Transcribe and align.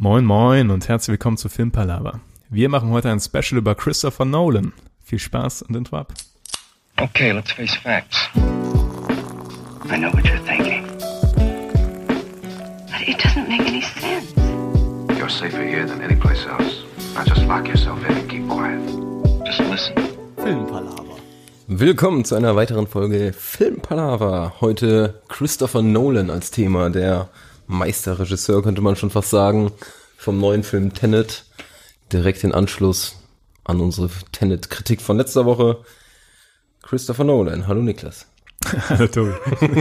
Moin 0.00 0.24
Moin 0.24 0.70
und 0.70 0.86
herzlich 0.86 1.14
willkommen 1.14 1.38
zu 1.38 1.48
Filmpalava. 1.48 2.20
Wir 2.50 2.68
machen 2.68 2.90
heute 2.90 3.10
ein 3.10 3.18
Special 3.18 3.58
über 3.58 3.74
Christopher 3.74 4.24
Nolan. 4.24 4.72
Viel 5.02 5.18
Spaß 5.18 5.62
und 5.62 5.74
Intro 5.74 5.96
ab. 5.96 6.14
Okay, 6.98 7.32
let's 7.32 7.50
face 7.50 7.74
facts. 7.74 8.16
I 8.36 9.98
know 9.98 10.12
what 10.12 10.24
you're 10.24 10.38
thinking. 10.46 10.84
But 12.86 13.08
it 13.08 13.18
doesn't 13.18 13.48
make 13.48 13.62
any 13.62 13.82
sense. 13.82 14.32
You're 15.18 15.28
safer 15.28 15.64
here 15.64 15.84
than 15.84 16.00
any 16.00 16.14
place 16.14 16.46
else. 16.46 16.84
Now 17.16 17.24
just 17.24 17.44
lock 17.48 17.66
yourself 17.66 17.98
in 18.08 18.18
and 18.18 18.30
keep 18.30 18.48
quiet. 18.48 18.80
Just 19.46 19.58
listen. 19.68 19.94
Willkommen 21.66 22.24
zu 22.24 22.36
einer 22.36 22.54
weiteren 22.54 22.86
Folge 22.86 23.32
Filmpalava. 23.32 24.60
Heute 24.60 25.20
Christopher 25.26 25.82
Nolan 25.82 26.30
als 26.30 26.52
Thema, 26.52 26.88
der 26.88 27.30
Meisterregisseur 27.68 28.62
könnte 28.62 28.80
man 28.80 28.96
schon 28.96 29.10
fast 29.10 29.30
sagen, 29.30 29.70
vom 30.16 30.40
neuen 30.40 30.64
Film 30.64 30.92
Tenet. 30.94 31.44
Direkt 32.12 32.42
in 32.42 32.52
Anschluss 32.52 33.16
an 33.64 33.80
unsere 33.80 34.08
Tenet-Kritik 34.32 35.02
von 35.02 35.18
letzter 35.18 35.44
Woche. 35.44 35.78
Christopher 36.82 37.24
Nolan. 37.24 37.66
Hallo 37.68 37.82
Niklas. 37.82 38.26
Hallo 38.88 39.06
Tobi. 39.06 39.32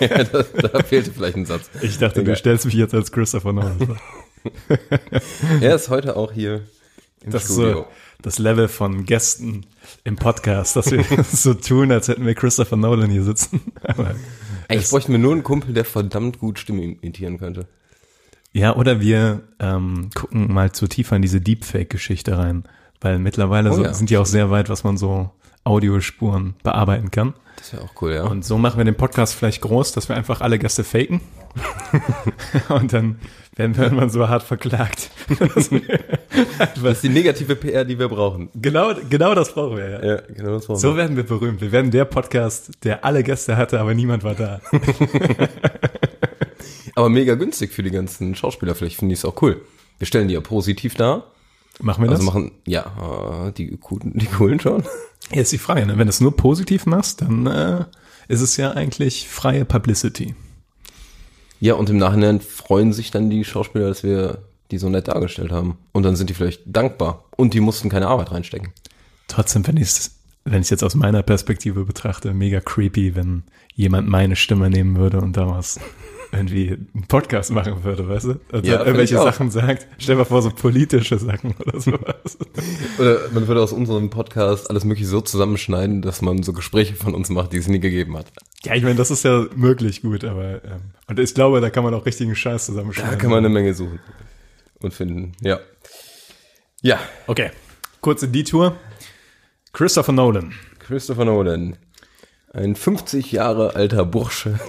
ja, 0.00 0.24
da, 0.24 0.42
da 0.44 0.82
fehlte 0.84 1.12
vielleicht 1.12 1.36
ein 1.36 1.44
Satz. 1.46 1.68
Ich 1.82 1.98
dachte, 1.98 2.20
du 2.20 2.30
Egal. 2.30 2.36
stellst 2.36 2.64
mich 2.64 2.74
jetzt 2.74 2.94
als 2.94 3.10
Christopher 3.12 3.52
Nolan 3.52 3.78
vor. 3.78 3.96
Er 5.60 5.74
ist 5.74 5.88
heute 5.88 6.16
auch 6.16 6.32
hier 6.32 6.62
im 7.20 7.30
Das 7.32 7.44
ist 7.44 7.52
Studio. 7.54 7.72
so 7.74 7.86
das 8.22 8.38
Level 8.38 8.68
von 8.68 9.04
Gästen 9.04 9.66
im 10.04 10.16
Podcast, 10.16 10.76
dass 10.76 10.90
wir 10.90 11.04
so 11.32 11.54
tun, 11.54 11.90
als 11.92 12.08
hätten 12.08 12.24
wir 12.26 12.34
Christopher 12.34 12.76
Nolan 12.76 13.10
hier 13.10 13.24
sitzen. 13.24 13.60
Aber 13.82 14.14
Eigentlich 14.72 14.90
bräuchten 14.90 15.12
wir 15.12 15.18
nur 15.18 15.32
einen 15.32 15.42
Kumpel, 15.42 15.74
der 15.74 15.84
verdammt 15.84 16.38
gut 16.38 16.58
Stimme 16.58 16.82
imitieren 16.82 17.38
könnte. 17.38 17.66
Ja, 18.52 18.76
oder 18.76 19.00
wir 19.00 19.42
ähm, 19.58 20.10
gucken 20.14 20.52
mal 20.52 20.72
zu 20.72 20.86
tiefer 20.86 21.16
in 21.16 21.22
diese 21.22 21.40
Deepfake-Geschichte 21.40 22.36
rein, 22.36 22.64
weil 23.00 23.18
mittlerweile 23.18 23.70
Oh 23.70 23.74
so, 23.74 23.84
ja. 23.84 23.94
sind 23.94 24.10
die 24.10 24.18
auch 24.18 24.26
sehr 24.26 24.50
weit, 24.50 24.68
was 24.68 24.84
man 24.84 24.96
so 24.98 25.30
Audiospuren 25.64 26.54
bearbeiten 26.62 27.10
kann. 27.10 27.34
Das 27.56 27.72
wäre 27.72 27.82
auch 27.84 28.02
cool, 28.02 28.12
ja. 28.12 28.24
Und 28.24 28.44
so 28.44 28.58
machen 28.58 28.78
wir 28.78 28.84
den 28.84 28.96
Podcast 28.96 29.34
vielleicht 29.34 29.60
groß, 29.60 29.92
dass 29.92 30.08
wir 30.08 30.16
einfach 30.16 30.40
alle 30.40 30.58
Gäste 30.58 30.82
faken. 30.84 31.20
Und 32.70 32.92
dann 32.92 33.18
werden 33.54 33.76
wir 33.76 33.84
irgendwann 33.84 34.08
so 34.10 34.26
hart 34.28 34.42
verklagt. 34.42 35.10
das 35.58 35.68
ist 35.68 37.02
die 37.04 37.08
negative 37.10 37.54
PR, 37.54 37.84
die 37.84 37.98
wir 37.98 38.08
brauchen. 38.08 38.48
genau, 38.54 38.92
genau 39.08 39.34
das 39.34 39.52
brauchen 39.52 39.76
wir, 39.76 39.88
ja. 39.90 40.04
Ja, 40.04 40.20
genau 40.34 40.52
das 40.52 40.66
brauchen 40.66 40.80
So 40.80 40.92
wir. 40.92 40.96
werden 40.96 41.16
wir 41.16 41.24
berühmt. 41.24 41.60
Wir 41.60 41.70
werden 41.70 41.90
der 41.90 42.06
Podcast, 42.06 42.70
der 42.84 43.04
alle 43.04 43.22
Gäste 43.22 43.56
hatte, 43.56 43.78
aber 43.78 43.92
niemand 43.94 44.24
war 44.24 44.34
da. 44.34 44.60
Aber 46.94 47.08
mega 47.08 47.34
günstig 47.36 47.72
für 47.72 47.82
die 47.82 47.90
ganzen 47.90 48.34
Schauspieler. 48.34 48.74
Vielleicht 48.74 48.96
finde 48.98 49.14
ich 49.14 49.20
es 49.20 49.24
auch 49.24 49.40
cool. 49.40 49.62
Wir 49.98 50.06
stellen 50.06 50.28
die 50.28 50.34
ja 50.34 50.40
positiv 50.42 50.94
dar. 50.94 51.24
Machen 51.80 52.04
wir 52.04 52.10
Also 52.10 52.22
das? 52.22 52.26
machen, 52.34 52.52
ja, 52.66 53.46
äh, 53.48 53.52
die 53.52 53.76
coolen, 53.78 54.12
die 54.14 54.26
coolen 54.26 54.60
schon. 54.60 54.82
Jetzt 55.32 55.52
die 55.52 55.58
Frage, 55.58 55.86
ne? 55.86 55.98
wenn 55.98 56.06
du 56.06 56.10
es 56.10 56.20
nur 56.20 56.36
positiv 56.36 56.86
machst, 56.86 57.22
dann 57.22 57.46
äh, 57.46 57.84
ist 58.28 58.40
es 58.40 58.56
ja 58.56 58.72
eigentlich 58.72 59.28
freie 59.28 59.64
Publicity. 59.64 60.34
Ja, 61.60 61.74
und 61.74 61.88
im 61.90 61.96
Nachhinein 61.96 62.40
freuen 62.40 62.92
sich 62.92 63.10
dann 63.10 63.30
die 63.30 63.44
Schauspieler, 63.44 63.88
dass 63.88 64.02
wir 64.02 64.38
die 64.72 64.78
so 64.78 64.88
nett 64.88 65.08
dargestellt 65.08 65.52
haben. 65.52 65.78
Und 65.92 66.02
dann 66.02 66.16
sind 66.16 66.28
die 66.30 66.34
vielleicht 66.34 66.62
dankbar. 66.66 67.24
Und 67.36 67.54
die 67.54 67.60
mussten 67.60 67.88
keine 67.88 68.08
Arbeit 68.08 68.32
reinstecken. 68.32 68.72
Trotzdem 69.28 69.64
finde 69.64 69.82
ich 69.82 69.88
es, 69.88 70.10
wenn 70.44 70.60
ich 70.60 70.66
es 70.66 70.70
jetzt 70.70 70.82
aus 70.82 70.94
meiner 70.94 71.22
Perspektive 71.22 71.84
betrachte, 71.84 72.34
mega 72.34 72.60
creepy, 72.60 73.14
wenn 73.14 73.44
jemand 73.74 74.08
meine 74.08 74.34
Stimme 74.34 74.70
nehmen 74.70 74.96
würde 74.96 75.20
und 75.20 75.36
daraus 75.36 75.78
irgendwie 76.32 76.70
einen 76.70 77.04
Podcast 77.08 77.50
machen 77.52 77.84
würde, 77.84 78.08
weißt 78.08 78.24
du? 78.24 78.30
Und 78.52 78.64
Ja, 78.66 78.78
dann 78.78 78.86
irgendwelche. 78.86 79.16
Sachen 79.16 79.50
sagt. 79.50 79.86
Stell 79.98 80.14
dir 80.14 80.20
mal 80.20 80.24
vor, 80.24 80.40
so 80.42 80.50
politische 80.50 81.18
Sachen 81.18 81.54
oder 81.58 81.78
sowas. 81.78 82.38
Oder 82.98 83.18
man 83.32 83.46
würde 83.46 83.62
aus 83.62 83.72
unserem 83.72 84.08
Podcast 84.10 84.70
alles 84.70 84.84
mögliche 84.84 85.08
so 85.08 85.20
zusammenschneiden, 85.20 86.00
dass 86.02 86.22
man 86.22 86.42
so 86.42 86.52
Gespräche 86.52 86.94
von 86.94 87.14
uns 87.14 87.28
macht, 87.28 87.52
die 87.52 87.58
es 87.58 87.68
nie 87.68 87.80
gegeben 87.80 88.16
hat. 88.16 88.32
Ja, 88.64 88.74
ich 88.74 88.82
meine, 88.82 88.94
das 88.94 89.10
ist 89.10 89.24
ja 89.24 89.46
möglich 89.54 90.02
gut, 90.02 90.24
aber 90.24 90.64
ähm, 90.64 90.80
und 91.08 91.18
ich 91.18 91.34
glaube, 91.34 91.60
da 91.60 91.68
kann 91.70 91.84
man 91.84 91.92
auch 91.94 92.06
richtigen 92.06 92.34
Scheiß 92.34 92.64
Da 92.66 92.72
zusammenschneiden. 92.72 93.18
kann 93.18 93.30
man 93.30 93.40
eine 93.40 93.48
Menge 93.50 93.74
suchen 93.74 94.00
und 94.80 94.94
finden. 94.94 95.32
Ja. 95.42 95.60
Ja, 96.80 96.98
Okay, 97.26 97.50
kurze 98.00 98.26
Detour. 98.28 98.76
Christopher 99.72 100.12
Nolan. 100.12 100.52
Christopher 100.80 101.24
Nolan. 101.24 101.76
Ein 102.54 102.76
50 102.76 103.32
Jahre 103.32 103.76
alter 103.76 104.04
Bursche 104.04 104.60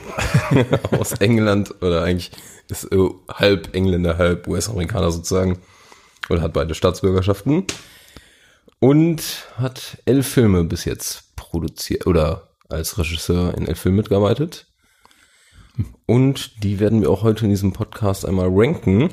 aus 0.92 1.12
England 1.14 1.76
oder 1.82 2.04
eigentlich 2.04 2.32
ist 2.70 2.86
äh, 2.94 3.10
halb 3.30 3.76
Engländer, 3.76 4.18
halb 4.18 4.48
US-Amerikaner 4.48 5.12
sozusagen 5.12 5.60
oder 6.30 6.42
hat 6.42 6.54
beide 6.54 6.76
Staatsbürgerschaften 6.76 7.66
und 8.80 9.22
hat 9.58 9.98
elf 10.06 10.26
Filme 10.26 10.64
bis 10.64 10.86
jetzt 10.86 11.36
produziert 11.36 12.08
oder 12.08 12.48
als 12.70 12.98
Regisseur 12.98 13.54
in 13.58 13.68
elf 13.68 13.80
Filmen 13.80 13.98
mitgearbeitet. 13.98 14.68
Und 16.06 16.64
die 16.64 16.80
werden 16.80 17.02
wir 17.02 17.10
auch 17.10 17.24
heute 17.24 17.44
in 17.44 17.50
diesem 17.50 17.74
Podcast 17.74 18.26
einmal 18.26 18.48
ranken. 18.50 19.10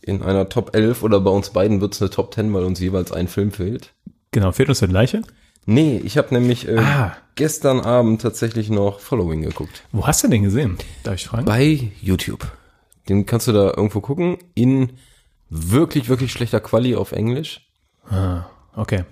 In 0.00 0.22
einer 0.22 0.48
Top 0.48 0.76
11 0.76 1.02
oder 1.02 1.20
bei 1.20 1.30
uns 1.30 1.50
beiden 1.50 1.80
wird 1.80 1.94
es 1.94 2.02
eine 2.02 2.10
Top 2.10 2.32
10, 2.34 2.54
weil 2.54 2.64
uns 2.64 2.78
jeweils 2.78 3.10
ein 3.10 3.26
Film 3.26 3.50
fehlt. 3.50 3.94
Genau, 4.30 4.52
fehlt 4.52 4.68
uns 4.68 4.78
der 4.78 4.88
gleiche? 4.88 5.22
Nee, 5.70 6.00
ich 6.02 6.16
habe 6.16 6.32
nämlich 6.32 6.66
äh, 6.66 6.78
Ah. 6.78 7.14
gestern 7.34 7.80
Abend 7.80 8.22
tatsächlich 8.22 8.70
noch 8.70 9.00
Following 9.00 9.42
geguckt. 9.42 9.82
Wo 9.92 10.06
hast 10.06 10.24
du 10.24 10.28
den 10.28 10.42
gesehen? 10.42 10.78
Darf 11.02 11.16
ich 11.16 11.26
fragen? 11.26 11.44
Bei 11.44 11.90
YouTube. 12.00 12.50
Den 13.08 13.26
kannst 13.26 13.48
du 13.48 13.52
da 13.52 13.66
irgendwo 13.76 14.00
gucken. 14.00 14.38
In 14.54 14.94
wirklich, 15.50 16.08
wirklich 16.08 16.32
schlechter 16.32 16.60
Quali 16.60 16.94
auf 16.96 17.12
Englisch. 17.12 17.66
Okay. 18.74 19.04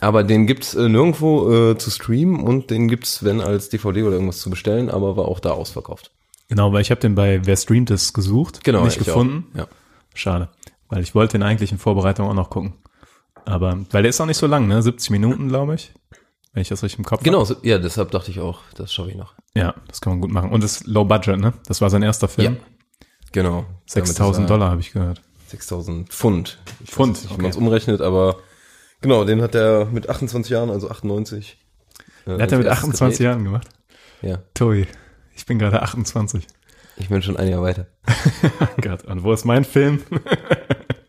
Aber 0.00 0.24
den 0.24 0.46
gibt's 0.46 0.74
äh, 0.74 0.88
nirgendwo 0.88 1.52
äh, 1.72 1.76
zu 1.76 1.90
streamen 1.90 2.40
und 2.40 2.70
den 2.70 2.88
gibt's, 2.88 3.22
wenn 3.22 3.42
als 3.42 3.68
DVD 3.68 4.02
oder 4.04 4.12
irgendwas 4.14 4.38
zu 4.38 4.48
bestellen, 4.48 4.88
aber 4.88 5.18
war 5.18 5.26
auch 5.28 5.40
da 5.40 5.50
ausverkauft. 5.50 6.10
Genau, 6.48 6.72
weil 6.72 6.80
ich 6.80 6.90
habe 6.90 7.00
den 7.02 7.14
bei 7.14 7.44
Wer 7.44 7.56
streamt 7.56 7.90
es 7.90 8.14
gesucht, 8.14 8.64
Genau, 8.64 8.84
nicht 8.84 8.98
ich 8.98 9.04
gefunden. 9.04 9.48
Auch. 9.52 9.58
Ja. 9.58 9.66
Schade, 10.14 10.48
weil 10.88 11.02
ich 11.02 11.14
wollte 11.14 11.32
den 11.32 11.42
eigentlich 11.42 11.72
in 11.72 11.78
Vorbereitung 11.78 12.26
auch 12.28 12.34
noch 12.34 12.48
gucken. 12.48 12.72
Aber 13.50 13.78
weil 13.90 14.02
der 14.02 14.10
ist 14.10 14.20
auch 14.20 14.26
nicht 14.26 14.36
so 14.36 14.46
lang, 14.46 14.68
ne? 14.68 14.82
70 14.82 15.10
Minuten, 15.10 15.48
glaube 15.48 15.74
ich, 15.74 15.92
wenn 16.52 16.62
ich 16.62 16.68
das 16.68 16.82
richtig 16.82 16.98
im 16.98 17.04
Kopf 17.04 17.22
Genau, 17.22 17.44
so, 17.44 17.56
ja, 17.62 17.78
deshalb 17.78 18.10
dachte 18.10 18.30
ich 18.30 18.40
auch, 18.40 18.60
das 18.74 18.92
schaffe 18.92 19.10
ich 19.10 19.16
noch. 19.16 19.34
Ja, 19.54 19.74
das 19.88 20.00
kann 20.00 20.14
man 20.14 20.20
gut 20.20 20.30
machen. 20.30 20.50
Und 20.50 20.62
das 20.62 20.80
ist 20.80 20.86
Low 20.86 21.04
Budget, 21.04 21.38
ne? 21.38 21.52
Das 21.66 21.80
war 21.80 21.90
sein 21.90 22.02
erster 22.02 22.28
Film. 22.28 22.54
Ja. 22.54 22.60
Genau. 23.32 23.66
6000 23.86 24.48
Dollar 24.48 24.70
habe 24.70 24.80
ich 24.80 24.92
gehört. 24.92 25.22
6000 25.48 26.08
Pfund. 26.08 26.58
Ich 26.84 26.90
Pfund, 26.90 27.16
weiß 27.16 27.22
nicht, 27.22 27.32
okay. 27.32 27.42
man 27.42 27.50
es 27.50 27.56
umrechnet, 27.56 28.00
aber 28.00 28.36
genau, 29.00 29.24
den 29.24 29.42
hat 29.42 29.54
er 29.54 29.86
mit 29.86 30.08
28 30.08 30.50
Jahren, 30.50 30.70
also 30.70 30.90
98. 30.90 31.58
äh, 32.26 32.38
hat 32.38 32.52
er 32.52 32.58
mit 32.58 32.66
als 32.66 32.78
erstes 32.78 33.02
28 33.02 33.18
gedreht. 33.18 33.20
Jahren 33.20 33.44
gemacht. 33.44 33.68
Ja, 34.22 34.38
Tobi, 34.54 34.86
ich 35.34 35.46
bin 35.46 35.58
gerade 35.58 35.82
28. 35.82 36.46
ich 36.98 37.08
bin 37.08 37.22
schon 37.22 37.36
ein 37.36 37.48
Jahr 37.48 37.62
weiter. 37.62 37.86
Gott, 38.80 39.04
und 39.04 39.22
wo 39.22 39.32
ist 39.32 39.44
mein 39.44 39.64
Film? 39.64 40.02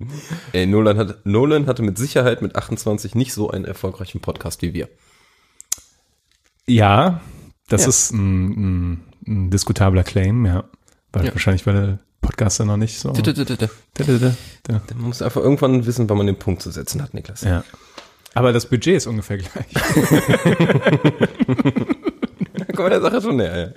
Ey, 0.52 0.66
Nolan, 0.66 0.96
hat, 0.98 1.26
Nolan 1.26 1.66
hatte 1.66 1.82
mit 1.82 1.98
Sicherheit 1.98 2.42
mit 2.42 2.56
28 2.56 3.14
nicht 3.14 3.32
so 3.34 3.50
einen 3.50 3.64
erfolgreichen 3.64 4.20
Podcast 4.20 4.62
wie 4.62 4.72
wir. 4.74 4.88
ja, 6.66 7.20
das 7.68 7.82
Ja. 7.82 7.88
ist 7.88 8.10
ein, 8.12 8.48
ein, 8.50 9.04
ein 9.26 9.50
diskutabler 9.50 10.02
Claim, 10.04 10.44
ja. 10.46 10.64
Weil 11.12 11.26
Ja. 11.26 11.32
wahrscheinlich, 11.32 11.66
weil 11.66 11.74
der 11.74 11.98
Podcaster 12.20 12.64
noch 12.64 12.76
nicht 12.76 12.98
so. 12.98 13.12
Man 13.12 13.24
Ja. 14.68 14.80
muss 14.96 15.22
einfach 15.22 15.40
irgendwann 15.42 15.86
wissen, 15.86 16.08
wann 16.08 16.16
man 16.18 16.26
den 16.26 16.38
Punkt 16.38 16.62
zu 16.62 16.70
setzen 16.70 17.02
hat, 17.02 17.14
Niklas. 17.14 17.42
Ja. 17.42 17.64
Aber 18.34 18.52
das 18.52 18.66
Budget 18.66 18.96
ist 18.96 19.06
ungefähr 19.06 19.38
gleich. 19.38 19.66
Da 22.54 22.64
kommen 22.76 22.86
wir 22.86 22.90
der 22.90 23.00
Sache 23.00 23.20
schon 23.20 23.36
näher. 23.36 23.74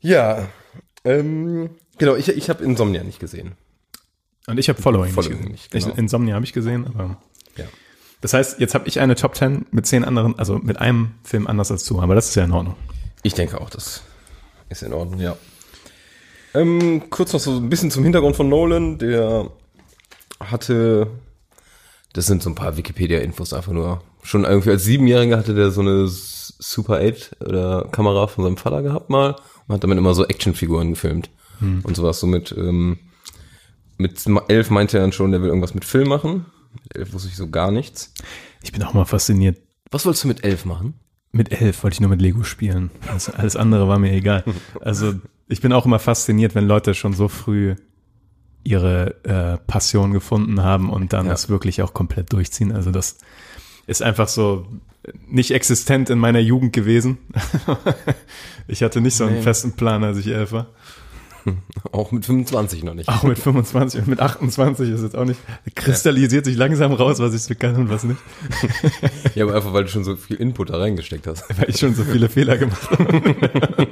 Ja, 0.00 0.38
ja 0.38 0.48
ähm, 1.04 1.70
genau, 1.98 2.14
ich, 2.14 2.28
ich 2.28 2.48
habe 2.50 2.62
Insomnia 2.64 3.02
nicht 3.02 3.18
gesehen. 3.18 3.52
Und 4.48 4.58
ich 4.58 4.68
habe 4.70 4.80
Following, 4.80 5.12
Following 5.12 5.40
nicht 5.40 5.50
nicht, 5.50 5.70
gesehen. 5.70 5.82
genau. 5.82 5.92
Ich, 5.92 5.98
Insomnia 5.98 6.34
habe 6.34 6.44
ich 6.44 6.52
gesehen, 6.54 6.86
aber. 6.86 7.18
Ja. 7.56 7.64
Das 8.22 8.32
heißt, 8.32 8.58
jetzt 8.60 8.74
habe 8.74 8.88
ich 8.88 8.98
eine 8.98 9.14
Top 9.14 9.36
10 9.36 9.66
mit 9.70 9.86
zehn 9.86 10.04
anderen, 10.04 10.38
also 10.38 10.58
mit 10.58 10.78
einem 10.78 11.12
Film 11.22 11.46
anders 11.46 11.70
als 11.70 11.84
du, 11.84 12.00
aber 12.00 12.14
das 12.14 12.30
ist 12.30 12.34
ja 12.34 12.44
in 12.44 12.52
Ordnung. 12.52 12.74
Ich 13.22 13.34
denke 13.34 13.60
auch, 13.60 13.68
das 13.68 14.02
ist 14.70 14.82
in 14.82 14.92
Ordnung, 14.94 15.20
ja. 15.20 15.36
Ähm, 16.54 17.10
kurz 17.10 17.34
noch 17.34 17.40
so 17.40 17.56
ein 17.56 17.68
bisschen 17.68 17.90
zum 17.90 18.04
Hintergrund 18.04 18.36
von 18.36 18.48
Nolan. 18.48 18.96
Der 18.98 19.50
hatte, 20.40 21.08
das 22.14 22.26
sind 22.26 22.42
so 22.42 22.48
ein 22.48 22.54
paar 22.54 22.76
Wikipedia-Infos 22.78 23.52
einfach 23.52 23.72
nur. 23.72 24.02
Schon 24.22 24.44
irgendwie 24.44 24.70
als 24.70 24.84
Siebenjähriger 24.84 25.36
hatte 25.36 25.54
der 25.54 25.70
so 25.70 25.82
eine 25.82 26.06
Super 26.08 27.00
8 27.00 27.36
oder 27.40 27.86
Kamera 27.92 28.26
von 28.26 28.44
seinem 28.44 28.56
Vater 28.56 28.82
gehabt 28.82 29.10
mal 29.10 29.36
und 29.66 29.74
hat 29.74 29.84
damit 29.84 29.98
immer 29.98 30.14
so 30.14 30.26
Actionfiguren 30.26 30.90
gefilmt 30.90 31.30
und 31.60 31.94
sowas. 31.94 32.18
So 32.18 32.26
mit, 32.26 32.52
ähm, 32.56 32.98
mit 33.98 34.24
elf 34.48 34.70
meinte 34.70 34.96
er 34.98 35.02
dann 35.02 35.12
schon, 35.12 35.30
der 35.30 35.40
will 35.42 35.48
irgendwas 35.48 35.74
mit 35.74 35.84
Film 35.84 36.08
machen. 36.08 36.46
Mit 36.84 36.96
elf 36.96 37.12
wusste 37.12 37.28
ich 37.28 37.36
so 37.36 37.48
gar 37.50 37.70
nichts. 37.70 38.12
Ich 38.62 38.72
bin 38.72 38.82
auch 38.82 38.94
mal 38.94 39.04
fasziniert. 39.04 39.58
Was 39.90 40.04
wolltest 40.06 40.24
du 40.24 40.28
mit 40.28 40.44
elf 40.44 40.64
machen? 40.64 40.94
Mit 41.32 41.52
elf 41.52 41.82
wollte 41.82 41.94
ich 41.94 42.00
nur 42.00 42.10
mit 42.10 42.22
Lego 42.22 42.42
spielen. 42.44 42.90
Also 43.12 43.32
alles 43.32 43.56
andere 43.56 43.86
war 43.88 43.98
mir 43.98 44.12
egal. 44.12 44.44
Also 44.80 45.14
ich 45.48 45.60
bin 45.60 45.72
auch 45.72 45.84
immer 45.86 45.98
fasziniert, 45.98 46.54
wenn 46.54 46.66
Leute 46.66 46.94
schon 46.94 47.12
so 47.12 47.28
früh 47.28 47.74
ihre 48.64 49.14
äh, 49.24 49.58
Passion 49.66 50.12
gefunden 50.12 50.62
haben 50.62 50.90
und 50.90 51.12
dann 51.12 51.26
Ja. 51.26 51.32
das 51.32 51.48
wirklich 51.48 51.82
auch 51.82 51.94
komplett 51.94 52.32
durchziehen. 52.32 52.72
Also 52.72 52.90
das 52.90 53.18
ist 53.86 54.02
einfach 54.02 54.28
so 54.28 54.66
nicht 55.26 55.52
existent 55.52 56.10
in 56.10 56.18
meiner 56.18 56.40
Jugend 56.40 56.72
gewesen. 56.74 57.18
ich 58.68 58.82
hatte 58.82 59.00
nicht 59.00 59.16
so 59.16 59.24
einen 59.24 59.36
Nee. 59.36 59.42
festen 59.42 59.72
Plan, 59.72 60.04
als 60.04 60.18
ich 60.18 60.26
elf 60.28 60.52
war. 60.52 60.66
Auch 61.92 62.12
mit 62.12 62.24
25 62.24 62.84
noch 62.84 62.94
nicht. 62.94 63.08
Auch 63.08 63.22
mit 63.22 63.38
25 63.38 64.00
und 64.00 64.08
mit 64.08 64.20
28 64.20 64.90
ist 64.90 65.02
jetzt 65.02 65.16
auch 65.16 65.24
nicht, 65.24 65.40
kristallisiert 65.74 66.44
sich 66.44 66.56
langsam 66.56 66.92
raus, 66.92 67.18
was 67.18 67.34
ich 67.34 67.42
so 67.42 67.54
kann 67.54 67.76
und 67.76 67.90
was 67.90 68.04
nicht, 68.04 68.20
Ja, 69.34 69.44
aber 69.44 69.54
einfach, 69.54 69.72
weil 69.72 69.84
du 69.84 69.90
schon 69.90 70.04
so 70.04 70.16
viel 70.16 70.36
Input 70.36 70.70
da 70.70 70.78
reingesteckt 70.78 71.26
hast. 71.26 71.44
weil 71.58 71.70
ich 71.70 71.78
schon 71.78 71.94
so 71.94 72.04
viele 72.04 72.28
Fehler 72.28 72.58
gemacht 72.58 72.90
habe. 72.90 73.88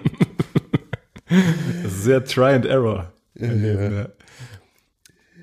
Das 1.82 1.92
ist 1.92 2.04
sehr 2.04 2.24
Try 2.24 2.54
and 2.54 2.66
Error. 2.66 3.12
Leben, 3.34 3.96
ja. 3.96 4.08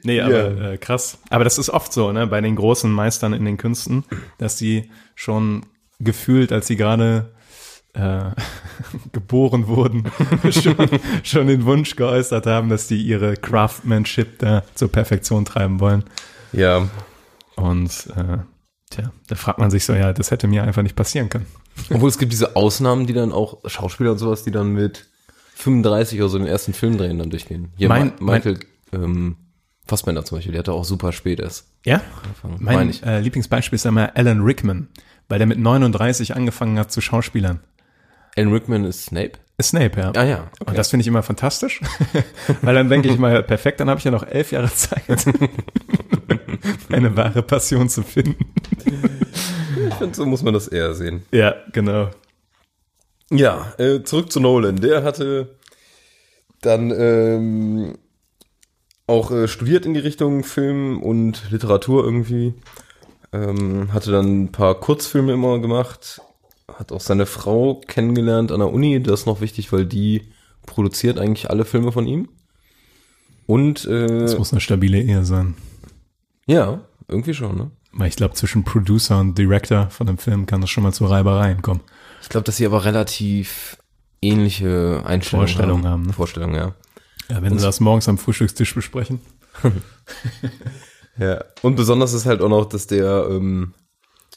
Nee, 0.04 0.22
aber 0.22 0.74
äh, 0.74 0.78
krass. 0.78 1.18
Aber 1.30 1.44
das 1.44 1.58
ist 1.58 1.70
oft 1.70 1.94
so, 1.94 2.12
ne, 2.12 2.28
bei 2.28 2.42
den 2.42 2.56
großen 2.56 2.92
Meistern 2.92 3.34
in 3.34 3.46
den 3.46 3.58
Künsten, 3.58 4.04
dass 4.38 4.58
die 4.58 4.90
schon 5.16 5.66
gefühlt, 6.00 6.52
als 6.52 6.68
sie 6.68 6.76
gerade 6.76 7.32
äh, 7.94 8.32
geboren 9.12 9.68
wurden, 9.68 10.04
schon, 10.52 10.76
schon 11.24 11.48
den 11.48 11.66
Wunsch 11.66 11.96
geäußert 11.96 12.46
haben, 12.46 12.70
dass 12.70 12.88
die 12.88 13.02
ihre 13.02 13.36
Craftsmanship 13.38 14.40
da 14.40 14.64
zur 14.76 14.92
Perfektion 14.92 15.46
treiben 15.46 15.80
wollen. 15.80 16.04
Ja, 16.52 16.88
Und 17.56 17.92
äh, 18.16 18.38
tja, 18.90 19.12
da 19.28 19.36
fragt 19.36 19.60
man 19.60 19.72
sich 19.72 19.86
so, 19.86 19.94
ja, 19.94 20.14
das 20.14 20.32
hätte 20.32 20.48
mir 20.48 20.64
einfach 20.64 20.82
nicht 20.84 20.96
passieren 20.96 21.30
können. 21.30 21.46
obwohl 21.90 22.10
es 22.10 22.18
gibt 22.18 22.32
diese 22.32 22.56
Ausnahmen, 22.56 23.06
die 23.08 23.14
dann 23.14 23.32
auch, 23.32 23.58
Schauspieler 23.70 24.12
und 24.12 24.18
sowas, 24.18 24.44
die 24.44 24.52
dann 24.52 24.74
mit 24.74 25.08
35 25.56 26.20
oder 26.20 26.30
so 26.30 26.38
den 26.40 26.48
ersten 26.48 26.74
Film 26.74 26.98
drehen 26.98 27.20
dann 27.20 27.30
durchgehen. 27.30 27.72
Hier, 27.78 27.90
Mein- 27.90 28.14
Ma- 28.20 28.34
Michael 28.34 28.60
ähm, 28.92 29.38
Fassbender 29.88 30.24
zum 30.26 30.38
Beispiel, 30.38 30.52
der 30.54 30.60
hatte 30.60 30.74
auch 30.74 30.86
super 30.86 31.12
spät 31.12 31.40
erst. 31.40 31.68
Ja? 31.86 32.02
angefangen. 32.24 32.58
Mein 32.60 32.76
Meine 32.76 32.90
ich. 32.92 33.04
äh, 33.04 33.20
Lieblingsbeispiel 33.20 33.76
ist 33.76 33.86
einmal 33.86 34.12
Alan 34.16 34.42
Rickman, 34.42 34.88
weil 35.30 35.38
der 35.40 35.48
mit 35.48 35.60
39 35.60 36.36
angefangen 36.36 36.80
hat 36.80 36.92
zu 36.92 37.02
Schauspielern. 37.02 37.60
Alan 38.36 38.52
Rickman 38.52 38.86
ist 38.86 39.06
Snape? 39.06 39.34
Snape, 39.62 40.00
ja. 40.00 40.12
Ah 40.16 40.24
ja, 40.24 40.50
okay. 40.60 40.72
Und 40.72 40.78
das 40.78 40.90
finde 40.90 41.02
ich 41.02 41.08
immer 41.08 41.24
fantastisch, 41.24 41.80
weil 42.62 42.76
dann 42.76 42.90
denke 42.90 43.10
ich 43.10 43.18
mal, 43.18 43.44
perfekt, 43.44 43.80
dann 43.80 43.90
habe 43.90 44.00
ich 44.00 44.04
ja 44.04 44.12
noch 44.12 44.26
elf 44.26 44.52
Jahre 44.52 44.74
Zeit, 44.74 45.04
eine 46.90 47.16
wahre 47.16 47.44
Passion 47.44 47.88
zu 47.88 48.04
finden. 48.04 48.36
Ich 49.88 49.94
finde, 49.96 50.16
so 50.16 50.26
muss 50.26 50.42
man 50.42 50.54
das 50.54 50.68
eher 50.68 50.94
sehen. 50.94 51.24
Ja, 51.32 51.56
genau. 51.72 52.10
Ja, 53.30 53.74
äh, 53.78 54.04
zurück 54.04 54.32
zu 54.32 54.40
Nolan. 54.40 54.78
Der 54.78 55.04
hatte 55.04 55.56
dann 56.62 56.92
ähm, 56.92 57.98
auch 59.08 59.32
äh, 59.32 59.48
studiert 59.48 59.86
in 59.86 59.94
die 59.94 60.00
Richtung 60.00 60.44
Film 60.44 61.02
und 61.02 61.52
Literatur 61.52 62.04
irgendwie. 62.04 62.54
Ähm, 63.32 63.92
hatte 63.94 64.12
dann 64.12 64.44
ein 64.44 64.52
paar 64.52 64.80
Kurzfilme 64.80 65.34
immer 65.34 65.60
gemacht. 65.60 66.22
Hat 66.76 66.92
auch 66.92 67.02
seine 67.02 67.26
Frau 67.26 67.82
kennengelernt 67.88 68.52
an 68.52 68.60
der 68.60 68.72
Uni. 68.72 69.02
Das 69.02 69.22
ist 69.22 69.26
noch 69.26 69.42
wichtig, 69.42 69.72
weil 69.72 69.86
die 69.86 70.30
produziert 70.66 71.20
eigentlich 71.20 71.50
alle 71.50 71.66
Filme 71.66 71.92
von 71.92 72.08
ihm. 72.08 72.30
Und 73.46 73.86
äh, 73.86 74.08
Das 74.20 74.38
muss 74.38 74.52
eine 74.54 74.62
stabile 74.62 75.02
Ehe 75.02 75.26
sein. 75.26 75.56
ja, 76.46 76.82
irgendwie 77.08 77.34
schon, 77.34 77.58
ne? 77.58 77.72
Weil 77.92 78.08
ich 78.08 78.16
glaube, 78.16 78.34
zwischen 78.34 78.64
Producer 78.64 79.20
und 79.20 79.38
Director 79.38 79.90
von 79.90 80.08
einem 80.08 80.18
Film 80.18 80.46
kann 80.48 80.62
das 80.62 80.70
schon 80.70 80.84
mal 80.84 80.94
zu 80.94 81.06
Reibereien 81.06 81.62
kommen. 81.62 81.82
Ich 82.22 82.30
glaube, 82.30 82.46
dass 82.46 82.58
sie 82.58 82.66
aber 82.66 82.86
relativ 82.86 83.78
ähnliche 84.22 85.04
Einstellungen 85.06 85.48
Vorstellungen 85.48 85.88
haben, 85.88 86.04
ne? 86.04 86.14
Vorstellungen, 86.14 86.56
ja. 86.56 86.74
Ja, 87.30 87.42
wenn 87.42 87.58
sie 87.58 87.66
das 87.66 87.80
morgens 87.80 88.08
am 88.10 88.18
Frühstückstisch 88.18 88.74
besprechen. 88.74 89.20
Ja, 91.20 91.44
und 91.62 91.76
besonders 91.76 92.14
ist 92.14 92.26
halt 92.26 92.42
auch 92.42 92.50
noch, 92.50 92.66
dass 92.66 92.88
der 92.88 93.28
ähm, 93.30 93.74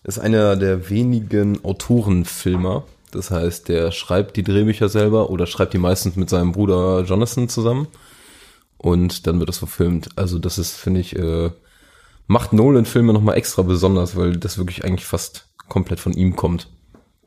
ist 0.06 0.18
einer 0.18 0.56
der 0.56 0.88
wenigen 0.88 1.64
Autorenfilmer. 1.64 2.84
Das 3.12 3.30
heißt, 3.30 3.68
der 3.68 3.92
schreibt 3.92 4.36
die 4.36 4.42
Drehbücher 4.42 4.88
selber 4.88 5.30
oder 5.30 5.46
schreibt 5.46 5.74
die 5.74 5.78
meistens 5.78 6.16
mit 6.16 6.28
seinem 6.30 6.52
Bruder 6.52 7.02
Jonathan 7.02 7.48
zusammen. 7.48 7.88
Und 8.78 9.26
dann 9.26 9.38
wird 9.38 9.48
das 9.48 9.58
verfilmt. 9.58 10.10
Also 10.16 10.38
das 10.38 10.58
ist, 10.58 10.76
finde 10.76 11.00
ich, 11.00 11.16
äh, 11.16 11.50
macht 12.26 12.52
Nolan-Filme 12.52 13.12
nochmal 13.12 13.36
extra 13.36 13.62
besonders, 13.62 14.16
weil 14.16 14.36
das 14.36 14.58
wirklich 14.58 14.84
eigentlich 14.84 15.06
fast 15.06 15.48
komplett 15.68 15.98
von 15.98 16.12
ihm 16.12 16.36
kommt. 16.36 16.68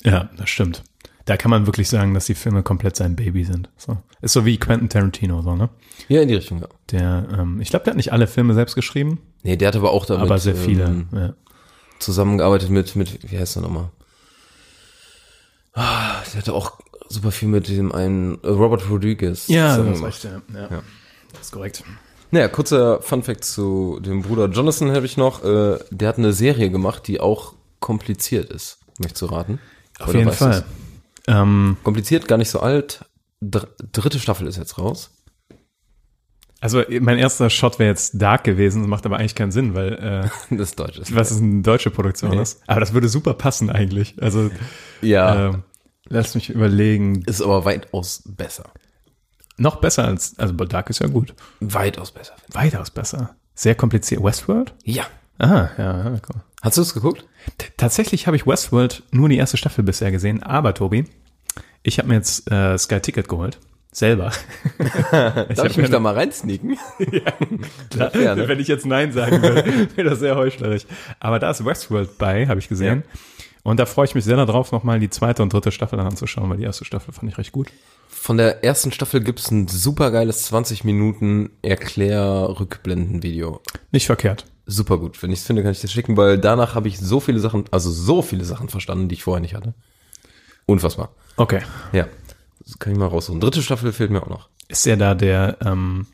Ja, 0.04 0.30
das 0.38 0.50
stimmt. 0.50 0.84
Da 1.26 1.38
kann 1.38 1.52
man 1.52 1.66
wirklich 1.66 1.90
sagen, 1.90 2.14
dass 2.14 2.26
die 2.26 2.36
Filme 2.36 2.64
komplett 2.64 2.96
sein 2.96 3.16
Baby 3.16 3.44
sind. 3.44 3.70
So. 3.78 3.98
Ist 4.22 4.34
so 4.34 4.46
wie 4.46 4.58
Quentin 4.58 4.90
Tarantino, 4.90 5.42
so, 5.42 5.56
ne? 5.56 5.70
Ja, 6.08 6.22
in 6.22 6.28
die 6.28 6.36
Richtung, 6.36 6.62
ja. 6.62 6.68
Der, 6.92 7.28
ähm, 7.38 7.62
ich 7.62 7.70
glaube, 7.70 7.84
der 7.86 7.92
hat 7.92 7.98
nicht 7.98 8.14
alle 8.14 8.28
Filme 8.28 8.54
selbst 8.54 8.76
geschrieben, 8.76 9.20
Nee, 9.44 9.56
der 9.56 9.70
hat 9.70 9.76
aber 9.76 9.92
auch 9.92 10.06
damit 10.06 10.24
aber 10.24 10.38
sehr 10.38 10.56
viele. 10.56 10.86
ähm, 10.86 11.08
ja. 11.14 11.34
Zusammengearbeitet 12.00 12.70
mit, 12.70 12.96
mit, 12.96 13.32
wie 13.32 13.38
heißt 13.38 13.56
der 13.56 13.64
nochmal? 13.64 13.90
Ah, 15.74 16.22
der 16.34 16.42
hatte 16.42 16.54
auch 16.54 16.80
super 17.08 17.32
viel 17.32 17.48
mit 17.48 17.68
dem 17.68 17.92
einen 17.92 18.42
äh, 18.44 18.48
Robert 18.48 18.90
Rodriguez. 18.90 19.48
Ja, 19.48 19.78
das 19.78 20.02
recht, 20.04 20.24
ja. 20.24 20.42
ja. 20.54 20.82
Das 21.34 21.42
ist 21.42 21.52
korrekt. 21.52 21.84
Naja, 22.32 22.48
kurzer 22.48 23.02
Funfact 23.02 23.44
zu 23.44 24.00
dem 24.02 24.22
Bruder 24.22 24.48
Jonathan 24.48 24.92
habe 24.92 25.06
ich 25.06 25.18
noch. 25.18 25.44
Äh, 25.44 25.80
der 25.90 26.08
hat 26.10 26.18
eine 26.18 26.34
Serie 26.34 26.70
gemacht, 26.70 27.08
die 27.08 27.20
auch 27.20 27.54
kompliziert 27.80 28.52
ist. 28.52 28.80
Möchtest 29.00 29.22
du 29.24 29.26
raten? 29.28 29.60
Auf 30.00 30.14
jeden 30.14 30.32
Fall. 30.32 30.64
Ähm, 31.28 31.78
Kompliziert, 31.84 32.28
gar 32.28 32.38
nicht 32.38 32.50
so 32.50 32.60
alt. 32.60 33.06
Dr 33.42 33.70
dritte 33.92 34.20
Staffel 34.20 34.48
ist 34.48 34.58
jetzt 34.58 34.78
raus. 34.78 35.12
Also 36.62 36.84
mein 37.02 37.18
erster 37.18 37.50
Shot 37.50 37.80
wäre 37.80 37.90
jetzt 37.90 38.22
Dark 38.22 38.44
gewesen, 38.44 38.82
das 38.82 38.90
macht 38.90 39.06
aber 39.06 39.18
eigentlich 39.18 39.36
keinen 39.36 39.52
Sinn, 39.52 39.74
weil 39.76 39.94
äh, 39.94 40.30
Das 40.56 40.70
ist 40.70 40.80
Deutsch. 40.80 41.00
was 41.12 41.32
ist 41.32 41.42
eine 41.42 41.62
deutsche 41.62 41.90
Produktion 41.92 42.32
Nee. 42.32 42.42
ist. 42.42 42.62
Aber 42.68 42.80
das 42.80 42.94
würde 42.94 43.08
super 43.10 43.34
passen 43.34 43.70
eigentlich. 43.70 44.16
Also 44.22 44.52
Ja, 45.02 45.48
ähm, 45.50 45.64
lass 46.08 46.36
mich 46.36 46.50
überlegen. 46.50 47.22
ist 47.26 47.42
aber 47.42 47.66
weitaus 47.66 48.24
besser. 48.26 48.66
Noch 49.58 49.78
besser 49.82 50.06
als, 50.06 50.38
also 50.40 50.54
Dark 50.54 50.90
ist 50.90 51.00
ja 51.00 51.08
gut. 51.08 51.34
Weitaus 51.60 52.12
besser. 52.12 52.34
Weitaus 52.54 52.92
besser. 52.92 53.36
Sehr 53.56 53.76
kompliziert. 53.76 54.24
Westworld? 54.24 54.74
Ja. 54.86 55.06
Ah, 55.38 55.70
ja, 55.78 55.98
ja, 56.04 56.10
cool. 56.12 56.42
Hast 56.62 56.78
du 56.78 56.82
es 56.82 56.94
geguckt? 56.94 57.26
T- 57.58 57.68
Tatsächlich 57.78 58.28
habe 58.28 58.36
ich 58.38 58.46
Westworld 58.48 59.04
nur 59.12 59.28
die 59.30 59.38
erste 59.38 59.58
Staffel 59.58 59.84
bisher 59.84 60.12
gesehen, 60.12 60.44
aber 60.44 60.74
Tobi, 60.74 61.06
ich 61.84 61.98
habe 62.00 62.10
mir 62.10 62.16
jetzt 62.16 62.50
äh, 62.52 62.78
Sky 62.78 63.00
Ticket 63.00 63.28
geholt. 63.30 63.60
Selber. 63.92 64.32
Darf 65.12 65.50
ich, 65.50 65.58
hab 65.58 65.78
mich 65.78 65.90
da 65.90 66.00
mal 66.00 66.14
reinsneaken? 66.14 66.78
Klar, 67.90 68.12
fair, 68.12 68.36
ne? 68.36 68.48
Wenn 68.48 68.60
ich 68.60 68.68
jetzt 68.68 68.86
Nein 68.86 69.12
sagen 69.12 69.42
würde, 69.42 69.66
wäre 69.96 70.10
das 70.10 70.20
sehr 70.20 70.36
heuchlerisch. 70.36 70.86
Aber 71.20 71.40
da 71.40 71.50
ist 71.50 71.66
Westworld 71.66 72.20
bei, 72.20 72.46
habe 72.48 72.60
ich 72.60 72.70
gesehen. 72.70 73.04
Und 73.64 73.80
da 73.80 73.88
freue 73.88 74.06
ich 74.06 74.14
mich 74.16 74.24
sehr 74.26 74.38
darauf, 74.38 74.72
nochmal 74.72 75.00
die 75.00 75.10
zweite 75.10 75.42
und 75.42 75.52
dritte 75.52 75.72
Staffel 75.72 76.00
anzuschauen, 76.00 76.50
weil 76.50 76.58
die 76.58 76.64
erste 76.64 76.86
Staffel 76.86 77.14
fand 77.14 77.32
ich 77.32 77.38
recht 77.38 77.52
gut. 77.52 77.70
Von 78.08 78.38
der 78.38 78.64
ersten 78.64 78.92
Staffel 78.92 79.22
gibt 79.22 79.40
es 79.40 79.50
ein 79.50 79.68
super 79.68 80.12
geiles 80.12 80.44
20 80.44 80.84
Minuten 80.84 81.50
Erklär-Rückblenden-Video. 81.64 83.62
Nicht 83.92 84.06
verkehrt. 84.06 84.46
Super 84.66 85.00
gut. 85.00 85.22
Wenn 85.24 85.32
ich 85.32 85.40
es 85.40 85.48
finde, 85.48 85.64
kann 85.64 85.72
ich 85.72 85.82
das 85.82 85.92
schicken, 85.92 86.16
weil 86.16 86.38
danach 86.38 86.76
habe 86.76 86.88
ich 86.88 87.00
so 87.00 87.20
viele 87.20 87.40
Sachen, 87.40 87.66
also 87.72 87.92
so 87.92 88.22
viele 88.22 88.46
Sachen 88.46 88.70
verstanden, 88.70 89.10
die 89.10 89.16
ich 89.16 89.24
vorher 89.24 89.42
nicht 89.42 89.56
hatte. 89.56 89.74
Unfassbar. 90.68 91.10
Okay. 91.38 91.62
Ja. 91.92 92.06
Das 92.70 92.78
kann 92.78 92.94
ich 92.94 93.00
mal 93.00 93.08
raussuchen. 93.08 93.42
Dritte 93.42 93.64
Staffel 93.64 93.92
fehlt 93.92 94.12
mir 94.12 94.22
auch 94.22 94.30
noch. 94.30 94.50
Ist 94.68 94.86
der 94.86 94.96
da 94.96 95.16
der, 95.16 95.58
ähm, 95.66 96.06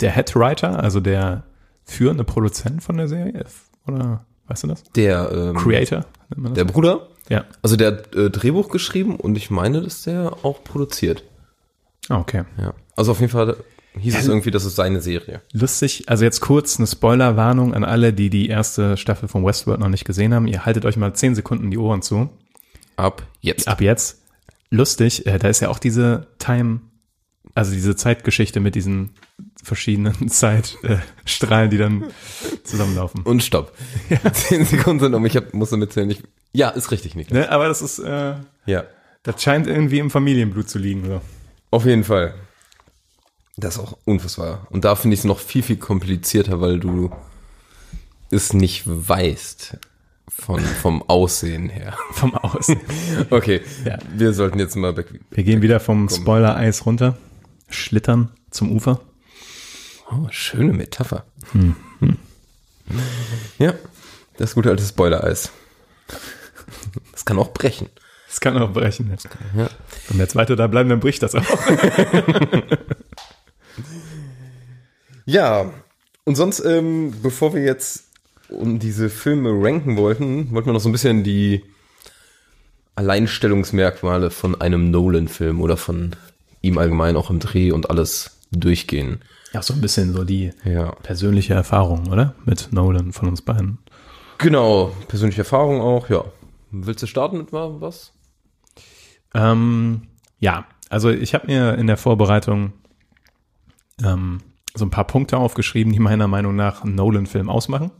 der 0.00 0.14
Head 0.14 0.36
Writer, 0.36 0.80
also 0.80 1.00
der 1.00 1.42
führende 1.82 2.22
Produzent 2.22 2.82
von 2.84 2.96
der 2.96 3.08
Serie? 3.08 3.44
Oder 3.88 4.24
weißt 4.46 4.62
du 4.62 4.68
das? 4.68 4.84
Der, 4.94 5.30
ähm, 5.32 5.56
Creator? 5.56 6.06
nennt 6.30 6.42
man 6.42 6.44
das? 6.44 6.54
der 6.54 6.64
Bruder, 6.64 7.08
ja. 7.28 7.44
also 7.62 7.74
der 7.74 7.88
hat 7.88 8.14
äh, 8.14 8.30
Drehbuch 8.30 8.68
geschrieben 8.68 9.16
und 9.16 9.36
ich 9.36 9.50
meine, 9.50 9.82
dass 9.82 10.02
der 10.02 10.44
auch 10.44 10.62
produziert. 10.62 11.24
Ah, 12.08 12.18
okay. 12.18 12.44
Ja. 12.58 12.74
Also 12.94 13.10
auf 13.10 13.20
jeden 13.20 13.32
Fall 13.32 13.56
hieß 13.98 14.16
es 14.16 14.28
irgendwie, 14.28 14.52
das 14.52 14.64
ist 14.64 14.76
seine 14.76 15.00
Serie. 15.00 15.40
Lustig, 15.52 16.04
also 16.06 16.24
jetzt 16.24 16.40
kurz 16.40 16.78
eine 16.78 16.86
Spoilerwarnung 16.86 17.74
an 17.74 17.82
alle, 17.82 18.12
die 18.12 18.30
die 18.30 18.48
erste 18.48 18.96
Staffel 18.96 19.28
von 19.28 19.44
Westworld 19.44 19.80
noch 19.80 19.88
nicht 19.88 20.04
gesehen 20.04 20.32
haben. 20.32 20.46
Ihr 20.46 20.64
haltet 20.64 20.84
euch 20.84 20.96
mal 20.96 21.12
zehn 21.14 21.34
Sekunden 21.34 21.72
die 21.72 21.78
Ohren 21.78 22.02
zu. 22.02 22.28
Ab 22.96 23.22
jetzt. 23.40 23.66
Ab 23.66 23.80
jetzt. 23.80 24.23
Lustig, 24.74 25.26
äh, 25.26 25.38
da 25.38 25.48
ist 25.48 25.60
ja 25.60 25.68
auch 25.68 25.78
diese 25.78 26.26
Time, 26.38 26.80
also 27.54 27.72
diese 27.72 27.96
Zeitgeschichte 27.96 28.60
mit 28.60 28.74
diesen 28.74 29.10
verschiedenen 29.62 30.28
Zeitstrahlen, 30.28 31.70
die 31.70 31.78
dann 31.78 32.04
zusammenlaufen. 32.64 33.22
Und 33.22 33.42
stopp. 33.42 33.72
Zehn 34.32 34.64
Sekunden 34.64 35.00
sind 35.00 35.14
um. 35.14 35.24
Ich 35.26 35.36
hab, 35.36 35.54
musste 35.54 35.76
mitzählen. 35.76 36.10
Ich, 36.10 36.22
ja, 36.52 36.70
ist 36.70 36.90
richtig, 36.90 37.14
Niklas. 37.14 37.38
Ne, 37.38 37.50
aber 37.50 37.68
das 37.68 37.82
ist, 37.82 37.98
äh, 38.00 38.34
Ja. 38.66 38.84
das 39.22 39.42
scheint 39.42 39.66
irgendwie 39.66 39.98
im 39.98 40.10
Familienblut 40.10 40.68
zu 40.68 40.78
liegen. 40.78 41.04
So. 41.06 41.20
Auf 41.70 41.86
jeden 41.86 42.04
Fall. 42.04 42.34
Das 43.56 43.74
ist 43.76 43.80
auch 43.80 43.96
unfassbar. 44.04 44.66
Und 44.70 44.84
da 44.84 44.96
finde 44.96 45.14
ich 45.14 45.20
es 45.20 45.24
noch 45.24 45.38
viel, 45.38 45.62
viel 45.62 45.76
komplizierter, 45.76 46.60
weil 46.60 46.80
du 46.80 47.10
es 48.30 48.52
nicht 48.52 48.82
weißt 48.86 49.76
von, 50.36 50.60
vom 50.60 51.02
Aussehen 51.08 51.68
her. 51.68 51.96
Vom 52.12 52.34
Außen. 52.34 52.78
Okay, 53.30 53.60
Ja. 53.84 53.98
wir 54.14 54.32
sollten 54.32 54.58
jetzt 54.58 54.74
mal 54.76 54.96
weg. 54.96 55.06
Wir 55.30 55.44
gehen 55.44 55.62
wieder 55.62 55.78
vom 55.80 56.08
Spoiler-Eis 56.08 56.84
runter. 56.86 57.16
schlittern 57.68 58.30
zum 58.50 58.72
Ufer. 58.72 59.00
Oh, 60.10 60.26
schöne 60.30 60.72
Metapher. 60.72 61.24
Hm. 61.52 61.76
Ja, 63.58 63.74
das 64.36 64.54
gute 64.54 64.70
alte 64.70 64.82
Spoiler-Eis. 64.84 65.50
Das 67.12 67.24
kann 67.24 67.38
auch 67.38 67.52
brechen. 67.52 67.88
Das 68.28 68.40
kann 68.40 68.58
auch 68.58 68.72
brechen. 68.72 69.16
Ja. 69.56 69.70
Wenn 70.08 70.18
wir 70.18 70.24
jetzt 70.24 70.36
weiter 70.36 70.56
da 70.56 70.66
bleiben, 70.66 70.88
dann 70.90 71.00
bricht 71.00 71.22
das 71.22 71.34
auch. 71.34 71.44
Ja, 75.26 75.72
und 76.24 76.34
sonst, 76.36 76.60
ähm, 76.60 77.14
bevor 77.22 77.54
wir 77.54 77.62
jetzt 77.62 78.04
um 78.54 78.78
diese 78.78 79.08
Filme 79.10 79.50
ranken 79.52 79.96
wollten, 79.96 80.50
wollten 80.52 80.68
wir 80.68 80.72
noch 80.72 80.80
so 80.80 80.88
ein 80.88 80.92
bisschen 80.92 81.24
die 81.24 81.64
Alleinstellungsmerkmale 82.96 84.30
von 84.30 84.60
einem 84.60 84.90
Nolan-Film 84.90 85.60
oder 85.60 85.76
von 85.76 86.14
ihm 86.62 86.78
allgemein 86.78 87.16
auch 87.16 87.30
im 87.30 87.40
Dreh 87.40 87.72
und 87.72 87.90
alles 87.90 88.38
durchgehen. 88.52 89.20
Ja, 89.52 89.62
so 89.62 89.74
ein 89.74 89.80
bisschen 89.80 90.12
so 90.12 90.24
die 90.24 90.52
Ja. 90.64 90.92
persönliche 91.02 91.54
Erfahrung, 91.54 92.08
oder? 92.10 92.34
Mit 92.44 92.68
Nolan 92.72 93.12
von 93.12 93.28
uns 93.28 93.42
beiden. 93.42 93.78
Genau, 94.38 94.92
persönliche 95.08 95.42
Erfahrung 95.42 95.80
auch, 95.80 96.08
ja. 96.08 96.24
Willst 96.70 97.02
du 97.02 97.06
starten 97.06 97.38
mit 97.38 97.52
wa- 97.52 97.76
was? 97.80 98.12
Ähm, 99.34 100.02
ja, 100.38 100.66
also 100.90 101.10
ich 101.10 101.34
habe 101.34 101.46
mir 101.46 101.74
in 101.74 101.86
der 101.86 101.96
Vorbereitung 101.96 102.72
ähm, 104.04 104.40
so 104.74 104.84
ein 104.84 104.90
paar 104.90 105.06
Punkte 105.06 105.36
aufgeschrieben, 105.38 105.92
die 105.92 106.00
meiner 106.00 106.26
Meinung 106.28 106.56
nach 106.56 106.82
einen 106.82 106.94
Nolan-Film 106.96 107.48
ausmachen. 107.48 107.90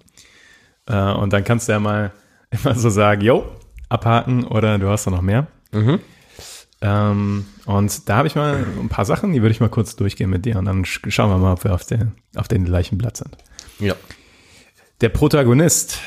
Äh, 0.87 1.13
und 1.13 1.33
dann 1.33 1.45
kannst 1.45 1.69
du 1.69 1.73
ja 1.73 1.81
mal 1.81 2.13
immer 2.51 2.75
so 2.75 2.91
sagen, 2.91 3.21
yo, 3.23 3.45
abhaken 3.89 4.45
oder 4.45 4.79
du 4.79 4.89
hast 4.89 5.07
da 5.07 5.11
noch 5.11 5.23
mehr. 5.23 5.47
Ähm, 6.81 7.47
und 7.67 8.09
da 8.09 8.17
habe 8.17 8.29
ich 8.29 8.35
mal 8.35 8.65
ein 8.81 8.89
paar 8.89 9.05
Sachen, 9.05 9.33
die 9.33 9.41
würde 9.43 9.53
ich 9.53 9.61
mal 9.61 9.69
kurz 9.71 9.97
durchgehen 9.97 10.29
mit 10.31 10.45
dir 10.45 10.59
und 10.59 10.67
dann 10.67 10.85
sch- 10.85 11.11
schauen 11.11 11.31
wir 11.31 11.39
mal, 11.39 11.53
ob 11.53 11.65
wir 11.65 11.73
auf 11.75 11.85
den, 11.85 12.13
auf 12.37 12.49
den 12.49 12.65
gleichen 12.65 12.99
Blatt 12.99 13.17
sind. 13.17 13.37
Ja. 13.79 13.95
Der 15.01 15.09
Protagonist 15.09 15.99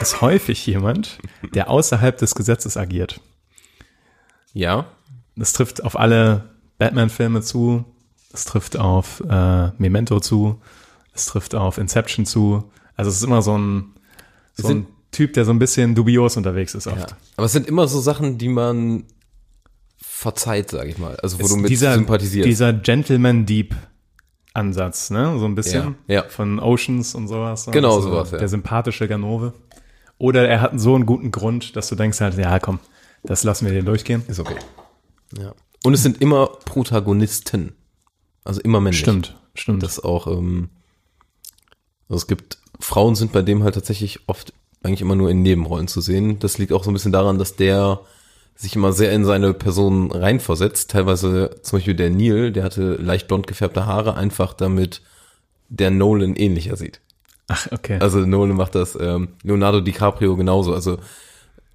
ist 0.00 0.20
häufig 0.20 0.64
jemand, 0.66 1.18
der 1.54 1.70
außerhalb 1.70 2.16
des 2.18 2.34
Gesetzes 2.34 2.76
agiert. 2.76 3.20
Ja. 4.52 4.86
Das 5.36 5.52
trifft 5.52 5.82
auf 5.82 5.98
alle 5.98 6.50
Batman-Filme 6.78 7.40
zu. 7.40 7.84
Es 8.32 8.44
trifft 8.44 8.76
auf 8.76 9.20
äh, 9.28 9.68
Memento 9.78 10.20
zu. 10.20 10.60
Es 11.14 11.26
trifft 11.26 11.54
auf 11.54 11.78
Inception 11.78 12.26
zu. 12.26 12.70
Also 12.96 13.10
es 13.10 13.16
ist 13.18 13.24
immer 13.24 13.42
so 13.42 13.56
ein, 13.58 13.92
so 14.54 14.68
ein 14.68 14.68
Sind- 14.68 14.86
Typ, 15.10 15.32
der 15.34 15.44
so 15.44 15.52
ein 15.52 15.58
bisschen 15.60 15.94
dubios 15.94 16.36
unterwegs 16.36 16.74
ist 16.74 16.86
oft. 16.88 17.10
ja. 17.10 17.16
Aber 17.36 17.46
es 17.46 17.52
sind 17.52 17.68
immer 17.68 17.86
so 17.86 18.00
Sachen, 18.00 18.36
die 18.38 18.48
man 18.48 19.04
verzeiht, 19.96 20.70
sag 20.70 20.88
ich 20.88 20.98
mal. 20.98 21.14
Also 21.16 21.38
wo 21.38 21.44
Es- 21.44 21.50
du 21.50 21.56
mit 21.56 21.70
dieser, 21.70 21.94
sympathisierst. 21.94 22.48
Dieser 22.48 22.72
Gentleman-Deep-Ansatz, 22.72 25.10
ne? 25.10 25.38
So 25.38 25.44
ein 25.44 25.54
bisschen 25.54 25.96
Ja, 26.06 26.22
ja. 26.22 26.28
von 26.28 26.58
Oceans 26.60 27.14
und 27.14 27.28
sowas. 27.28 27.66
Genau 27.70 28.00
so 28.00 28.10
sowas, 28.10 28.30
ja. 28.32 28.38
Der 28.38 28.48
sympathische 28.48 29.08
Ganove. 29.08 29.52
Oder 30.18 30.48
er 30.48 30.60
hat 30.60 30.78
so 30.80 30.94
einen 30.94 31.06
guten 31.06 31.30
Grund, 31.30 31.76
dass 31.76 31.88
du 31.88 31.94
denkst 31.96 32.20
halt, 32.20 32.36
ja 32.38 32.58
komm, 32.58 32.78
das 33.24 33.44
lassen 33.44 33.66
wir 33.66 33.72
dir 33.72 33.82
durchgehen. 33.82 34.22
Ist 34.28 34.40
okay. 34.40 34.56
Ja. 35.38 35.54
Und 35.84 35.94
es 35.94 36.02
sind 36.02 36.20
immer 36.22 36.46
Protagonisten. 36.64 37.74
Also 38.44 38.60
immer 38.60 38.80
männlich. 38.80 39.00
Stimmt, 39.00 39.36
stimmt. 39.54 39.82
Das 39.82 40.02
auch, 40.02 40.26
ähm, 40.26 40.68
also 42.08 42.16
es 42.18 42.26
gibt, 42.26 42.58
Frauen 42.80 43.14
sind 43.14 43.32
bei 43.32 43.42
dem 43.42 43.62
halt 43.62 43.74
tatsächlich 43.74 44.20
oft 44.26 44.52
eigentlich 44.82 45.00
immer 45.00 45.14
nur 45.14 45.30
in 45.30 45.42
Nebenrollen 45.42 45.88
zu 45.88 46.00
sehen. 46.00 46.38
Das 46.38 46.58
liegt 46.58 46.72
auch 46.72 46.84
so 46.84 46.90
ein 46.90 46.94
bisschen 46.94 47.12
daran, 47.12 47.38
dass 47.38 47.56
der 47.56 48.00
sich 48.56 48.76
immer 48.76 48.92
sehr 48.92 49.12
in 49.12 49.24
seine 49.24 49.54
Person 49.54 50.12
reinversetzt. 50.12 50.90
Teilweise 50.90 51.56
zum 51.62 51.78
Beispiel 51.78 51.94
der 51.94 52.10
Neil, 52.10 52.52
der 52.52 52.64
hatte 52.64 52.94
leicht 52.94 53.26
blond 53.26 53.46
gefärbte 53.46 53.86
Haare, 53.86 54.14
einfach 54.14 54.52
damit 54.52 55.02
der 55.68 55.90
Nolan 55.90 56.36
ähnlicher 56.36 56.76
sieht. 56.76 57.00
Ach, 57.48 57.66
okay. 57.72 57.98
Also 58.00 58.20
Nolan 58.20 58.56
macht 58.56 58.74
das, 58.74 58.96
ähm, 59.00 59.28
Leonardo 59.42 59.80
DiCaprio 59.80 60.36
genauso. 60.36 60.74
Also 60.74 60.98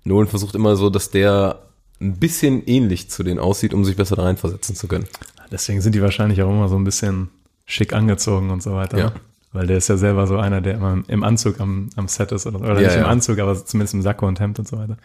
Nolan 0.03 0.27
versucht 0.27 0.56
immer 0.56 0.75
so, 0.75 0.89
dass 0.89 1.12
der 1.12 1.60
ein 2.00 2.18
bisschen 2.18 2.65
ähnlich 2.65 3.10
zu 3.10 3.24
denen 3.24 3.39
aussieht, 3.39 3.74
um 3.74 3.84
sich 3.84 3.98
besser 3.98 4.15
da 4.15 4.24
reinversetzen 4.24 4.75
zu 4.75 4.88
können. 4.88 5.06
Deswegen 5.51 5.82
sind 5.82 5.96
die 5.96 6.01
wahrscheinlich 6.01 6.41
auch 6.41 6.50
immer 6.50 6.70
so 6.70 6.75
ein 6.75 6.84
bisschen 6.84 7.29
schick 7.65 7.94
angezogen 7.94 8.51
und 8.51 8.63
so 8.63 8.74
weiter. 8.74 8.98
Ja. 8.98 9.06
Ne? 9.06 9.13
Weil 9.51 9.65
der 9.68 9.77
ist 9.77 9.88
ja 9.88 9.98
selber 9.98 10.27
so 10.27 10.38
einer, 10.38 10.62
der 10.62 10.75
immer 10.75 11.01
im 11.08 11.24
Anzug 11.24 11.60
am, 11.60 11.89
am 11.96 12.08
Set 12.08 12.32
ist 12.32 12.46
oder, 12.46 12.60
oder 12.60 12.75
Ja, 12.82 12.88
nicht 12.88 12.96
im 12.98 13.01
ja. 13.03 13.08
Anzug, 13.08 13.39
aber 13.39 13.56
zumindest 13.65 13.96
im 13.96 14.01
Sakko 14.03 14.27
und 14.27 14.39
Hemd 14.39 14.60
und 14.60 14.68
so 14.68 14.77
weiter. 14.77 14.98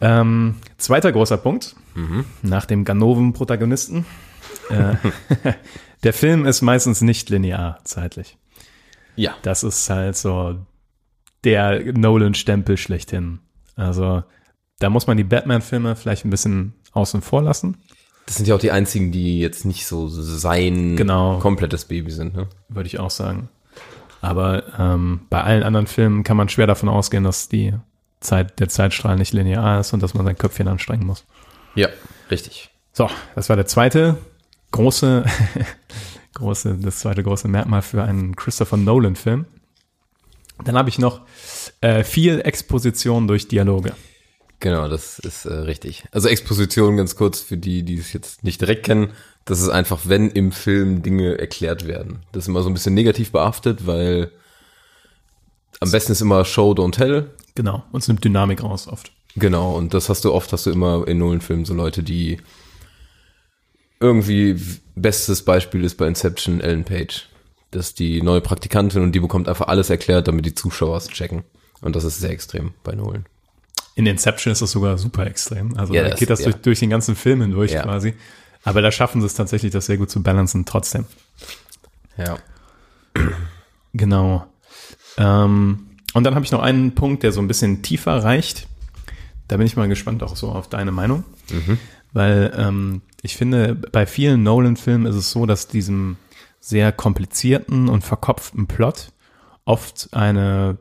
Ähm, 0.00 0.56
zweiter 0.76 1.12
großer 1.12 1.36
Punkt, 1.36 1.76
Mhm. 1.94 2.24
nach 2.42 2.64
dem 2.66 2.84
Ganoven-Protagonisten. 2.84 4.04
äh, 4.70 4.94
der 6.02 6.12
Film 6.12 6.46
ist 6.46 6.62
meistens 6.62 7.00
nicht 7.00 7.30
linear 7.30 7.78
zeitlich. 7.84 8.36
Ja. 9.16 9.34
Das 9.42 9.62
ist 9.64 9.88
halt 9.90 10.16
so 10.16 10.56
der 11.44 11.92
Nolan-Stempel 11.92 12.76
schlechthin. 12.76 13.38
Also 13.76 14.24
da 14.80 14.90
muss 14.90 15.06
man 15.06 15.16
die 15.16 15.24
Batman-Filme 15.24 15.94
vielleicht 15.96 16.24
ein 16.24 16.30
bisschen 16.30 16.74
außen 16.92 17.20
vor 17.22 17.42
lassen. 17.42 17.76
Das 18.28 18.36
sind 18.36 18.46
ja 18.46 18.54
auch 18.54 18.60
die 18.60 18.70
einzigen, 18.70 19.10
die 19.10 19.40
jetzt 19.40 19.64
nicht 19.64 19.86
so 19.86 20.06
sein 20.06 20.96
Genau. 20.96 21.38
komplettes 21.38 21.86
Baby 21.86 22.10
sind. 22.10 22.36
Ne? 22.36 22.46
würde 22.68 22.86
ich 22.86 22.98
auch 23.00 23.08
sagen. 23.08 23.48
Aber 24.20 24.64
ähm, 24.78 25.20
bei 25.30 25.42
allen 25.42 25.62
anderen 25.62 25.86
Filmen 25.86 26.24
kann 26.24 26.36
man 26.36 26.50
schwer 26.50 26.66
davon 26.66 26.90
ausgehen, 26.90 27.24
dass 27.24 27.48
die 27.48 27.72
Zeit, 28.20 28.60
der 28.60 28.68
Zeitstrahl 28.68 29.16
nicht 29.16 29.32
linear 29.32 29.80
ist 29.80 29.94
und 29.94 30.02
dass 30.02 30.12
man 30.12 30.26
sein 30.26 30.36
Köpfchen 30.36 30.68
anstrengen 30.68 31.06
muss. 31.06 31.24
Ja, 31.74 31.88
richtig. 32.30 32.68
So, 32.92 33.08
das 33.34 33.48
war 33.48 33.56
der 33.56 33.64
zweite 33.64 34.18
große, 34.72 35.24
große, 36.34 36.76
das 36.82 36.98
zweite 36.98 37.22
große 37.22 37.48
Merkmal 37.48 37.80
für 37.80 38.02
einen 38.02 38.36
Christopher 38.36 38.76
Nolan-Film. 38.76 39.46
Dann 40.64 40.76
habe 40.76 40.90
ich 40.90 40.98
noch 40.98 41.22
äh, 41.80 42.04
viel 42.04 42.40
Exposition 42.40 43.26
durch 43.26 43.48
Dialoge. 43.48 43.94
Genau, 44.60 44.88
das 44.88 45.18
ist 45.20 45.44
äh, 45.44 45.52
richtig. 45.52 46.04
Also 46.10 46.28
Exposition 46.28 46.96
ganz 46.96 47.14
kurz 47.14 47.40
für 47.40 47.56
die, 47.56 47.84
die 47.84 47.98
es 47.98 48.12
jetzt 48.12 48.42
nicht 48.42 48.60
direkt 48.60 48.84
kennen. 48.84 49.12
Das 49.44 49.60
ist 49.60 49.68
einfach, 49.68 50.00
wenn 50.04 50.30
im 50.30 50.52
Film 50.52 51.02
Dinge 51.02 51.38
erklärt 51.38 51.86
werden. 51.86 52.20
Das 52.32 52.44
ist 52.44 52.48
immer 52.48 52.62
so 52.62 52.68
ein 52.68 52.74
bisschen 52.74 52.94
negativ 52.94 53.30
behaftet, 53.30 53.86
weil 53.86 54.32
am 55.80 55.90
besten 55.90 56.12
ist 56.12 56.20
immer 56.20 56.44
Show, 56.44 56.72
don't 56.72 56.92
tell. 56.92 57.30
Genau, 57.54 57.84
und 57.92 58.00
es 58.02 58.08
nimmt 58.08 58.24
Dynamik 58.24 58.62
raus 58.62 58.88
oft. 58.88 59.12
Genau, 59.36 59.76
und 59.76 59.94
das 59.94 60.08
hast 60.08 60.24
du 60.24 60.32
oft, 60.32 60.52
hast 60.52 60.66
du 60.66 60.70
immer 60.70 61.06
in 61.06 61.18
Nolan-Filmen 61.18 61.64
so 61.64 61.74
Leute, 61.74 62.02
die 62.02 62.38
irgendwie, 64.00 64.60
bestes 64.96 65.44
Beispiel 65.44 65.84
ist 65.84 65.96
bei 65.96 66.06
Inception 66.06 66.60
Ellen 66.60 66.84
Page. 66.84 67.28
Das 67.70 67.88
ist 67.88 67.98
die 67.98 68.22
neue 68.22 68.40
Praktikantin 68.40 69.02
und 69.02 69.12
die 69.12 69.20
bekommt 69.20 69.48
einfach 69.48 69.68
alles 69.68 69.90
erklärt, 69.90 70.26
damit 70.26 70.46
die 70.46 70.54
Zuschauer 70.54 70.96
es 70.96 71.08
checken. 71.08 71.44
Und 71.80 71.94
das 71.94 72.04
ist 72.04 72.18
sehr 72.18 72.30
extrem 72.30 72.72
bei 72.82 72.94
Nolan. 72.94 73.26
In 73.98 74.06
Inception 74.06 74.52
ist 74.52 74.62
das 74.62 74.70
sogar 74.70 74.96
super 74.96 75.26
extrem. 75.26 75.76
Also 75.76 75.92
Ja, 75.92 76.02
da 76.04 76.10
das- 76.10 76.20
geht 76.20 76.30
das 76.30 76.38
ja. 76.38 76.44
durch, 76.46 76.56
durch 76.62 76.78
den 76.78 76.88
ganzen 76.88 77.16
Film 77.16 77.40
hindurch 77.40 77.72
Ja. 77.72 77.82
quasi. 77.82 78.14
Aber 78.62 78.80
da 78.80 78.92
schaffen 78.92 79.20
sie 79.20 79.26
es 79.26 79.34
tatsächlich, 79.34 79.72
das 79.72 79.86
sehr 79.86 79.96
gut 79.96 80.08
zu 80.08 80.22
balancen 80.22 80.64
trotzdem. 80.64 81.04
Ja. 82.16 82.38
Genau. 83.92 84.46
Ähm, 85.16 85.88
und 86.14 86.24
dann 86.24 86.34
habe 86.36 86.44
ich 86.44 86.52
noch 86.52 86.62
einen 86.62 86.94
Punkt, 86.94 87.22
der 87.24 87.32
so 87.32 87.40
ein 87.40 87.48
bisschen 87.48 87.82
tiefer 87.82 88.22
reicht. 88.22 88.68
Da 89.48 89.56
bin 89.56 89.66
ich 89.66 89.76
mal 89.76 89.88
gespannt 89.88 90.22
auch 90.22 90.36
so 90.36 90.50
auf 90.50 90.68
deine 90.68 90.92
Meinung. 90.92 91.24
Weil 92.12 92.52
ähm, 92.56 93.02
ich 93.22 93.36
finde, 93.36 93.74
bei 93.74 94.06
vielen 94.06 94.44
Nolan-Filmen 94.44 95.06
ist 95.06 95.16
es 95.16 95.30
so, 95.32 95.44
dass 95.44 95.66
diesem 95.66 96.16
sehr 96.60 96.92
komplizierten 96.92 97.88
und 97.88 98.04
verkopften 98.04 98.66
Plot 98.68 99.12
oft 99.64 100.10
eine, 100.12 100.76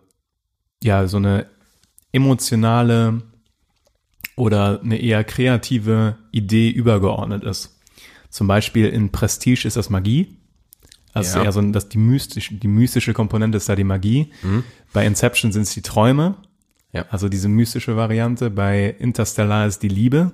ja, 0.84 1.08
so 1.08 1.18
eine 1.18 1.48
emotionale 2.12 3.22
oder 4.36 4.82
eine 4.82 4.98
eher 4.98 5.24
kreative 5.24 6.18
Idee 6.32 6.70
übergeordnet 6.70 7.44
ist. 7.44 7.80
Zum 8.30 8.48
Beispiel 8.48 8.88
in 8.88 9.12
Prestige 9.12 9.68
ist 9.68 9.78
das 9.78 9.90
Magie. 9.90 10.38
Also 11.14 11.40
Ja. 11.40 11.46
eher 11.46 11.52
so, 11.52 11.62
dass 11.72 11.90
die 11.90 11.98
mystische, 11.98 12.54
die 12.56 12.68
mystische 12.68 13.14
Komponente 13.14 13.58
ist 13.58 13.68
da 13.70 13.76
die 13.76 13.84
Magie. 13.84 14.32
Bei 14.94 15.06
Inception 15.06 15.52
sind 15.52 15.64
es 15.64 15.74
die 15.74 15.82
Träume. 15.82 16.36
Ja. 16.94 17.06
Also 17.10 17.30
diese 17.30 17.50
mystische 17.50 17.96
Variante. 17.96 18.50
Bei 18.52 18.96
Interstellar 19.00 19.66
ist 19.66 19.82
die 19.82 19.88
Liebe, 19.88 20.34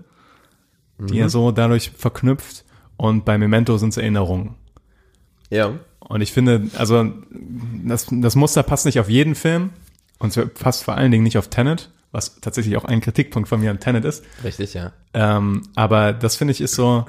die 1.00 1.20
er 1.20 1.30
so 1.30 1.51
dadurch 1.51 1.92
verknüpft. 1.92 2.65
Und 2.98 3.24
bei 3.25 3.38
Memento 3.38 3.77
sind 3.77 3.89
es 3.89 3.98
Erinnerungen. 3.98 4.56
Ja. 5.50 5.80
Und 6.00 6.22
ich 6.22 6.34
finde, 6.34 6.68
also 6.77 7.12
das, 7.86 8.08
das 8.12 8.36
Muster 8.36 8.63
passt 8.63 8.86
nicht 8.86 9.00
auf 9.00 9.10
jeden 9.10 9.36
Film 9.36 9.70
und 10.24 10.36
es 10.36 10.53
passt 10.53 10.84
vor 10.84 10.96
allen 10.96 11.12
Dingen 11.12 11.24
nicht 11.24 11.38
auf 11.38 11.50
Tenet, 11.50 11.92
was 12.12 12.39
tatsächlich 12.39 12.77
auch 12.77 12.86
ein 12.86 13.01
Kritikpunkt 13.01 13.50
von 13.50 13.60
mir 13.60 13.70
an 13.72 13.80
Tenet 13.80 14.06
ist. 14.06 14.24
Richtig, 14.44 14.74
ja. 14.74 14.94
Ähm, 15.13 15.63
aber 15.75 16.13
das 16.13 16.36
finde 16.38 16.53
ich 16.53 16.62
ist 16.62 16.75
so 16.75 17.06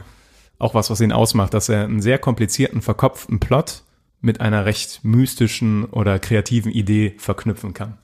auch 0.58 0.74
was, 0.74 0.90
was 0.90 1.00
ihn 1.00 1.12
ausmacht, 1.12 1.54
dass 1.54 1.68
er 1.68 1.84
einen 1.84 2.02
sehr 2.02 2.18
komplizierten, 2.18 2.82
verkopften 2.82 3.40
Plot 3.40 3.82
mit 4.20 4.40
einer 4.40 4.64
recht 4.64 5.00
mystischen 5.04 5.84
oder 5.84 6.18
kreativen 6.18 6.72
Idee 6.72 7.14
verknüpfen 7.18 7.74
kann. 7.74 7.98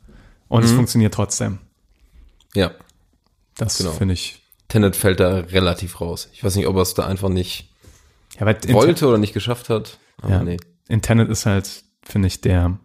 Und 0.49 0.65
es 0.65 0.73
funktioniert 0.73 1.15
trotzdem. 1.15 1.59
Ja. 2.55 2.73
Das 3.57 3.79
Genau. 3.79 3.93
finde 3.93 4.15
ich. 4.15 4.43
Tenet 4.69 4.97
fällt 4.97 5.21
da 5.21 5.39
relativ 5.39 6.01
raus. 6.01 6.29
Ich 6.33 6.45
weiß 6.45 6.55
nicht, 6.57 6.67
ob 6.67 6.77
er 6.77 6.83
es 6.83 6.95
da 6.95 7.07
einfach 7.07 7.29
nicht. 7.29 7.73
Ja, 8.39 8.47
wollte 8.73 9.07
oder 9.07 9.19
nicht 9.19 9.33
geschafft 9.33 9.69
hat. 9.71 9.99
Aber 10.23 10.31
ja, 10.33 10.43
nee. 10.43 10.57
in 10.89 11.03
Tenet 11.03 11.29
ist 11.31 11.47
halt, 11.47 11.83
finde 12.03 12.29
ich, 12.29 12.41
der, 12.41 12.79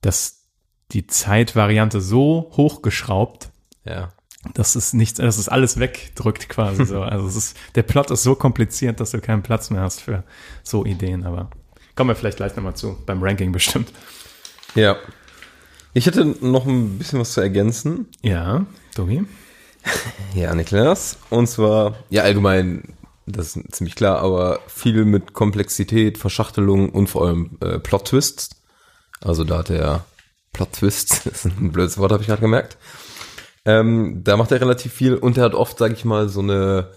dass 0.00 0.35
die 0.92 1.06
Zeitvariante 1.06 2.00
so 2.00 2.50
hochgeschraubt, 2.56 3.50
Ja. 3.84 4.12
dass 4.54 4.74
es 4.76 4.92
nichts, 4.92 5.18
dass 5.18 5.38
es 5.38 5.48
alles 5.48 5.78
wegdrückt 5.78 6.48
quasi 6.48 6.84
so. 6.86 7.02
Also 7.02 7.26
es 7.26 7.36
ist, 7.36 7.56
der 7.74 7.82
Plot 7.82 8.10
ist 8.10 8.22
so 8.22 8.34
kompliziert, 8.34 9.00
dass 9.00 9.10
du 9.10 9.20
keinen 9.20 9.42
Platz 9.42 9.70
mehr 9.70 9.80
hast 9.82 10.00
für 10.00 10.22
so 10.62 10.84
Ideen, 10.84 11.24
aber 11.24 11.50
kommen 11.96 12.10
wir 12.10 12.14
vielleicht 12.16 12.36
gleich 12.36 12.54
nochmal 12.56 12.74
zu, 12.76 12.96
beim 13.06 13.22
Ranking 13.22 13.52
bestimmt. 13.52 13.92
Ja. 14.74 14.96
Ich 15.94 16.06
hätte 16.06 16.24
noch 16.26 16.66
ein 16.66 16.98
bisschen 16.98 17.18
was 17.18 17.32
zu 17.32 17.40
ergänzen. 17.40 18.06
Ja, 18.22 18.66
Tobi? 18.94 19.24
Ja, 20.34 20.52
Niklas. 20.54 21.16
Und 21.30 21.46
zwar, 21.48 21.94
ja, 22.10 22.22
allgemein, 22.24 22.94
das 23.24 23.56
ist 23.56 23.74
ziemlich 23.74 23.94
klar, 23.94 24.18
aber 24.18 24.58
viel 24.66 25.04
mit 25.04 25.32
Komplexität, 25.32 26.18
Verschachtelung 26.18 26.90
und 26.90 27.06
vor 27.06 27.26
allem 27.26 27.56
äh, 27.60 27.78
Plot-Twists. 27.78 28.50
Also 29.22 29.44
da 29.44 29.58
hat 29.58 29.70
er 29.70 30.04
Plot-Twists, 30.56 31.24
das 31.24 31.44
ist 31.44 31.44
ein 31.44 31.72
blödes 31.72 31.98
Wort, 31.98 32.12
habe 32.12 32.22
ich 32.22 32.28
gerade 32.28 32.40
gemerkt. 32.40 32.76
Ähm, 33.64 34.22
da 34.24 34.36
macht 34.36 34.52
er 34.52 34.60
relativ 34.60 34.92
viel 34.92 35.14
und 35.14 35.36
er 35.36 35.44
hat 35.44 35.54
oft, 35.54 35.78
sage 35.78 35.94
ich 35.94 36.04
mal, 36.04 36.28
so 36.28 36.40
eine, 36.40 36.88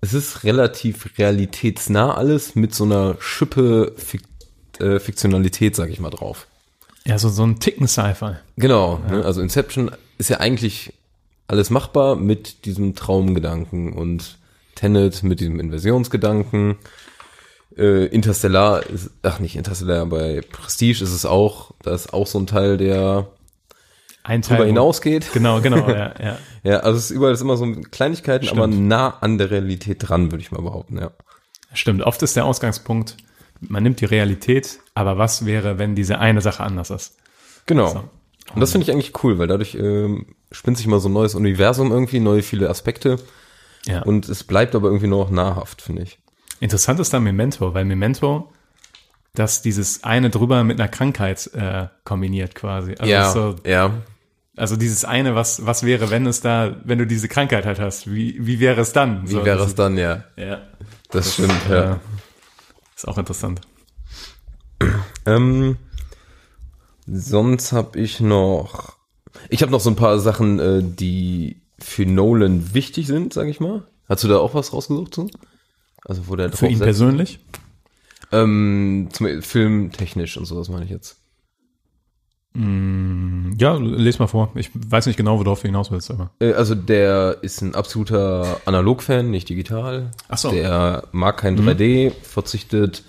es 0.00 0.14
ist 0.14 0.44
relativ 0.44 1.18
realitätsnah 1.18 2.14
alles 2.14 2.54
mit 2.54 2.74
so 2.74 2.84
einer 2.84 3.16
Schippe 3.20 3.92
Fik 3.96 4.22
äh, 4.78 4.98
Fiktionalität, 4.98 5.74
sage 5.74 5.92
ich 5.92 6.00
mal, 6.00 6.10
drauf. 6.10 6.46
Ja, 7.06 7.18
so, 7.18 7.30
so 7.30 7.44
ein 7.44 7.60
Ticken 7.60 7.88
Sci-Fi. 7.88 8.34
Genau, 8.56 9.00
ne? 9.08 9.24
also 9.24 9.40
Inception 9.40 9.90
ist 10.18 10.28
ja 10.28 10.40
eigentlich 10.40 10.92
alles 11.46 11.70
machbar 11.70 12.16
mit 12.16 12.66
diesem 12.66 12.94
Traumgedanken 12.94 13.92
und 13.92 14.38
Tenet 14.74 15.22
mit 15.22 15.40
diesem 15.40 15.60
Inversionsgedanken. 15.60 16.76
Äh, 17.76 18.06
Interstellar 18.06 18.84
ist, 18.86 19.10
ach 19.22 19.38
nicht 19.38 19.54
Interstellar, 19.56 20.06
bei 20.06 20.40
Prestige 20.50 21.02
ist 21.04 21.12
es 21.12 21.26
auch, 21.26 21.72
da 21.82 21.94
ist 21.94 22.12
auch 22.14 22.26
so 22.26 22.38
ein 22.38 22.46
Teil, 22.46 22.76
der 22.78 23.26
Ein 24.22 24.40
Teil. 24.42 24.50
darüber 24.58 24.64
wo- 24.64 24.68
hinausgeht. 24.68 25.32
Genau, 25.34 25.60
genau, 25.60 25.88
ja, 25.88 26.14
ja. 26.18 26.38
Ja, 26.64 26.78
also 26.80 26.98
es 26.98 27.04
ist 27.06 27.10
überall 27.10 27.34
ist 27.34 27.42
immer 27.42 27.56
so 27.56 27.70
Kleinigkeiten, 27.90 28.46
Stimmt. 28.46 28.60
aber 28.62 28.66
nah 28.72 29.18
an 29.20 29.36
der 29.38 29.50
Realität 29.50 30.08
dran, 30.08 30.30
würde 30.32 30.42
ich 30.42 30.50
mal 30.52 30.62
behaupten, 30.62 30.98
ja. 30.98 31.10
Stimmt, 31.74 32.02
oft 32.02 32.22
ist 32.22 32.34
der 32.36 32.46
Ausgangspunkt, 32.46 33.16
man 33.60 33.82
nimmt 33.82 34.00
die 34.00 34.06
Realität, 34.06 34.78
aber 34.94 35.18
was 35.18 35.44
wäre, 35.44 35.78
wenn 35.78 35.94
diese 35.94 36.18
eine 36.18 36.40
Sache 36.40 36.62
anders 36.62 36.90
ist? 36.90 37.16
Genau. 37.66 37.88
So. 37.88 38.04
Und 38.54 38.60
das 38.60 38.72
finde 38.72 38.84
ich 38.84 38.92
eigentlich 38.92 39.22
cool, 39.24 39.38
weil 39.38 39.48
dadurch 39.48 39.74
ähm, 39.74 40.26
spinnt 40.52 40.78
sich 40.78 40.86
mal 40.86 41.00
so 41.00 41.08
ein 41.08 41.12
neues 41.12 41.34
Universum 41.34 41.90
irgendwie, 41.92 42.20
neue 42.20 42.42
viele 42.42 42.70
Aspekte 42.70 43.16
Ja. 43.86 44.02
und 44.02 44.28
es 44.28 44.44
bleibt 44.44 44.74
aber 44.74 44.88
irgendwie 44.88 45.08
noch 45.08 45.30
nahrhaft, 45.30 45.82
finde 45.82 46.02
ich. 46.04 46.18
Interessant 46.60 47.00
ist 47.00 47.12
dann 47.12 47.22
Memento, 47.22 47.74
weil 47.74 47.84
Memento, 47.84 48.50
dass 49.34 49.62
dieses 49.62 50.04
eine 50.04 50.30
drüber 50.30 50.64
mit 50.64 50.80
einer 50.80 50.88
Krankheit 50.88 51.50
äh, 51.54 51.88
kombiniert 52.04 52.54
quasi. 52.54 52.94
Also, 52.98 53.56
so, 53.56 53.68
ja. 53.68 53.90
also 54.56 54.76
dieses 54.76 55.04
eine, 55.04 55.34
was, 55.34 55.66
was 55.66 55.82
wäre, 55.84 56.10
wenn 56.10 56.26
es 56.26 56.40
da, 56.40 56.76
wenn 56.84 56.98
du 56.98 57.06
diese 57.06 57.28
Krankheit 57.28 57.66
halt 57.66 57.78
hast, 57.78 58.10
wie, 58.12 58.38
wie 58.46 58.58
wäre 58.60 58.80
es 58.80 58.92
dann? 58.92 59.24
Wie 59.28 59.32
So, 59.34 59.44
wäre 59.44 59.58
das- 59.58 59.68
es 59.68 59.74
dann, 59.74 59.98
ja. 59.98 60.24
Ja, 60.36 60.62
Das 61.10 61.34
stimmt, 61.34 61.52
äh, 61.68 61.74
ja. 61.74 62.00
ist 62.94 63.06
auch 63.06 63.18
interessant. 63.18 63.60
Ähm, 65.28 65.76
sonst 67.06 67.72
habe 67.72 67.98
ich 67.98 68.20
noch, 68.20 68.96
ich 69.48 69.62
habe 69.62 69.72
noch 69.72 69.80
so 69.80 69.90
ein 69.90 69.96
paar 69.96 70.18
Sachen, 70.20 70.58
äh, 70.60 70.82
die 70.84 71.62
für 71.80 72.06
Nolan 72.06 72.74
wichtig 72.74 73.06
sind, 73.08 73.32
sage 73.32 73.50
ich 73.50 73.58
mal. 73.60 73.82
Hast 74.08 74.22
du 74.24 74.28
da 74.28 74.38
auch 74.38 74.54
was 74.54 74.72
rausgesucht 74.72 75.14
zu? 75.14 75.28
Also 76.06 76.28
wo 76.28 76.36
der 76.36 76.50
Für 76.52 76.66
ihn 76.66 76.78
setzt? 76.78 76.84
persönlich? 76.84 77.40
Ähm, 78.32 79.08
zum 79.12 79.42
Film 79.42 79.92
technisch 79.92 80.36
und 80.36 80.46
sowas 80.46 80.68
meine 80.68 80.84
ich 80.84 80.90
jetzt. 80.90 81.18
Ja, 83.58 83.74
les 83.76 84.18
mal 84.18 84.28
vor. 84.28 84.50
Ich 84.54 84.70
weiß 84.72 85.06
nicht 85.06 85.18
genau, 85.18 85.38
worauf 85.38 85.60
du 85.60 85.66
hinaus 85.68 85.90
willst, 85.90 86.10
aber. 86.10 86.30
Äh, 86.40 86.54
Also 86.54 86.74
der 86.74 87.38
ist 87.42 87.60
ein 87.60 87.74
absoluter 87.74 88.62
Analog-Fan, 88.64 89.30
nicht 89.30 89.50
digital. 89.50 90.10
Ach 90.28 90.38
so. 90.38 90.50
Der 90.50 91.06
mag 91.12 91.36
kein 91.36 91.58
3D, 91.58 92.12
verzichtet 92.22 93.02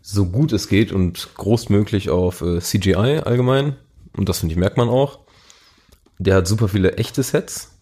so 0.00 0.26
gut 0.26 0.52
es 0.52 0.68
geht 0.68 0.92
und 0.92 1.28
großmöglich 1.34 2.08
auf 2.10 2.40
äh, 2.40 2.60
CGI 2.60 3.22
allgemein. 3.24 3.74
Und 4.16 4.28
das 4.28 4.38
finde 4.40 4.52
ich 4.52 4.58
merkt 4.58 4.76
man 4.76 4.88
auch. 4.88 5.18
Der 6.20 6.36
hat 6.36 6.46
super 6.46 6.68
viele 6.68 6.96
echte 6.98 7.22
Sets, 7.24 7.77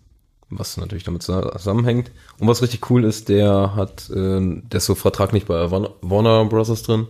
was 0.50 0.76
natürlich 0.76 1.04
damit 1.04 1.22
zusammenhängt. 1.22 2.10
Und 2.38 2.48
was 2.48 2.62
richtig 2.62 2.90
cool 2.90 3.04
ist, 3.04 3.28
der 3.28 3.74
hat, 3.74 4.08
äh, 4.10 4.40
der 4.40 4.78
ist 4.78 4.86
so 4.86 4.94
vertraglich 4.94 5.46
bei 5.46 5.70
Warner, 5.70 6.44
Bros. 6.44 6.82
drin. 6.82 7.08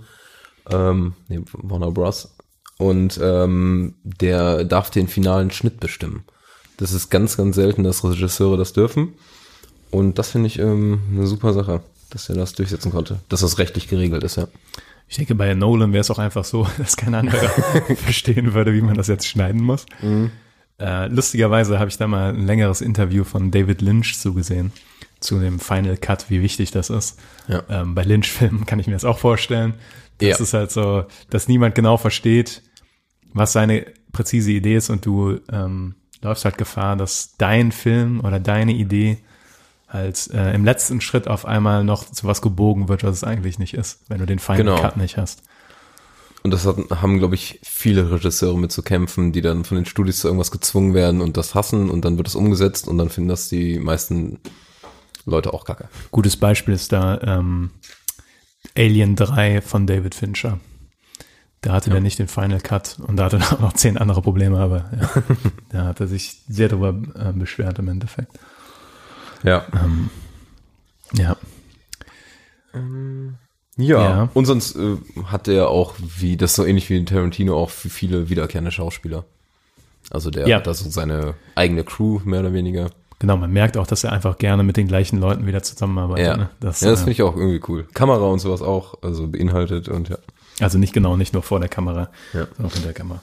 Ähm, 0.70 1.14
nee, 1.28 1.40
Warner 1.52 1.90
Bros. 1.90 2.34
Und 2.78 3.18
ähm, 3.22 3.94
der 4.02 4.64
darf 4.64 4.90
den 4.90 5.08
finalen 5.08 5.50
Schnitt 5.50 5.80
bestimmen. 5.80 6.24
Das 6.76 6.92
ist 6.92 7.10
ganz, 7.10 7.36
ganz 7.36 7.56
selten, 7.56 7.84
dass 7.84 8.04
Regisseure 8.04 8.56
das 8.56 8.72
dürfen. 8.72 9.14
Und 9.90 10.18
das 10.18 10.30
finde 10.30 10.48
ich 10.48 10.58
ähm, 10.58 11.00
eine 11.12 11.26
super 11.26 11.52
Sache, 11.52 11.82
dass 12.10 12.28
er 12.28 12.34
das 12.34 12.52
durchsetzen 12.52 12.92
konnte. 12.92 13.20
Dass 13.28 13.40
das 13.40 13.58
rechtlich 13.58 13.88
geregelt 13.88 14.24
ist, 14.24 14.36
ja. 14.36 14.48
Ich 15.08 15.16
denke, 15.16 15.36
bei 15.36 15.54
Nolan 15.54 15.92
wäre 15.92 16.00
es 16.00 16.10
auch 16.10 16.18
einfach 16.18 16.44
so, 16.44 16.66
dass 16.78 16.96
kein 16.96 17.14
anderer 17.14 17.48
verstehen 17.96 18.54
würde, 18.54 18.74
wie 18.74 18.82
man 18.82 18.96
das 18.96 19.06
jetzt 19.06 19.26
schneiden 19.26 19.62
muss. 19.62 19.86
Äh, 20.78 21.06
lustigerweise 21.08 21.78
habe 21.78 21.88
ich 21.88 21.96
da 21.96 22.06
mal 22.06 22.30
ein 22.34 22.46
längeres 22.46 22.80
Interview 22.80 23.24
von 23.24 23.50
David 23.50 23.80
Lynch 23.82 24.18
zugesehen, 24.18 24.72
zu 25.20 25.38
dem 25.40 25.58
Final 25.58 25.96
Cut, 25.96 26.26
wie 26.28 26.42
wichtig 26.42 26.70
das 26.70 26.90
ist. 26.90 27.18
Ja. 27.48 27.62
Ähm, 27.70 27.94
bei 27.94 28.02
Lynch-Filmen 28.02 28.66
kann 28.66 28.78
ich 28.78 28.86
mir 28.86 28.92
das 28.92 29.04
auch 29.04 29.18
vorstellen. 29.18 29.74
Das 30.18 30.28
Ja. 30.28 30.36
ist 30.42 30.52
halt 30.54 30.70
so, 30.70 31.04
dass 31.30 31.48
niemand 31.48 31.74
genau 31.74 31.96
versteht, 31.96 32.62
was 33.32 33.52
seine 33.52 33.86
präzise 34.12 34.50
Idee 34.52 34.76
ist 34.76 34.90
und 34.90 35.04
du 35.06 35.38
ähm, 35.52 35.94
läufst 36.22 36.44
halt 36.44 36.58
Gefahr, 36.58 36.96
dass 36.96 37.36
dein 37.38 37.72
Film 37.72 38.20
oder 38.20 38.40
deine 38.40 38.72
Idee 38.72 39.18
halt 39.88 40.28
äh, 40.32 40.52
im 40.54 40.64
letzten 40.64 41.00
Schritt 41.00 41.28
auf 41.28 41.44
einmal 41.46 41.84
noch 41.84 42.04
zu 42.10 42.26
was 42.26 42.42
gebogen 42.42 42.88
wird, 42.88 43.04
was 43.04 43.16
es 43.16 43.24
eigentlich 43.24 43.58
nicht 43.58 43.74
ist, 43.74 44.00
wenn 44.08 44.18
du 44.18 44.26
den 44.26 44.38
Final 44.38 44.58
Genau. 44.58 44.80
Cut 44.80 44.96
nicht 44.96 45.16
hast. 45.16 45.42
Und 46.42 46.52
das 46.52 46.64
hat, 46.64 46.76
haben, 46.90 47.18
glaube 47.18 47.34
ich, 47.34 47.58
viele 47.64 48.10
Regisseure 48.10 48.58
mit 48.58 48.70
zu 48.70 48.82
kämpfen, 48.82 49.32
die 49.32 49.40
dann 49.40 49.64
von 49.64 49.76
den 49.76 49.84
Studios 49.84 50.18
zu 50.18 50.28
irgendwas 50.28 50.50
gezwungen 50.50 50.94
werden 50.94 51.20
und 51.20 51.36
das 51.36 51.54
hassen 51.54 51.90
und 51.90 52.04
dann 52.04 52.18
wird 52.18 52.28
es 52.28 52.36
umgesetzt 52.36 52.86
und 52.86 52.98
dann 52.98 53.08
finden 53.08 53.28
das 53.28 53.48
die 53.48 53.78
meisten 53.78 54.38
Leute 55.24 55.52
auch 55.52 55.64
kacke. 55.64 55.88
Gutes 56.12 56.36
Beispiel 56.36 56.74
ist 56.74 56.92
da 56.92 57.20
ähm, 57.20 57.70
Alien 58.76 59.16
3 59.16 59.60
von 59.60 59.86
David 59.86 60.14
Fincher. 60.14 60.60
Da 61.62 61.72
hatte 61.72 61.90
der 61.90 62.00
nicht 62.00 62.20
den 62.20 62.28
Final 62.28 62.60
Cut 62.60 62.98
und 63.04 63.16
da 63.16 63.24
hatte 63.24 63.38
er 63.38 63.52
auch 63.52 63.60
noch 63.60 63.72
zehn 63.72 63.98
andere 63.98 64.22
Probleme, 64.22 64.58
aber 64.58 64.90
ja, 64.96 65.22
da 65.70 65.84
hat 65.86 66.00
er 66.00 66.06
sich 66.06 66.42
sehr 66.46 66.68
darüber 66.68 66.90
äh, 67.18 67.32
beschwert 67.32 67.80
im 67.80 67.88
Endeffekt. 67.88 68.38
Ja. 69.42 69.66
Ja, 71.12 71.36
Ja. 73.76 74.02
Ja. 74.02 74.28
Und 74.34 74.46
sonst 74.46 74.76
äh, 74.76 74.96
hat 75.26 75.48
er 75.48 75.68
auch, 75.68 75.94
wie, 75.98 76.36
das 76.36 76.50
ist 76.52 76.56
so 76.56 76.64
ähnlich 76.64 76.88
wie 76.90 76.96
in 76.96 77.06
Tarantino, 77.06 77.56
auch 77.56 77.70
für 77.70 77.88
viele 77.90 78.28
wiederkehrende 78.30 78.70
Schauspieler. 78.70 79.24
Also 80.10 80.30
der 80.30 80.46
Ja. 80.48 80.56
hat 80.58 80.66
da 80.66 80.72
so 80.74 80.88
seine 80.88 81.34
eigene 81.56 81.84
Crew, 81.84 82.20
mehr 82.24 82.40
oder 82.40 82.52
weniger. 82.52 82.90
genau, 83.18 83.36
man 83.36 83.52
merkt 83.52 83.76
auch, 83.76 83.86
dass 83.86 84.04
er 84.04 84.12
einfach 84.12 84.38
gerne 84.38 84.62
mit 84.62 84.76
den 84.76 84.88
gleichen 84.88 85.18
Leuten 85.20 85.46
wieder 85.46 85.62
zusammenarbeitet. 85.62 86.26
Ja. 86.26 86.36
Ne? 86.36 86.48
Das, 86.60 86.80
ja, 86.80 86.90
das 86.90 87.00
äh, 87.00 87.04
finde 87.04 87.12
ich 87.12 87.22
auch 87.22 87.36
irgendwie 87.36 87.60
cool. 87.68 87.86
Kamera 87.94 88.24
und 88.26 88.38
sowas 88.38 88.62
auch, 88.62 88.94
also 89.02 89.26
beinhaltet 89.26 89.88
und 89.88 90.08
ja. 90.08 90.18
Also 90.60 90.78
nicht 90.78 90.92
genau, 90.94 91.16
nicht 91.16 91.32
nur 91.34 91.42
vor 91.42 91.60
der 91.60 91.68
Kamera, 91.68 92.08
Ja. 92.32 92.46
sondern 92.56 92.66
auch 92.66 92.72
hinter 92.72 92.86
der 92.88 92.94
Kamera. 92.94 93.20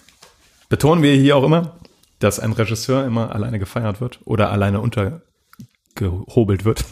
Betonen 0.69 1.01
wir 1.03 1.13
hier 1.15 1.35
auch 1.37 1.43
immer, 1.43 1.73
dass 2.19 2.39
ein 2.39 2.53
Regisseur 2.53 3.05
immer 3.05 3.33
alleine 3.33 3.59
gefeiert 3.59 4.01
wird 4.01 4.19
oder 4.25 4.51
alleine 4.51 4.81
untergehobelt 4.81 6.65
wird, 6.65 6.85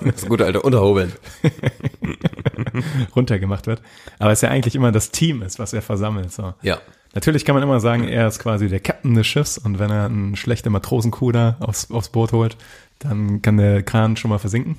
Das 0.00 0.26
gute 0.26 0.44
alte 0.44 0.62
Unterhobeln. 0.62 1.12
runtergemacht 3.16 3.66
wird. 3.66 3.82
Aber 4.18 4.32
es 4.32 4.40
ja 4.40 4.50
eigentlich 4.50 4.74
immer 4.74 4.92
das 4.92 5.10
Team 5.10 5.42
ist, 5.42 5.58
was 5.58 5.72
er 5.72 5.82
versammelt. 5.82 6.32
So. 6.32 6.54
Ja. 6.62 6.78
Natürlich 7.14 7.44
kann 7.46 7.54
man 7.54 7.62
immer 7.62 7.80
sagen, 7.80 8.04
er 8.06 8.28
ist 8.28 8.38
quasi 8.38 8.68
der 8.68 8.80
Captain 8.80 9.14
des 9.14 9.26
Schiffs 9.26 9.56
und 9.56 9.78
wenn 9.78 9.90
er 9.90 10.04
einen 10.04 10.36
schlechten 10.36 10.70
Matrosenkuh 10.70 11.32
da 11.32 11.56
aufs, 11.60 11.90
aufs 11.90 12.10
Boot 12.10 12.32
holt, 12.32 12.58
dann 12.98 13.40
kann 13.42 13.56
der 13.56 13.82
Kran 13.82 14.16
schon 14.16 14.28
mal 14.30 14.38
versinken. 14.38 14.76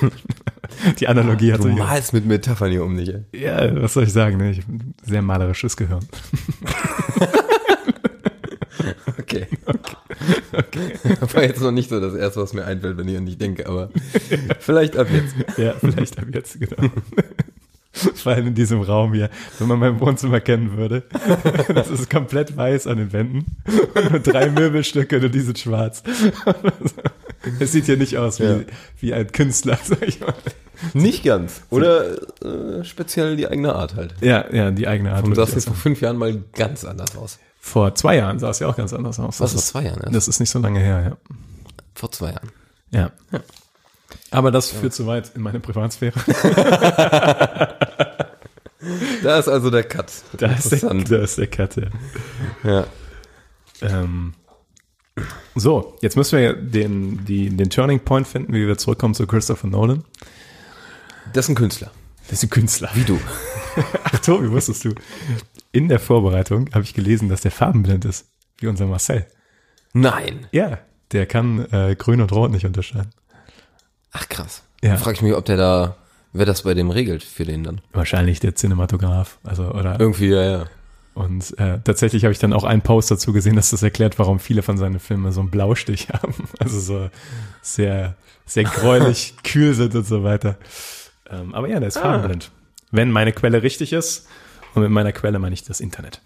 Die 1.00 1.08
Analogie 1.08 1.52
hat 1.52 1.60
Du 1.60 1.64
sich. 1.64 1.76
malst 1.76 2.12
mit 2.12 2.24
Metaphern 2.26 2.70
hier 2.70 2.84
um 2.84 2.96
dich, 2.96 3.10
ey. 3.10 3.24
Ja, 3.32 3.82
was 3.82 3.94
soll 3.94 4.04
ich 4.04 4.12
sagen? 4.12 4.36
Ne? 4.38 4.50
Ich 4.52 4.62
sehr 5.02 5.22
malerisches 5.22 5.76
Gehirn. 5.76 6.00
Okay. 9.18 9.46
okay. 10.52 10.92
War 11.32 11.42
jetzt 11.42 11.60
noch 11.60 11.72
nicht 11.72 11.90
so 11.90 12.00
das 12.00 12.14
erste, 12.14 12.40
was 12.40 12.52
mir 12.52 12.64
einfällt, 12.64 12.96
wenn 12.96 13.08
ich 13.08 13.16
an 13.16 13.26
dich 13.26 13.38
denke, 13.38 13.66
aber 13.66 13.90
vielleicht 14.60 14.96
ab 14.96 15.08
jetzt. 15.12 15.34
Ja, 15.58 15.74
vielleicht 15.80 16.18
ab 16.18 16.26
jetzt, 16.32 16.58
genau. 16.60 16.90
Vor 18.14 18.32
allem 18.32 18.48
in 18.48 18.54
diesem 18.54 18.80
Raum 18.82 19.12
hier, 19.12 19.28
wenn 19.58 19.66
man 19.66 19.78
mein 19.80 19.98
Wohnzimmer 19.98 20.38
kennen 20.40 20.76
würde. 20.76 21.02
Das 21.74 21.90
ist 21.90 22.08
komplett 22.08 22.56
weiß 22.56 22.86
an 22.86 22.98
den 22.98 23.12
Wänden. 23.12 23.56
Und 23.94 24.10
nur 24.10 24.20
drei 24.20 24.50
Möbelstücke 24.50 25.16
und 25.18 25.34
die 25.34 25.40
sind 25.40 25.58
schwarz. 25.58 26.04
Es 27.58 27.72
sieht 27.72 27.86
hier 27.86 27.96
nicht 27.96 28.16
aus 28.18 28.38
wie, 28.38 28.44
Ja. 28.44 28.60
wie 29.00 29.14
ein 29.14 29.32
Künstler, 29.32 29.78
sag 29.82 30.06
ich 30.06 30.20
mal. 30.20 30.34
Nicht 30.94 31.24
ganz. 31.24 31.62
Oder 31.70 32.18
äh, 32.44 32.84
speziell 32.84 33.36
die 33.36 33.48
eigene 33.48 33.74
Art 33.74 33.96
halt. 33.96 34.14
Ja, 34.20 34.44
ja, 34.52 34.70
die 34.70 34.86
eigene 34.86 35.12
Art. 35.12 35.24
Und 35.24 35.36
das 35.36 35.48
ich 35.48 35.54
jetzt 35.56 35.64
vor 35.66 35.74
fünf 35.74 36.00
Jahren 36.00 36.18
mal 36.18 36.40
ganz 36.54 36.84
anders 36.84 37.16
aus. 37.16 37.40
Vor 37.68 37.94
zwei 37.94 38.16
Jahren 38.16 38.38
sah 38.38 38.50
es 38.50 38.58
ja 38.60 38.68
auch 38.68 38.76
ganz 38.76 38.92
anders 38.92 39.18
aus. 39.20 39.40
Was, 39.40 39.52
Das 39.52 39.70
vor 39.70 39.80
zwei 39.82 39.88
Jahren 39.88 40.00
erst? 40.02 40.14
Das 40.14 40.28
ist 40.28 40.40
nicht 40.40 40.50
so 40.50 40.58
lange 40.58 40.80
her, 40.80 41.16
Vor 41.94 42.10
zwei 42.10 42.30
Jahren. 42.32 42.50
ja. 42.90 43.10
Ja. 43.32 43.40
Aber 44.30 44.50
das 44.50 44.70
führt 44.70 44.94
zu 44.94 45.06
weit 45.06 45.32
in 45.34 45.42
meine 45.42 45.60
Privatsphäre. 45.60 46.14
Da 49.22 49.38
ist 49.38 49.48
also 49.48 49.70
der 49.70 49.82
Cut. 49.82 50.06
Da 50.36 50.46
ist 50.52 50.70
der, 50.70 50.78
Interessant. 50.78 51.10
da 51.10 51.16
ist 51.18 51.36
der 51.38 51.46
Cut, 51.48 51.76
ja. 51.76 51.88
Ja. 52.62 52.86
Ähm, 53.82 54.34
so, 55.56 55.96
jetzt 56.00 56.16
müssen 56.16 56.38
wir 56.38 56.52
den, 56.54 57.24
die, 57.24 57.50
den 57.50 57.70
Turning 57.70 58.00
Point 58.00 58.28
finden, 58.28 58.52
wie 58.54 58.66
wir 58.68 58.78
zurückkommen 58.78 59.14
zu 59.14 59.26
Christopher 59.26 59.66
Nolan. 59.66 60.04
Das 61.32 61.46
ist 61.46 61.48
ein 61.50 61.54
Künstler. 61.56 61.90
Das 62.28 62.38
ist 62.38 62.44
ein 62.44 62.50
Künstler. 62.50 62.90
Wie 62.94 63.02
du. 63.04 63.18
Ach, 64.04 64.18
Tobi, 64.20 64.50
wusstest 64.50 64.84
du? 64.84 64.94
In 65.72 65.88
der 65.88 66.00
Vorbereitung 66.00 66.70
habe 66.72 66.84
ich 66.84 66.94
gelesen, 66.94 67.28
dass 67.28 67.42
der 67.42 67.50
farbenblind 67.50 68.04
ist, 68.04 68.26
wie 68.58 68.68
unser 68.68 68.86
Marcel. 68.86 69.26
Nein. 69.92 70.46
Ja, 70.50 70.78
der 71.12 71.26
kann 71.26 71.66
äh, 71.72 71.94
grün 71.96 72.20
und 72.20 72.32
rot 72.32 72.50
nicht 72.50 72.64
unterscheiden. 72.64 73.10
Ach 74.12 74.28
krass. 74.28 74.62
Ja. 74.82 74.92
Da 74.92 74.96
frage 74.96 75.16
ich 75.16 75.22
mich, 75.22 75.34
ob 75.34 75.44
der 75.44 75.56
da, 75.56 75.96
wer 76.32 76.46
das 76.46 76.62
bei 76.62 76.74
dem 76.74 76.90
regelt 76.90 77.22
für 77.22 77.44
den 77.44 77.64
dann. 77.64 77.80
Wahrscheinlich 77.92 78.40
der 78.40 78.54
Cinematograph. 78.54 79.38
Also, 79.44 79.70
oder 79.70 79.98
Irgendwie, 80.00 80.28
ja, 80.28 80.42
ja. 80.42 80.64
Und 81.14 81.58
äh, 81.58 81.80
tatsächlich 81.82 82.22
habe 82.24 82.32
ich 82.32 82.38
dann 82.38 82.52
auch 82.52 82.62
einen 82.62 82.82
Post 82.82 83.10
dazu 83.10 83.32
gesehen, 83.32 83.56
dass 83.56 83.70
das 83.70 83.82
erklärt, 83.82 84.20
warum 84.20 84.38
viele 84.38 84.62
von 84.62 84.78
seinen 84.78 85.00
Filmen 85.00 85.32
so 85.32 85.40
einen 85.40 85.50
Blaustich 85.50 86.08
haben. 86.12 86.34
Also 86.60 86.78
so 86.78 87.10
sehr, 87.60 88.14
sehr 88.46 88.64
gräulich, 88.64 89.34
kühl 89.42 89.74
sind 89.74 89.94
und 89.96 90.06
so 90.06 90.22
weiter. 90.22 90.58
Ähm, 91.28 91.54
aber 91.54 91.68
ja, 91.68 91.80
der 91.80 91.88
ist 91.88 91.98
farbenblind. 91.98 92.52
Wenn 92.92 93.10
meine 93.10 93.32
Quelle 93.32 93.62
richtig 93.62 93.92
ist, 93.92 94.28
und 94.78 94.84
mit 94.84 94.92
meiner 94.92 95.12
Quelle 95.12 95.38
meine 95.38 95.54
ich 95.54 95.64
das 95.64 95.80
Internet. 95.80 96.20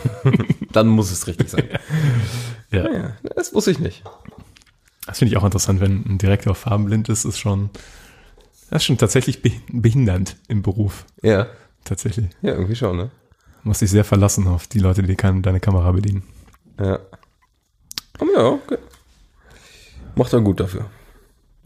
Dann 0.72 0.88
muss 0.88 1.10
es 1.10 1.26
richtig 1.26 1.48
sein. 1.50 1.64
Ja. 2.70 2.92
ja, 2.92 3.16
das 3.34 3.54
wusste 3.54 3.70
ich 3.70 3.78
nicht. 3.78 4.04
Das 5.06 5.18
finde 5.20 5.32
ich 5.32 5.38
auch 5.38 5.44
interessant, 5.44 5.80
wenn 5.80 6.04
ein 6.04 6.18
Direktor 6.18 6.54
farbenblind 6.54 7.08
ist, 7.08 7.24
ist 7.24 7.38
schon, 7.38 7.70
das 8.68 8.82
ist 8.82 8.84
schon 8.84 8.98
tatsächlich 8.98 9.38
beh- 9.38 9.58
behindernd 9.72 10.36
im 10.48 10.60
Beruf. 10.60 11.06
Ja. 11.22 11.46
Tatsächlich. 11.84 12.26
Ja, 12.42 12.52
irgendwie 12.52 12.76
schon, 12.76 12.98
ne? 12.98 13.10
Muss 13.62 13.78
dich 13.78 13.88
sehr 13.90 14.04
verlassen 14.04 14.46
auf 14.48 14.66
die 14.66 14.80
Leute, 14.80 15.02
die 15.02 15.16
kann, 15.16 15.40
deine 15.40 15.60
Kamera 15.60 15.90
bedienen. 15.92 16.24
Ja. 16.78 16.98
Aber 18.18 18.32
ja, 18.36 18.46
okay. 18.48 18.76
Macht 20.14 20.34
er 20.34 20.42
gut 20.42 20.60
dafür. 20.60 20.90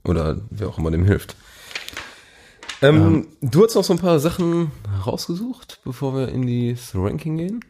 Oder 0.04 0.40
wer 0.50 0.68
auch 0.68 0.78
immer 0.78 0.92
dem 0.92 1.04
hilft. 1.04 1.34
Ähm, 2.82 3.28
Du 3.40 3.64
hast 3.64 3.74
noch 3.74 3.84
so 3.84 3.92
ein 3.92 3.98
paar 3.98 4.18
Sachen 4.20 4.70
rausgesucht, 5.06 5.80
bevor 5.84 6.14
wir 6.14 6.28
in 6.28 6.46
die 6.46 6.76
Ranking 6.94 7.36
gehen? 7.36 7.64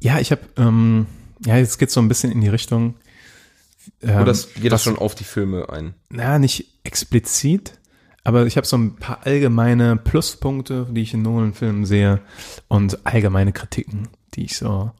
Ja, 0.00 0.18
ich 0.18 0.32
habe, 0.32 0.42
ähm, 0.56 1.06
ja, 1.44 1.56
jetzt 1.56 1.78
geht's 1.78 1.94
so 1.94 2.00
ein 2.00 2.08
bisschen 2.08 2.32
in 2.32 2.40
die 2.40 2.48
Richtung. 2.48 2.94
Ähm, 4.02 4.16
Oder 4.16 4.24
das, 4.26 4.54
geht 4.54 4.72
das 4.72 4.82
schon 4.82 4.98
auf 4.98 5.14
die 5.14 5.24
Filme 5.24 5.68
ein? 5.70 5.94
Na, 6.08 6.38
nicht 6.38 6.80
explizit, 6.84 7.78
aber 8.24 8.46
ich 8.46 8.56
habe 8.56 8.66
so 8.66 8.76
ein 8.76 8.96
paar 8.96 9.26
allgemeine 9.26 9.96
Pluspunkte, 9.96 10.86
die 10.90 11.02
ich 11.02 11.14
in 11.14 11.22
Nolan-Filmen 11.22 11.84
sehe 11.86 12.20
und 12.68 13.06
allgemeine 13.06 13.52
Kritiken, 13.52 14.08
die 14.34 14.44
ich 14.44 14.56
so 14.56 14.92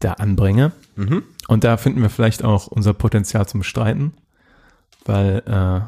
da 0.00 0.14
anbringe. 0.14 0.72
Und 1.48 1.64
da 1.64 1.76
finden 1.76 2.02
wir 2.02 2.10
vielleicht 2.10 2.44
auch 2.44 2.66
unser 2.66 2.92
Potenzial 2.92 3.46
zum 3.46 3.62
Streiten, 3.62 4.14
weil 5.04 5.42
äh, 5.46 5.80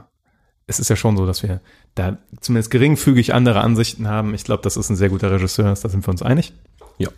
es 0.68 0.78
ist 0.78 0.90
ja 0.90 0.96
schon 0.96 1.16
so, 1.16 1.26
dass 1.26 1.42
wir 1.42 1.60
da 1.94 2.18
zumindest 2.40 2.70
geringfügig 2.70 3.34
andere 3.34 3.60
Ansichten 3.62 4.06
haben. 4.06 4.34
Ich 4.34 4.44
glaube, 4.44 4.62
das 4.62 4.76
ist 4.76 4.90
ein 4.90 4.96
sehr 4.96 5.08
guter 5.08 5.32
Regisseur, 5.32 5.64
da 5.64 5.74
sind 5.74 6.06
wir 6.06 6.10
uns 6.10 6.22
einig. 6.22 6.52
Ja. 6.98 7.08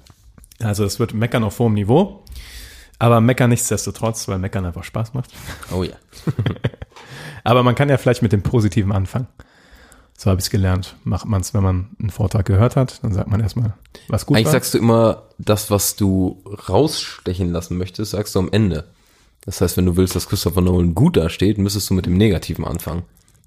Also 0.62 0.84
es 0.84 0.98
wird 1.00 1.12
meckern 1.14 1.42
auf 1.42 1.58
hohem 1.58 1.74
Niveau, 1.74 2.24
aber 2.98 3.20
meckern 3.20 3.50
nichtsdestotrotz, 3.50 4.28
weil 4.28 4.38
meckern 4.38 4.64
einfach 4.64 4.84
Spaß 4.84 5.14
macht. 5.14 5.30
Oh 5.72 5.82
ja. 5.82 5.94
Aber 7.44 7.62
man 7.62 7.74
kann 7.74 7.88
ja 7.88 7.96
vielleicht 7.96 8.20
mit 8.20 8.32
dem 8.32 8.42
Positiven 8.42 8.92
anfangen. 8.92 9.26
So 10.16 10.30
habe 10.30 10.38
ich 10.38 10.44
es 10.44 10.50
gelernt. 10.50 10.96
Macht 11.04 11.24
man 11.24 11.40
es, 11.40 11.54
wenn 11.54 11.62
man 11.62 11.88
einen 11.98 12.10
Vortrag 12.10 12.44
gehört 12.44 12.76
hat, 12.76 13.02
dann 13.02 13.14
sagt 13.14 13.30
man 13.30 13.40
erstmal, 13.40 13.72
was 14.08 14.26
gut 14.26 14.36
Eigentlich 14.36 14.46
war. 14.46 14.52
sagst 14.52 14.74
du 14.74 14.78
immer, 14.78 15.22
das, 15.38 15.70
was 15.70 15.96
du 15.96 16.42
rausstechen 16.68 17.50
lassen 17.50 17.78
möchtest, 17.78 18.10
sagst 18.10 18.34
du 18.34 18.40
am 18.40 18.50
Ende. 18.52 18.84
Das 19.46 19.62
heißt, 19.62 19.78
wenn 19.78 19.86
du 19.86 19.96
willst, 19.96 20.14
dass 20.14 20.28
Christopher 20.28 20.60
Nolan 20.60 20.94
gut 20.94 21.16
dasteht, 21.16 21.56
müsstest 21.56 21.88
du 21.88 21.94
mit 21.94 22.04
dem 22.04 22.18
Negativen 22.18 22.66
anfangen. 22.66 23.04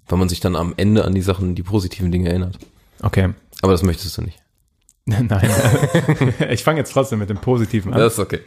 Weil 0.08 0.20
man 0.20 0.30
sich 0.30 0.40
dann 0.40 0.56
am 0.56 0.74
Ende 0.78 1.06
an 1.06 1.16
die 1.16 1.22
Sachen, 1.22 1.56
die 1.56 1.64
positiven 1.64 2.12
Dinge 2.12 2.30
erinnert. 2.30 2.60
Okay. 3.02 3.34
Aber 3.62 3.72
das 3.72 3.84
möchtest 3.84 4.18
du 4.18 4.22
nicht. 4.22 4.40
Nein. 5.06 5.30
ich 6.50 6.64
fange 6.64 6.80
jetzt 6.80 6.92
trotzdem 6.92 7.20
mit 7.20 7.30
dem 7.30 7.38
Positiven 7.38 7.94
an. 7.94 8.00
Das 8.00 8.14
ist 8.14 8.20
okay. 8.20 8.42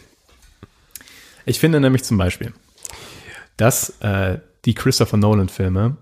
Ich 1.44 1.60
finde 1.60 1.80
nämlich 1.80 2.04
zum 2.04 2.18
Beispiel, 2.18 2.52
dass 3.56 3.90
äh, 4.00 4.40
die 4.64 4.74
Christopher 4.74 5.16
Nolan-Filme 5.16 5.96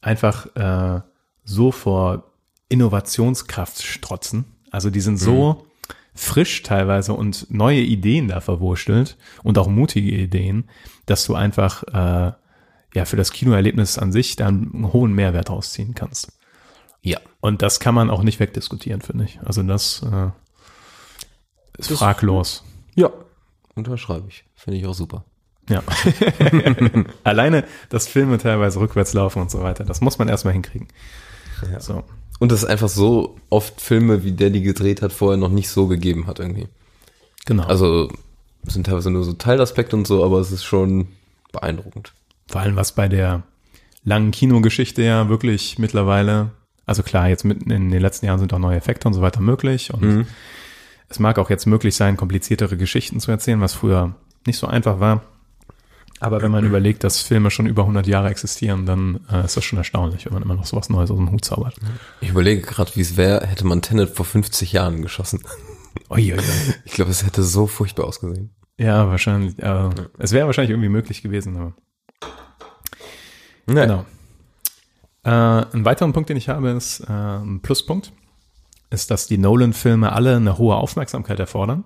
einfach 0.00 0.46
äh, 0.56 1.02
so 1.44 1.72
vor 1.72 2.32
Innovationskraft 2.68 3.82
strotzen. 3.82 4.44
Also 4.70 4.88
die 4.90 5.00
sind 5.00 5.18
so 5.18 5.66
frisch 6.14 6.62
teilweise 6.62 7.14
und 7.14 7.46
neue 7.50 7.80
Ideen 7.80 8.28
da 8.28 8.40
verwurstelt 8.40 9.16
und 9.42 9.58
auch 9.58 9.68
mutige 9.68 10.10
Ideen, 10.10 10.68
dass 11.06 11.24
du 11.24 11.34
einfach 11.34 11.82
äh, 11.84 12.32
ja 12.94 13.04
für 13.04 13.16
das 13.16 13.32
Kinoerlebnis 13.32 13.98
an 13.98 14.12
sich 14.12 14.36
da 14.36 14.48
einen 14.48 14.92
hohen 14.92 15.12
Mehrwert 15.14 15.50
rausziehen 15.50 15.94
kannst. 15.94 16.32
Ja. 17.02 17.18
Und 17.40 17.62
das 17.62 17.80
kann 17.80 17.94
man 17.94 18.10
auch 18.10 18.22
nicht 18.22 18.38
wegdiskutieren, 18.40 19.00
finde 19.00 19.24
ich. 19.24 19.40
Also 19.44 19.62
das 19.62 20.02
äh, 20.02 20.26
ist 21.78 21.90
Das- 21.90 21.98
fraglos. 21.98 22.64
Ja. 22.94 23.10
Unterschreibe 23.74 24.26
ich. 24.28 24.44
Finde 24.54 24.78
ich 24.78 24.86
auch 24.86 24.94
super. 24.94 25.24
Ja. 25.68 25.82
Alleine, 27.24 27.64
dass 27.88 28.06
Filme 28.06 28.38
teilweise 28.38 28.80
rückwärts 28.80 29.12
laufen 29.14 29.40
und 29.40 29.50
so 29.50 29.62
weiter, 29.62 29.84
das 29.84 30.00
muss 30.00 30.18
man 30.18 30.28
erstmal 30.28 30.52
hinkriegen. 30.54 30.88
So. 31.78 32.02
Und 32.40 32.50
dass 32.52 32.60
es 32.62 32.68
einfach 32.68 32.88
so 32.88 33.36
oft 33.48 33.80
Filme, 33.80 34.24
wie 34.24 34.32
der 34.32 34.50
die 34.50 34.62
gedreht 34.62 35.00
hat, 35.02 35.12
vorher 35.12 35.36
noch 35.38 35.48
nicht 35.50 35.68
so 35.68 35.86
gegeben 35.86 36.26
hat 36.26 36.40
irgendwie. 36.40 36.66
Genau. 37.46 37.62
Also 37.64 38.10
sind 38.64 38.86
teilweise 38.86 39.10
nur 39.10 39.22
so 39.24 39.32
Teilaspekte 39.32 39.94
und 39.96 40.06
so, 40.06 40.24
aber 40.24 40.40
es 40.40 40.50
ist 40.50 40.64
schon 40.64 41.08
beeindruckend. 41.52 42.12
Vor 42.52 42.60
allem, 42.60 42.76
was 42.76 42.92
bei 42.94 43.08
der 43.08 43.42
langen 44.04 44.30
Kinogeschichte 44.30 45.02
ja 45.02 45.28
wirklich 45.28 45.78
mittlerweile, 45.78 46.50
also 46.86 47.02
klar, 47.02 47.28
jetzt 47.28 47.44
mitten 47.44 47.70
in 47.70 47.90
den 47.90 48.00
letzten 48.00 48.26
Jahren 48.26 48.38
sind 48.38 48.52
auch 48.52 48.58
neue 48.58 48.76
Effekte 48.76 49.08
und 49.08 49.14
so 49.14 49.22
weiter 49.22 49.40
möglich 49.40 49.92
und 49.92 50.26
es 51.08 51.18
mag 51.18 51.38
auch 51.38 51.50
jetzt 51.50 51.66
möglich 51.66 51.94
sein, 51.96 52.16
kompliziertere 52.16 52.76
Geschichten 52.76 53.20
zu 53.20 53.30
erzählen, 53.30 53.60
was 53.60 53.74
früher 53.74 54.14
nicht 54.46 54.58
so 54.58 54.66
einfach 54.66 55.00
war. 55.00 55.22
Aber 56.20 56.40
wenn 56.40 56.52
man 56.52 56.64
überlegt, 56.64 57.02
dass 57.02 57.20
Filme 57.20 57.50
schon 57.50 57.66
über 57.66 57.82
100 57.82 58.06
Jahre 58.06 58.28
existieren, 58.28 58.86
dann 58.86 59.20
äh, 59.30 59.44
ist 59.44 59.56
das 59.56 59.64
schon 59.64 59.78
erstaunlich, 59.78 60.24
wenn 60.26 60.32
man 60.34 60.42
immer 60.44 60.54
noch 60.54 60.66
sowas 60.66 60.88
Neues 60.88 61.10
aus 61.10 61.16
dem 61.16 61.32
Hut 61.32 61.44
zaubert. 61.44 61.74
Ich 62.20 62.28
überlege 62.28 62.62
gerade, 62.62 62.94
wie 62.94 63.00
es 63.00 63.16
wäre, 63.16 63.44
hätte 63.46 63.66
man 63.66 63.82
Tenet 63.82 64.10
vor 64.10 64.24
50 64.24 64.72
Jahren 64.72 65.02
geschossen. 65.02 65.42
Ui, 66.10 66.32
ui, 66.32 66.38
ui. 66.38 66.44
Ich 66.84 66.92
glaube, 66.92 67.10
es 67.10 67.26
hätte 67.26 67.42
so 67.42 67.66
furchtbar 67.66 68.04
ausgesehen. 68.06 68.50
Ja, 68.78 69.08
wahrscheinlich. 69.08 69.58
Äh, 69.58 69.90
Es 70.18 70.30
wäre 70.32 70.46
wahrscheinlich 70.46 70.70
irgendwie 70.70 70.88
möglich 70.90 71.22
gewesen, 71.22 71.56
aber 71.56 71.74
Ja. 73.74 73.86
Genau. 73.86 74.04
Äh, 75.24 75.66
ein 75.74 75.84
weiterer 75.84 76.10
Punkt, 76.12 76.28
den 76.30 76.36
ich 76.36 76.48
habe, 76.48 76.70
ist 76.70 77.00
äh, 77.00 77.12
ein 77.12 77.60
Pluspunkt, 77.60 78.12
ist, 78.90 79.10
dass 79.10 79.26
die 79.26 79.38
Nolan-Filme 79.38 80.12
alle 80.12 80.36
eine 80.36 80.58
hohe 80.58 80.76
Aufmerksamkeit 80.76 81.38
erfordern. 81.38 81.84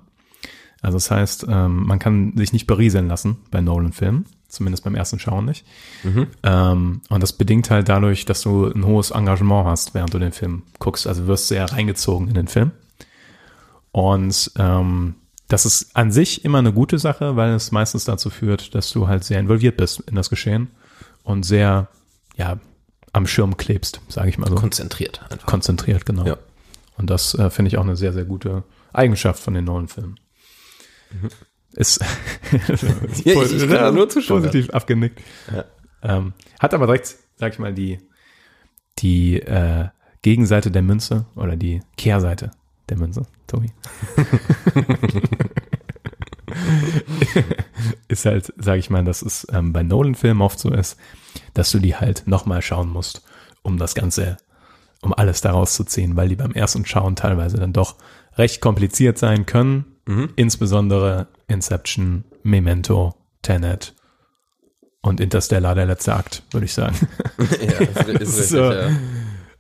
Also 0.83 0.97
das 0.97 1.11
heißt, 1.11 1.47
ähm, 1.49 1.87
man 1.87 1.99
kann 1.99 2.37
sich 2.37 2.53
nicht 2.53 2.67
berieseln 2.67 3.09
lassen 3.09 3.39
bei 3.51 3.61
Nolan-Filmen, 3.61 4.27
zumindest 4.49 4.85
beim 4.85 4.95
ersten 4.95 5.19
Schauen 5.19 5.47
nicht. 5.47 5.65
Ähm, 6.43 7.01
und 7.09 7.23
das 7.23 7.33
bedingt 7.33 7.71
halt 7.71 7.89
dadurch, 7.89 8.25
dass 8.25 8.43
du 8.43 8.67
ein 8.67 8.85
hohes 8.85 9.11
Engagement 9.11 9.67
hast, 9.67 9.95
während 9.95 10.13
du 10.15 10.19
den 10.19 10.33
Film 10.33 10.63
guckst. 10.79 11.07
Also 11.07 11.23
du 11.23 11.29
wirst 11.29 11.49
sehr 11.49 11.71
reingezogen 11.73 12.29
in 12.29 12.35
den 12.35 12.49
Film. 12.49 12.73
Und 13.91 14.53
ähm, 14.59 15.15
das 15.49 15.65
ist 15.65 15.97
an 15.97 16.13
sich 16.13 16.45
immer 16.45 16.59
eine 16.59 16.73
gute 16.73 16.99
Sache, 16.99 17.37
weil 17.37 17.55
es 17.55 17.73
meistens 17.73 18.05
dazu 18.05 18.31
führt, 18.31 18.75
dass 18.75 18.91
du 18.91 19.09
halt 19.09 19.25
sehr 19.25 19.41
involviert 19.41 19.77
bist 19.77 20.01
in 20.01 20.15
das 20.15 20.31
Geschehen 20.31 20.69
und 21.27 21.43
sehr, 21.43 21.89
ja, 22.37 22.59
am 23.13 23.27
Schirm 23.27 23.57
klebst, 23.57 24.01
sage 24.09 24.29
ich 24.31 24.39
mal 24.39 24.49
so. 24.49 24.55
Konzentriert 24.55 25.21
einfach. 25.31 25.47
Konzentriert, 25.47 26.07
genau. 26.07 26.25
Ja. 26.27 26.37
Und 26.97 27.11
das 27.11 27.35
äh, 27.35 27.51
finde 27.51 27.69
ich 27.69 27.77
auch 27.79 27.83
eine 27.85 27.97
sehr, 27.97 28.13
sehr 28.13 28.25
gute 28.25 28.63
Eigenschaft 28.93 29.43
von 29.43 29.53
den 29.55 29.65
neuen 29.65 29.89
Filmen. 29.89 30.19
Ist, 31.73 32.01
Ja, 33.25 33.43
ich- 33.43 33.53
ich 33.53 33.69
kann 33.69 33.95
nur 33.95 34.09
zustimmen. 34.09 34.41
positiv 34.41 34.71
abgenickt. 34.71 35.21
Ähm, 36.03 36.33
hat 36.61 36.73
aber 36.75 36.87
direkt, 36.87 37.17
sag 37.37 37.53
ich 37.53 37.59
mal, 37.59 37.75
die, 37.75 37.99
die 38.99 39.41
äh, 39.41 39.89
Gegenseite 40.23 40.71
der 40.71 40.83
Münze 40.83 41.27
oder 41.37 41.57
die 41.57 41.83
Kehrseite 41.97 42.51
der 42.89 42.97
Münze, 42.99 43.23
Tobi. 43.47 43.71
ist 48.09 48.25
halt, 48.25 48.53
sage 48.57 48.79
ich 48.79 48.91
mal, 48.91 49.05
dass 49.05 49.23
es 49.23 49.47
ähm, 49.53 49.73
bei 49.73 49.83
Nolan-Filmen 49.83 50.43
oft 50.43 50.59
so 50.59 50.71
ist, 50.71 50.97
dass 51.55 51.71
du 51.71 51.79
die 51.79 51.97
halt 51.97 52.25
nochmal 52.27 52.63
schauen 52.63 52.89
musst, 52.89 53.23
um 53.63 53.79
das 53.79 53.95
Ganze 53.95 54.37
um 55.03 55.13
alles 55.15 55.41
daraus 55.41 55.75
zu 55.75 55.85
ziehen, 55.85 56.17
weil 56.17 56.29
die 56.29 56.37
beim 56.37 56.53
ersten 56.53 56.85
Schauen 56.87 57.17
teilweise 57.17 57.59
dann 57.59 57.73
doch 57.73 57.97
recht 58.37 58.61
kompliziert 58.61 59.19
sein 59.19 59.47
können. 59.47 59.85
Insbesondere 60.37 61.27
Inception, 61.49 62.25
Memento, 62.45 63.15
Tenet 63.43 63.95
und 65.01 65.21
Interstellar, 65.21 65.75
der 65.75 65.87
letzte 65.87 66.15
Akt, 66.15 66.45
würde 66.53 66.67
ich 66.67 66.73
sagen. 66.75 66.97
ja, 67.39 67.47
ist, 67.79 67.97
ist 67.99 68.07
richtig, 68.09 68.29
So. 68.29 68.73
ja. 68.73 68.91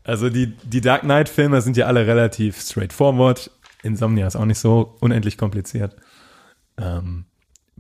Also 0.05 0.31
die, 0.31 0.57
die 0.63 0.81
Dark 0.81 1.03
Knight-Filme 1.03 1.61
sind 1.63 1.77
ja 1.77 1.87
alle 1.87 2.07
relativ 2.07 2.61
straightforward. 2.61 3.51
Insomnia 3.83 4.27
ist 4.29 4.37
auch 4.37 4.45
nicht 4.45 4.61
so 4.61 4.97
unendlich 5.01 5.37
kompliziert. 5.37 5.97
Ähm, 6.79 7.25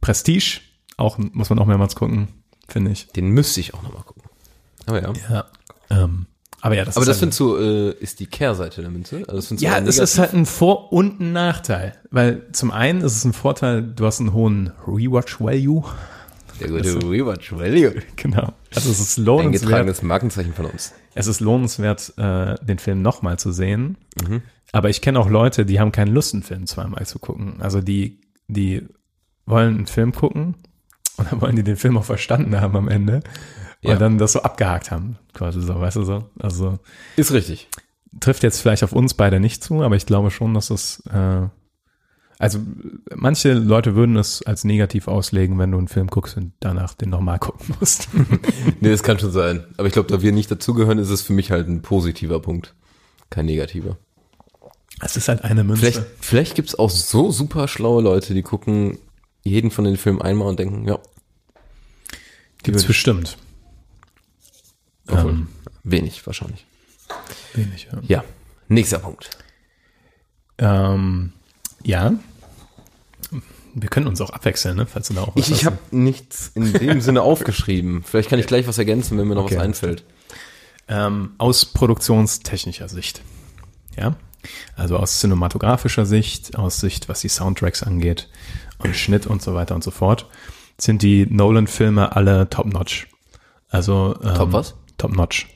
Prestige, 0.01 0.61
auch 0.97 1.19
muss 1.19 1.51
man 1.51 1.59
auch 1.59 1.67
mehrmals 1.67 1.95
gucken, 1.97 2.29
finde 2.69 2.91
ich. 2.93 3.09
Den 3.09 3.29
müsste 3.31 3.61
ich 3.61 3.75
auch 3.75 3.83
nochmal 3.83 4.03
gucken. 4.03 4.23
Aber 4.87 5.03
ja. 5.03 5.13
Ja. 5.31 5.45
Ähm, 5.91 6.27
aber 6.61 6.75
ja, 6.75 6.85
das 6.85 6.97
Aber 6.97 7.03
ist 7.03 7.09
das 7.09 7.17
halt, 7.17 7.35
findest 7.35 7.41
du, 7.41 7.57
äh, 7.57 7.91
ist 8.01 8.19
die 8.19 8.27
Kehrseite 8.27 8.81
der 8.81 8.91
Münze? 8.91 9.25
Also 9.29 9.55
das 9.55 9.61
ja, 9.61 9.79
es 9.79 9.99
ist 9.99 10.19
halt 10.19 10.33
ein 10.33 10.47
Vor- 10.47 10.93
und 10.93 11.21
ein 11.21 11.33
Nachteil. 11.33 11.95
Weil 12.11 12.51
zum 12.53 12.71
einen 12.71 13.03
ist 13.03 13.15
es 13.17 13.25
ein 13.25 13.33
Vorteil, 13.33 13.83
du 13.83 14.07
hast 14.07 14.21
einen 14.21 14.33
hohen 14.33 14.73
Rewatch-Value. 14.87 15.85
der 16.61 16.69
gute 16.69 16.95
Rewatch 17.09 17.53
Value. 17.53 17.95
Genau. 18.17 18.53
Also 18.75 18.91
es 18.91 19.01
ist 19.01 19.19
lohnenswert. 19.19 19.63
Eingetragenes 19.63 20.03
Markenzeichen 20.03 20.55
von 20.55 20.67
uns. 20.67 20.93
Es 21.15 21.27
ist 21.27 21.41
lohnenswert, 21.41 22.15
äh, 22.17 22.57
den 22.65 22.79
Film 22.79 23.03
nochmal 23.03 23.39
zu 23.39 23.53
sehen. 23.53 23.97
Aber 24.73 24.91
ich 24.91 25.01
kenne 25.01 25.21
auch 25.21 25.31
Leute, 25.31 25.67
die 25.67 25.79
haben 25.79 25.93
keine 25.93 26.11
Lust, 26.11 26.35
einen 26.35 26.43
Film 26.43 26.67
zweimal 26.67 27.07
zu 27.07 27.19
gucken. 27.19 27.61
Also 27.61 27.81
die, 27.81 28.21
die 28.49 28.87
wollen 29.47 29.77
einen 29.77 29.87
Film 29.87 30.13
gucken 30.13 30.55
und 31.17 31.31
dann 31.33 31.41
wollen 31.41 31.57
die 31.57 31.63
den 31.65 31.77
Film 31.77 31.97
auch 31.99 32.05
verstanden 32.05 32.61
haben 32.61 32.77
am 32.77 32.89
Ende. 32.89 33.23
Und 33.83 33.91
Ja. 33.93 33.97
dann 33.97 34.19
das 34.19 34.33
so 34.33 34.43
abgehakt 34.43 34.91
haben, 34.91 35.17
quasi 35.35 35.61
so, 35.61 35.79
weißt 35.81 35.97
du 35.97 36.03
so. 36.05 36.25
Also 36.39 36.79
Ist 37.17 37.33
richtig. 37.33 37.69
trifft 38.21 38.43
jetzt 38.43 38.61
vielleicht 38.61 38.83
auf 38.83 38.93
uns 38.93 39.15
beide 39.15 39.39
nicht 39.41 39.63
zu, 39.63 39.83
aber 39.83 39.97
ich 39.97 40.07
glaube 40.07 40.31
schon, 40.31 40.55
dass 40.55 40.71
es, 40.71 41.01
äh, 41.13 41.47
also 42.39 42.59
manche 43.15 43.53
Leute 43.55 43.95
würden 43.95 44.17
es 44.17 44.43
als 44.43 44.65
negativ 44.65 45.09
auslegen, 45.09 45.59
wenn 45.59 45.71
du 45.71 45.79
einen 45.79 45.89
Film 45.89 46.09
guckst 46.09 46.37
und 46.37 46.53
danach 46.61 46.95
den 46.95 47.11
nochmal 47.11 47.39
gucken 47.39 47.75
musst. 47.79 48.09
Nee, 48.81 48.91
das 48.91 49.03
kann 49.03 49.19
schon 49.19 49.31
sein. 49.33 49.65
Aber 49.79 49.87
ich 49.87 49.93
glaube, 49.95 50.09
da 50.11 50.21
wir 50.21 50.33
nicht 50.33 50.51
dazugehören, 50.51 50.99
ist 50.99 51.11
es 51.11 51.23
für 51.23 51.33
mich 51.33 51.51
halt 51.51 51.67
ein 51.69 51.81
positiver 51.83 52.41
Punkt. 52.41 52.75
Kein 53.31 53.47
negativer. 53.47 53.97
Es 55.01 55.17
ist 55.17 55.29
halt 55.29 55.43
eine 55.45 55.63
Münze. 55.65 55.81
Vielleicht, 55.93 56.03
vielleicht 56.21 56.55
gibt's 56.55 56.75
auch 56.79 56.91
so 56.91 57.31
super 57.31 57.69
schlaue 57.69 58.03
Leute, 58.03 58.33
die 58.35 58.43
gucken 58.43 58.99
jeden 59.43 59.71
von 59.71 59.85
den 59.85 59.97
Filmen 59.97 60.23
einmal 60.23 60.49
und 60.49 60.59
denken, 60.59 60.87
ja, 60.89 60.99
Gibt's 62.63 62.83
würde- 62.83 62.87
bestimmt. 62.89 63.37
obwohl, 65.09 65.31
Ähm. 65.33 65.49
wenig 65.85 66.27
wahrscheinlich. 66.27 66.65
Wenig, 67.55 67.89
ja. 67.93 68.01
Ja, 68.09 68.25
nächster 68.69 68.99
Punkt. 68.99 69.31
Ähm, 70.59 71.33
ja. 71.85 72.15
Wir 73.75 73.89
können 73.91 74.07
uns 74.07 74.21
auch 74.23 74.31
abwechseln, 74.31 74.77
ne? 74.79 74.87
falls 74.87 75.09
du 75.09 75.15
da 75.15 75.23
auch 75.23 75.37
was 75.37 75.49
Ich, 75.49 75.55
ich 75.59 75.67
habe 75.67 75.79
nichts 75.91 76.51
in 76.55 76.73
dem 76.73 77.01
Sinne 77.03 77.21
aufgeschrieben. 77.23 78.03
Vielleicht 78.03 78.31
kann 78.31 78.39
ich 78.39 78.47
gleich 78.47 78.67
was 78.67 78.79
ergänzen, 78.79 79.19
wenn 79.19 79.29
mir 79.29 79.35
noch 79.35 79.45
Okay. 79.45 79.57
was 79.57 79.63
einfällt. 79.65 80.05
ähm, 80.89 81.35
aus 81.39 81.67
produktionstechnischer 81.67 82.89
Sicht. 82.89 83.21
Ja. 83.99 84.17
Also 84.77 84.97
aus 84.97 85.21
cinematografischer 85.21 86.07
Sicht, 86.07 86.57
aus 86.57 86.81
Sicht, 86.81 87.09
was 87.09 87.21
die 87.21 87.29
Soundtracks 87.29 87.83
angeht 87.83 88.29
und 88.79 88.95
Schnitt 88.97 89.27
und 89.27 89.43
so 89.43 89.55
weiter 89.55 89.75
und 89.75 89.83
so 89.85 89.91
fort, 89.91 90.27
sind 90.79 91.03
die 91.03 91.27
Nolan-Filme 91.27 92.15
alle 92.15 92.49
top-notch. 92.51 93.09
Also 93.69 94.17
ähm, 94.23 94.35
Top 94.35 94.53
was? 94.53 94.75
Top-notch. 94.99 95.47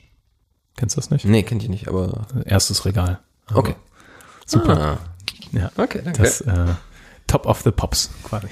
Kennst 0.77 0.95
du 0.95 1.01
das 1.01 1.11
nicht? 1.11 1.25
Nee, 1.25 1.43
kennt 1.43 1.61
ihr 1.63 1.69
nicht, 1.69 1.87
aber 1.87 2.25
Erstes 2.45 2.85
Regal. 2.85 3.19
Also, 3.47 3.59
okay. 3.59 3.75
Super. 4.45 4.79
Ah, 4.79 4.97
Ja. 5.57 5.71
okay, 5.77 6.01
danke. 6.03 6.21
Das 6.21 6.41
äh, 6.41 6.65
Top 7.27 7.45
of 7.45 7.61
the 7.61 7.71
Pops 7.71 8.09
quasi. 8.23 8.47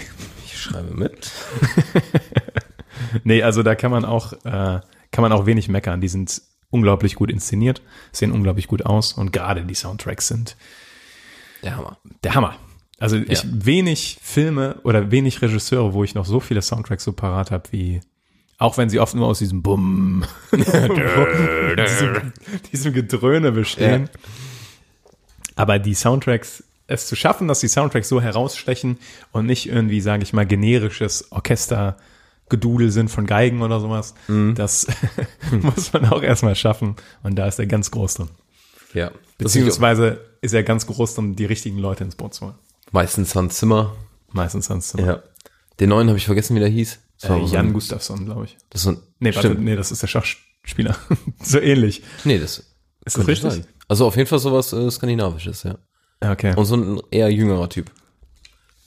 ich 0.46 0.58
schreibe 0.60 0.94
mit. 0.96 1.32
Nee, 3.24 3.44
also 3.44 3.64
da 3.64 3.76
kann 3.76 3.92
man 3.92 4.04
auch, 4.06 4.34
äh, 4.34 4.82
kann 5.12 5.22
man 5.22 5.32
auch 5.32 5.46
wenig 5.46 5.70
meckern. 5.70 6.02
Die 6.02 6.08
sind 6.10 6.42
unglaublich 6.70 7.16
gut 7.16 7.32
inszeniert, 7.32 7.82
sehen 8.12 8.32
unglaublich 8.32 8.68
gut 8.68 8.86
aus 8.86 9.14
und 9.14 9.34
gerade 9.34 9.64
die 9.66 9.76
Soundtracks 9.76 10.28
sind 10.28 10.56
Der 11.64 11.78
Hammer. 11.78 11.98
der 12.24 12.36
Hammer. 12.36 12.56
Also 13.00 13.16
ich 13.16 13.46
wenig 13.50 14.18
Filme 14.22 14.80
oder 14.84 15.10
wenig 15.10 15.42
Regisseure, 15.42 15.94
wo 15.94 16.04
ich 16.04 16.16
noch 16.16 16.26
so 16.26 16.42
viele 16.42 16.62
Soundtracks 16.62 17.06
so 17.06 17.14
parat 17.14 17.50
habe 17.50 17.72
wie 17.72 18.02
auch 18.60 18.78
wenn 18.78 18.90
sie 18.90 19.00
oft 19.00 19.16
nur 19.16 19.26
aus 19.26 19.40
diesem 19.40 19.62
Bumm, 19.62 20.26
diesem, 20.52 22.34
diesem 22.72 22.94
Gedröhne 22.94 23.54
bestehen. 23.54 24.10
Ja. 24.14 24.20
Aber 25.56 25.80
die 25.80 25.94
Soundtracks, 25.94 26.64
es 26.88 27.08
zu 27.08 27.16
schaffen, 27.16 27.48
dass 27.48 27.62
die 27.62 27.70
Soundtracks 27.70 28.10
so 28.10 28.22
herausstechen 28.22 28.98
und 29.32 29.46
nicht 29.46 29.70
irgendwie, 29.70 30.02
sage 30.02 30.24
ich 30.24 30.34
mal, 30.34 30.46
generisches 30.46 31.32
Orchestergedudel 32.50 32.92
sind 32.92 33.10
von 33.10 33.26
Geigen 33.26 33.62
oder 33.62 33.80
sowas, 33.80 34.14
das 34.56 34.88
muss 35.62 35.94
man 35.94 36.06
auch 36.06 36.22
erstmal 36.24 36.56
schaffen. 36.56 36.96
Und 37.24 37.36
da 37.36 37.48
ist 37.48 37.60
er 37.60 37.68
ganz 37.68 37.92
groß 37.92 38.16
drin. 38.16 38.30
Ja. 38.94 39.12
Beziehungsweise 39.38 40.20
ist 40.42 40.54
er 40.54 40.64
ganz 40.64 40.88
groß 40.88 41.16
drin, 41.16 41.36
die 41.36 41.46
richtigen 41.46 41.78
Leute 41.78 42.04
ins 42.04 42.16
Boot 42.16 42.34
zu 42.34 42.46
holen. 42.46 42.56
Meistens 42.92 43.36
Hans 43.36 43.58
Zimmer. 43.58 43.96
Meistens 44.32 44.66
sonst. 44.66 44.98
Ja. 45.00 45.24
Den 45.80 45.90
neuen 45.90 46.08
habe 46.08 46.18
ich 46.18 46.26
vergessen, 46.26 46.56
wie 46.56 46.60
der 46.60 46.70
hieß. 46.70 47.00
Äh, 47.24 47.46
Jan 47.46 47.74
Gustafsson, 47.74 48.26
glaube 48.26 48.46
ich. 48.46 48.58
Das 48.70 48.82
ist 48.82 48.84
so 48.86 48.90
ein, 48.92 48.98
Nee, 49.20 49.36
warte, 49.36 49.50
nee, 49.56 49.76
das 49.76 49.92
ist 49.92 50.02
der 50.02 50.08
Schachspieler. 50.08 50.96
so 51.44 51.60
ähnlich. 51.60 52.04
Nee, 52.26 52.38
das 52.40 52.60
Ist 53.06 53.18
das 53.18 53.28
richtig? 53.28 53.52
sein. 53.54 53.66
Also 53.88 54.06
auf 54.06 54.16
jeden 54.16 54.28
Fall 54.28 54.40
sowas 54.40 54.72
äh, 54.74 54.90
Skandinavisches, 54.90 55.64
ja. 55.64 55.78
Ja, 56.24 56.32
Okay. 56.32 56.54
Und 56.56 56.66
so 56.66 56.76
ein 56.76 57.02
eher 57.12 57.30
jüngerer 57.30 57.70
Typ. 57.70 57.92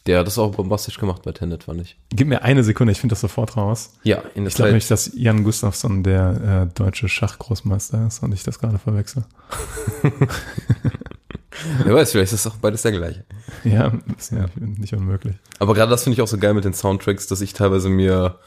Der 0.07 0.19
hat 0.19 0.27
das 0.27 0.37
auch 0.39 0.51
bombastisch 0.53 0.99
gemacht 0.99 1.23
bei 1.23 1.31
Tenet, 1.33 1.65
fand 1.65 1.81
ich. 1.81 1.97
Gib 2.11 2.27
mir 2.27 2.43
eine 2.43 2.65
Sekunde, 2.65 2.93
ich 2.93 2.99
finde 3.01 3.13
das 3.13 3.21
sofort 3.21 3.57
raus. 3.57 3.93
Ja, 4.03 4.23
in 4.35 4.43
der 4.45 4.49
Ich 4.49 4.57
glaube 4.57 4.73
nicht, 4.73 4.91
dass 4.91 5.13
Jan 5.15 5.45
Gustafsson 5.45 6.03
der 6.03 6.69
äh, 6.71 6.75
deutsche 6.75 7.09
Schachgroßmeister 7.09 8.09
ist 8.09 8.23
und 8.23 8.33
ich 8.33 8.43
das 8.43 8.59
gerade 8.59 8.79
verwechsel. 8.79 9.25
Wer 11.85 11.95
weiß, 11.95 12.11
vielleicht 12.13 12.33
ist 12.33 12.45
das 12.45 12.53
auch 12.53 12.57
beides 12.57 12.83
der 12.83 12.93
gleiche. 12.93 13.25
Ja, 13.63 13.93
ist 14.19 14.33
ja 14.33 14.47
nicht 14.57 14.93
unmöglich. 14.95 15.37
Aber 15.59 15.75
gerade 15.75 15.91
das 15.91 16.03
finde 16.03 16.15
ich 16.15 16.23
auch 16.23 16.27
so 16.27 16.39
geil 16.39 16.55
mit 16.55 16.65
den 16.65 16.75
Soundtracks, 16.75 17.27
dass 17.29 17.41
ich 17.41 17.53
teilweise 17.53 17.89
mir 17.89 18.39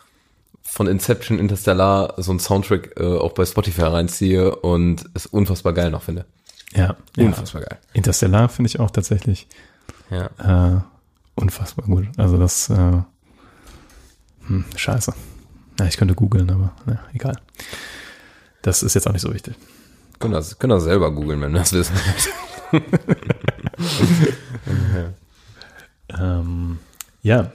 von 0.62 0.88
Inception, 0.88 1.39
Interstellar 1.39 2.15
so 2.18 2.32
einen 2.32 2.39
Soundtrack 2.39 3.00
äh, 3.00 3.04
auch 3.18 3.32
bei 3.34 3.46
Spotify 3.46 3.84
reinziehe 3.84 4.56
und 4.56 5.06
es 5.13 5.26
unfassbar 5.28 5.74
geil 5.74 5.91
noch 5.91 6.02
finde. 6.02 6.26
Ja, 6.74 6.98
ja. 7.15 7.26
Unfassbar 7.26 7.62
geil. 7.62 7.78
Interstellar 7.94 8.50
finde 8.50 8.68
ich 8.68 8.80
auch 8.80 8.91
tatsächlich 8.91 9.48
Ja. 10.10 10.78
äh, 10.78 10.82
unfassbar 11.56 11.86
gut. 11.86 12.08
Also 12.18 12.38
das, 12.38 12.70
äh, 12.70 13.02
hm, 14.48 14.65
scheiße. 14.76 15.13
Ja, 15.80 15.86
ich 15.86 15.98
könnte 15.98 16.15
googeln, 16.15 16.50
aber 16.50 16.74
na, 16.86 17.00
egal. 17.13 17.39
Das 18.62 18.84
ist 18.84 18.94
jetzt 18.94 19.08
auch 19.08 19.13
nicht 19.13 19.22
so 19.22 19.34
wichtig. 19.34 19.56
Können 20.20 20.34
das, 20.34 20.58
können 20.58 20.72
das 20.72 20.84
selber 20.84 21.12
googeln, 21.12 21.41
wenn 21.41 21.54
du 21.54 21.60
das 21.60 21.74
wissen. 21.74 21.96
Ähm, 26.18 26.78
ja. 27.24 27.52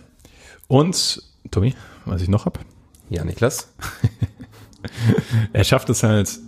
Und, 0.67 1.23
Tommy, 1.51 1.75
was 2.05 2.21
ich 2.21 2.29
noch 2.29 2.47
hab, 2.47 2.59
Ja, 3.09 3.25
Niklas? 3.25 3.73
er 5.53 5.65
schafft 5.65 5.89
es 5.89 6.03
halt, 6.03 6.39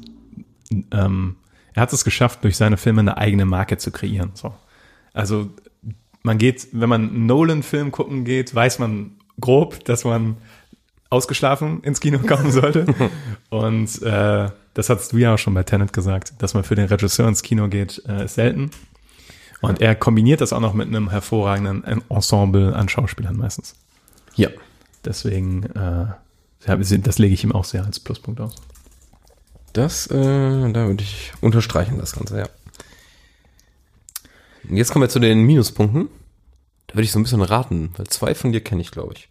ähm, 0.91 1.37
er 1.75 1.83
hat 1.83 1.93
es 1.93 2.05
geschafft, 2.05 2.45
durch 2.45 2.57
seine 2.57 2.77
Filme 2.77 3.01
eine 3.01 3.17
eigene 3.17 3.45
Marke 3.45 3.79
zu 3.79 3.93
kreieren. 3.93 4.33
So. 4.35 4.53
Also 5.13 5.51
man 6.23 6.39
geht, 6.39 6.69
wenn 6.73 6.89
man 6.89 7.09
einen 7.09 7.27
Nolan-Film 7.27 7.93
gucken 7.93 8.25
geht, 8.25 8.55
weiß 8.55 8.79
man 8.79 9.13
grob, 9.41 9.85
dass 9.85 10.05
man 10.05 10.37
ausgeschlafen 11.11 11.83
ins 11.83 12.01
Kino 12.01 12.19
kommen 12.19 12.51
sollte. 12.53 12.87
Und 13.51 14.03
äh, 14.03 14.49
das 14.75 14.89
hast 14.89 15.13
du 15.13 15.19
ja 15.19 15.35
auch 15.35 15.39
schon 15.39 15.55
bei 15.55 15.63
Tenet 15.63 15.93
gesagt, 15.93 16.35
dass 16.39 16.55
man 16.55 16.65
für 16.65 16.75
den 16.75 16.87
Regisseur 16.87 17.29
ins 17.29 17.43
Kino 17.43 17.69
geht, 17.69 18.03
äh, 18.09 18.25
ist 18.25 18.35
selten. 18.35 18.71
Und 19.61 19.81
er 19.81 19.95
kombiniert 19.95 20.41
das 20.41 20.53
auch 20.53 20.61
noch 20.61 20.75
mit 20.75 20.89
einem 20.89 21.11
hervorragenden 21.11 21.85
Ensemble 22.09 22.75
an 22.75 22.89
Schauspielern 22.89 23.37
meistens. 23.37 23.77
Ja. 24.35 24.49
Deswegen, 25.05 25.65
äh, 25.65 26.07
das 26.67 27.19
lege 27.19 27.35
ich 27.35 27.45
ihm 27.45 27.53
auch 27.53 27.65
sehr 27.65 27.85
als 27.85 28.01
Pluspunkt 28.01 28.41
aus. 28.41 28.55
Das, 29.73 30.07
äh, 30.09 30.73
da 30.73 30.87
würde 30.87 31.03
ich 31.03 31.33
unterstreichen, 31.41 31.99
das 31.99 32.13
Ganze, 32.13 32.39
ja. 32.39 32.49
Und 34.69 34.77
jetzt 34.77 34.93
kommen 34.93 35.03
wir 35.03 35.09
zu 35.09 35.19
den 35.19 35.43
Minuspunkten. 35.43 36.09
Da 36.87 36.95
würde 36.95 37.05
ich 37.05 37.13
so 37.13 37.19
ein 37.19 37.23
bisschen 37.23 37.43
raten, 37.43 37.91
weil 37.97 38.07
zwei 38.09 38.35
von 38.35 38.53
dir 38.53 38.61
kenne 38.61 38.81
ich, 38.83 38.91
glaube 38.91 39.15
ich. 39.17 39.29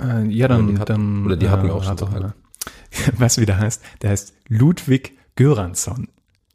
Äh, 0.00 0.26
ja, 0.28 0.48
dann, 0.48 0.64
Oder 0.68 0.72
die 0.74 0.78
hatten- 0.80 0.92
dann. 0.92 1.26
oder 1.26 1.36
die 1.36 1.48
hatten 1.48 1.66
wir 1.66 1.74
auch 1.74 1.82
schon 1.82 1.90
rat 1.90 1.98
so 2.00 2.06
doch 2.06 2.12
halb. 2.12 2.22
mal. 2.22 2.34
Weißt 3.18 3.36
du, 3.36 3.40
wie 3.42 3.46
der 3.46 3.58
heißt? 3.58 3.82
Der 4.02 4.10
heißt 4.10 4.34
Ludwig 4.48 5.16
Göransson. 5.36 6.08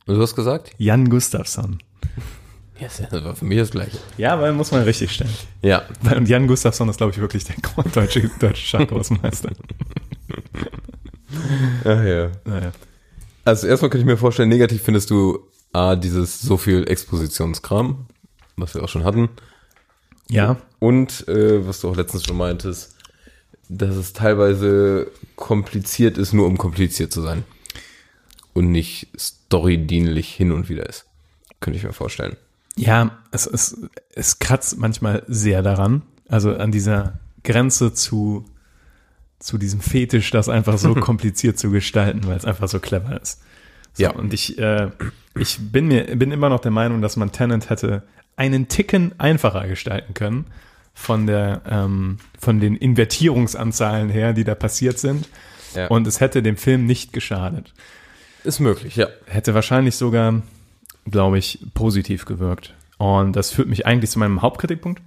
Und 0.07 0.15
du 0.15 0.21
hast 0.21 0.35
gesagt? 0.35 0.71
Jan 0.77 1.09
Gustafsson. 1.09 1.79
Ja, 2.79 2.87
das 2.87 3.23
war 3.23 3.35
für 3.35 3.45
mich 3.45 3.59
das 3.59 3.69
gleiche. 3.71 3.97
Ja, 4.17 4.41
weil 4.41 4.53
muss 4.53 4.71
man 4.71 4.81
richtig 4.83 5.11
stellen. 5.11 5.29
Ja. 5.61 5.83
Und 6.15 6.27
Jan 6.27 6.47
Gustafsson 6.47 6.89
ist, 6.89 6.97
glaube 6.97 7.11
ich, 7.13 7.19
wirklich 7.19 7.43
der 7.43 7.55
deutsche, 7.93 8.29
deutsche 8.39 8.65
Schachgroßmeister. 8.65 9.51
Ach 11.85 11.85
ja. 12.03 12.31
Naja. 12.45 12.71
Also 13.45 13.67
erstmal 13.67 13.89
könnte 13.89 14.01
ich 14.03 14.05
mir 14.05 14.17
vorstellen, 14.17 14.49
negativ 14.49 14.81
findest 14.81 15.09
du 15.11 15.39
A, 15.73 15.95
dieses 15.95 16.41
so 16.41 16.57
viel 16.57 16.87
Expositionskram, 16.89 18.05
was 18.55 18.73
wir 18.75 18.83
auch 18.83 18.89
schon 18.89 19.03
hatten. 19.03 19.29
Ja. 20.29 20.57
Und 20.79 21.27
äh, 21.27 21.65
was 21.67 21.81
du 21.81 21.89
auch 21.89 21.95
letztens 21.95 22.25
schon 22.25 22.37
meintest, 22.37 22.95
dass 23.69 23.95
es 23.95 24.13
teilweise 24.13 25.11
kompliziert 25.35 26.17
ist, 26.17 26.33
nur 26.33 26.47
um 26.47 26.57
kompliziert 26.57 27.11
zu 27.11 27.21
sein. 27.21 27.43
Und 28.53 28.71
nicht 28.71 29.07
storydienlich 29.17 30.33
hin 30.33 30.51
und 30.51 30.67
wieder 30.67 30.87
ist. 30.87 31.05
Könnte 31.61 31.77
ich 31.77 31.85
mir 31.85 31.93
vorstellen. 31.93 32.35
Ja, 32.75 33.19
es, 33.31 33.45
es, 33.45 33.77
es 34.13 34.39
kratzt 34.39 34.77
manchmal 34.77 35.23
sehr 35.27 35.61
daran. 35.61 36.01
Also 36.27 36.55
an 36.55 36.71
dieser 36.71 37.19
Grenze 37.43 37.93
zu, 37.93 38.45
zu 39.39 39.57
diesem 39.57 39.79
Fetisch, 39.79 40.31
das 40.31 40.49
einfach 40.49 40.77
so 40.77 40.93
kompliziert 40.95 41.57
zu 41.57 41.71
gestalten, 41.71 42.25
weil 42.25 42.37
es 42.37 42.45
einfach 42.45 42.67
so 42.67 42.79
clever 42.79 43.21
ist. 43.21 43.41
So, 43.93 44.03
Ja. 44.03 44.11
Und 44.11 44.33
ich, 44.33 44.57
äh, 44.57 44.89
ich 45.35 45.59
bin 45.59 45.87
mir, 45.87 46.15
bin 46.15 46.31
immer 46.31 46.49
noch 46.49 46.59
der 46.59 46.71
Meinung, 46.71 47.01
dass 47.01 47.15
man 47.15 47.31
Tenant 47.31 47.69
hätte 47.69 48.03
einen 48.41 48.67
Ticken 48.67 49.13
einfacher 49.19 49.67
gestalten 49.67 50.15
können 50.15 50.45
von 50.95 51.27
der, 51.27 51.61
ähm, 51.69 52.17
von 52.39 52.59
den 52.59 52.75
Invertierungsanzahlen 52.75 54.09
her, 54.09 54.33
die 54.33 54.43
da 54.43 54.55
passiert 54.55 54.97
sind. 54.97 55.29
Ja. 55.75 55.87
Und 55.87 56.07
es 56.07 56.19
hätte 56.19 56.41
dem 56.41 56.57
Film 56.57 56.85
nicht 56.87 57.13
geschadet. 57.13 57.73
Ist 58.43 58.59
möglich, 58.59 58.95
ja. 58.95 59.07
Hätte 59.27 59.53
wahrscheinlich 59.53 59.95
sogar, 59.95 60.41
glaube 61.05 61.37
ich, 61.37 61.59
positiv 61.75 62.25
gewirkt. 62.25 62.73
Und 62.97 63.35
das 63.35 63.51
führt 63.51 63.67
mich 63.67 63.85
eigentlich 63.85 64.09
zu 64.09 64.17
meinem 64.19 64.41
Hauptkritikpunkt, 64.41 65.01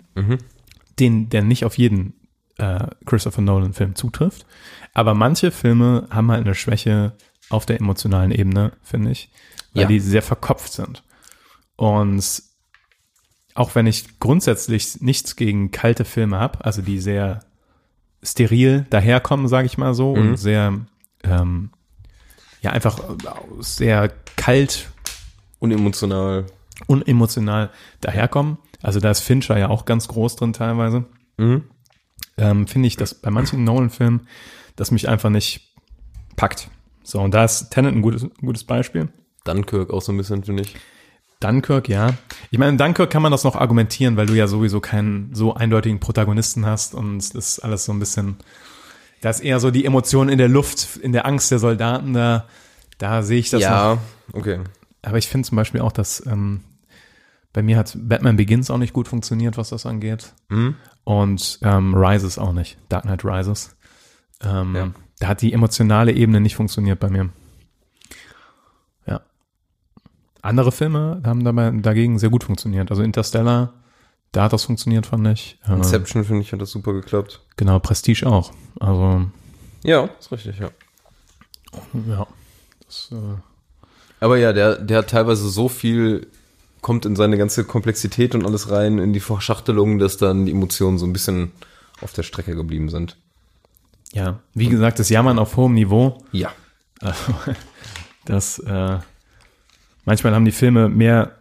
den, 1.01 1.29
der 1.29 1.43
nicht 1.43 1.65
auf 1.65 1.77
jeden 1.77 2.15
äh, 2.59 2.87
Christopher 3.05 3.43
Nolan-Film 3.43 3.97
zutrifft. 3.97 4.47
Aber 4.95 5.15
manche 5.15 5.51
Filme 5.51 6.07
haben 6.11 6.31
halt 6.31 6.45
eine 6.47 6.55
Schwäche 6.55 7.13
auf 7.51 7.67
der 7.67 7.81
emotionalen 7.81 8.31
Ebene, 8.31 8.73
finde 8.85 9.11
ich, 9.11 9.29
weil 9.75 9.83
Ja. 9.83 9.89
die 9.89 9.99
sehr 10.01 10.23
verkopft 10.23 10.73
sind. 10.73 11.03
Und 11.77 12.43
auch 13.55 13.75
wenn 13.75 13.87
ich 13.87 14.19
grundsätzlich 14.19 15.01
nichts 15.01 15.37
gegen 15.37 15.71
kalte 15.71 16.05
Filme 16.05 16.39
habe, 16.39 16.65
also 16.65 16.83
die 16.83 17.01
sehr 17.01 17.41
steril 18.23 18.87
daherkommen, 18.91 19.49
sage 19.49 19.67
ich 19.67 19.79
mal 19.79 19.95
so, 19.95 20.13
und 20.13 20.37
sehr, 20.37 20.81
ähm, 21.23 21.71
ja, 22.63 22.71
einfach 22.71 22.99
äh, 22.99 23.15
sehr 23.61 24.11
kalt 24.37 24.91
Unemotional. 25.61 26.47
unemotional 26.87 27.71
daherkommen. 28.01 28.59
Also 28.83 29.01
da 29.01 29.11
ist 29.11 29.21
Fincher 29.21 29.59
ja 29.59 29.69
auch 29.69 29.85
ganz 29.85 30.09
groß 30.09 30.37
drin 30.37 30.53
teilweise. 30.53 31.05
Ähm, 32.37 32.67
Finde 32.67 32.89
ich, 32.89 32.97
dass 32.97 33.15
bei 33.15 33.31
manchen 33.31 33.65
Nolan-Filmen 33.65 34.27
das 34.77 34.91
mich 34.91 35.09
einfach 35.09 35.31
nicht 35.31 35.73
packt. 36.37 36.69
So, 37.03 37.21
und 37.21 37.33
da 37.33 37.45
ist 37.45 37.71
Tenet 37.71 37.95
ein 37.95 38.03
gutes, 38.03 38.27
gutes 38.41 38.65
Beispiel. 38.65 39.09
Dunkirk 39.45 39.91
auch 39.91 40.03
so 40.03 40.13
ein 40.13 40.17
bisschen, 40.17 40.43
finde 40.43 40.63
ich. 40.63 40.75
Dunkirk, 41.45 41.89
ja. 41.89 42.15
Ich 42.51 42.59
meine, 42.59 42.71
in 42.73 42.79
Dunkirk 42.79 43.11
kann 43.11 43.23
man 43.23 43.33
das 43.33 43.45
noch 43.45 43.57
argumentieren, 43.57 44.17
weil 44.17 44.27
du 44.27 44.35
ja 44.35 44.47
sowieso 44.47 44.81
keinen 44.81 45.35
so 45.35 45.55
eindeutigen 45.55 46.01
Protagonisten 46.01 46.65
hast 46.67 46.95
und 46.95 47.19
das 47.19 47.31
ist 47.35 47.59
alles 47.61 47.85
so 47.85 47.93
ein 47.93 47.99
bisschen, 48.01 48.37
da 49.21 49.31
ist 49.31 49.41
eher 49.41 49.61
so 49.61 49.71
die 49.71 49.85
Emotion 49.85 50.29
in 50.29 50.39
der 50.39 50.49
Luft, 50.49 50.97
in 50.97 51.13
der 51.13 51.27
Angst 51.27 51.51
der 51.51 51.59
Soldaten, 51.59 52.13
da, 52.15 52.47
da 52.99 53.23
sehe 53.23 53.39
ich 53.39 53.51
das 53.51 53.61
noch. 53.63 53.69
ja, 53.69 53.99
okay. 54.33 54.61
Aber 55.03 55.19
ich 55.19 55.29
finde 55.29 55.47
zum 55.47 55.57
Beispiel 55.57 55.81
auch, 55.83 55.93
dass 55.93 56.25
ähm, 56.27 56.61
bei 57.53 57.63
mir 57.63 57.77
hat 57.77 57.95
Batman 57.97 58.37
Begins 58.37 58.71
auch 58.71 58.79
nicht 58.79 58.93
gut 58.95 59.07
funktioniert, 59.07 59.57
was 59.59 59.69
das 59.69 59.87
angeht. 59.87 60.33
Und 61.05 61.59
ähm, 61.63 61.95
Rises 61.95 62.39
auch 62.39 62.53
nicht. 62.53 62.79
Dark 62.89 63.03
Knight 63.05 63.25
Rises. 63.25 63.77
Ähm, 64.43 64.75
Ja. 64.75 64.91
Da 65.21 65.29
hat 65.29 65.43
die 65.43 65.53
emotionale 65.53 66.13
Ebene 66.13 66.41
nicht 66.41 66.57
funktioniert 66.57 66.99
bei 66.99 67.09
mir. 67.11 67.29
Ja. 69.07 69.21
Andere 70.45 70.73
Filme 70.73 71.23
haben 71.25 71.43
dabei 71.43 71.71
dagegen 71.71 72.19
sehr 72.19 72.29
gut 72.29 72.45
funktioniert. 72.45 72.91
Also 72.91 73.03
Interstellar, 73.03 73.73
da 74.33 74.45
hat 74.45 74.53
das 74.53 74.65
funktioniert, 74.65 75.07
fand 75.07 75.27
ich. 75.29 75.59
Äh, 75.67 75.73
Inception, 75.73 76.23
finde 76.23 76.43
ich, 76.43 76.53
hat 76.53 76.61
das 76.61 76.71
super 76.71 76.93
geklappt. 76.93 77.41
genau, 77.57 77.79
Prestige 77.79 78.27
auch. 78.27 78.53
Also, 78.79 79.25
Ja, 79.85 80.11
ist 80.21 80.31
richtig, 80.33 80.59
ja. 80.59 80.69
ja. 82.07 82.27
Das, 82.85 83.09
äh, 83.11 83.37
Aber 84.21 84.37
ja, 84.37 84.53
der, 84.53 84.77
der 84.77 84.99
hat 84.99 85.09
teilweise 85.09 85.49
so 85.49 85.71
viel, 85.71 86.27
kommt 86.83 87.07
in 87.07 87.17
seine 87.17 87.39
ganze 87.39 87.65
Komplexität 87.65 88.35
und 88.35 88.45
alles 88.45 88.71
rein, 88.71 88.99
in 88.99 89.15
die 89.15 89.21
Verschachtelung, 89.21 89.99
dass 89.99 90.19
dann 90.19 90.45
die 90.45 90.53
Emotionen 90.53 90.99
so 90.99 91.07
ein 91.07 91.15
bisschen 91.15 91.53
auf 92.03 92.13
der 92.13 92.23
Strecke 92.23 92.55
geblieben 92.55 92.91
sind. 92.91 93.17
ja, 94.13 94.41
wie 94.53 94.69
gesagt, 94.69 94.99
das 94.99 95.09
Jammern 95.09 95.39
auf 95.39 95.57
hohem 95.57 95.73
Niveau. 95.73 96.23
Ja. 96.33 96.53
Also, 97.01 97.35
das, 98.27 98.59
äh, 98.59 98.99
manchmal 100.05 100.35
haben 100.35 100.45
die 100.45 100.53
Filme 100.53 100.89
mehr 100.89 101.33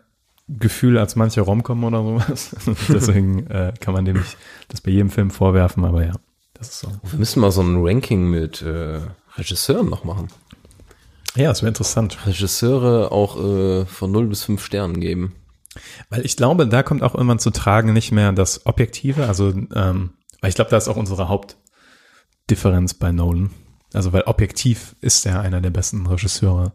Gefühl 0.48 0.98
als 0.98 1.16
manche 1.16 1.42
Romcom 1.42 1.84
oder 1.84 2.04
sowas. 2.04 2.56
Deswegen 2.90 3.48
äh, 3.48 3.74
kann 3.80 3.94
man 3.94 4.06
dem 4.06 4.18
nicht 4.18 4.38
das 4.68 4.82
bei 4.82 4.92
jedem 4.92 5.10
Film 5.10 5.32
vorwerfen, 5.32 5.86
aber 5.86 6.06
ja, 6.06 6.14
das 6.54 6.70
ist 6.70 6.80
so. 6.80 6.92
Wir 7.04 7.20
müssen 7.20 7.40
mal 7.40 7.52
so 7.52 7.62
ein 7.62 7.78
Ranking 7.82 8.30
mit 8.30 8.62
äh, 8.62 9.00
Regisseuren 9.38 9.90
noch 9.90 10.04
machen. 10.04 10.28
Ja, 11.36 11.50
das 11.50 11.62
wäre 11.62 11.70
interessant. 11.70 12.28
Regisseure 12.28 13.12
auch 13.12 13.42
äh, 13.44 13.86
von 13.86 14.12
0 14.12 14.28
bis 14.28 14.44
5 14.44 14.64
Sternen 14.64 15.00
geben. 15.00 15.34
Weil 16.10 16.26
ich 16.26 16.38
glaube, 16.38 16.68
da 16.68 16.84
kommt 16.84 17.02
auch 17.02 17.16
irgendwann 17.16 17.40
zu 17.40 17.50
tragen 17.50 17.94
nicht 17.94 18.12
mehr 18.12 18.32
das 18.32 18.68
Objektive, 18.68 19.28
also, 19.28 19.50
ähm, 19.50 20.12
weil 20.42 20.50
ich 20.50 20.56
glaube, 20.56 20.70
da 20.70 20.78
ist 20.78 20.88
auch 20.88 20.98
unsere 20.98 21.30
Hauptdifferenz 21.30 22.94
bei 22.94 23.12
Nolan. 23.12 23.50
Also, 23.94 24.14
weil 24.14 24.24
objektiv 24.24 24.96
ist 25.02 25.26
er 25.26 25.42
einer 25.42 25.62
der 25.62 25.72
besten 25.72 26.06
Regisseure 26.06 26.74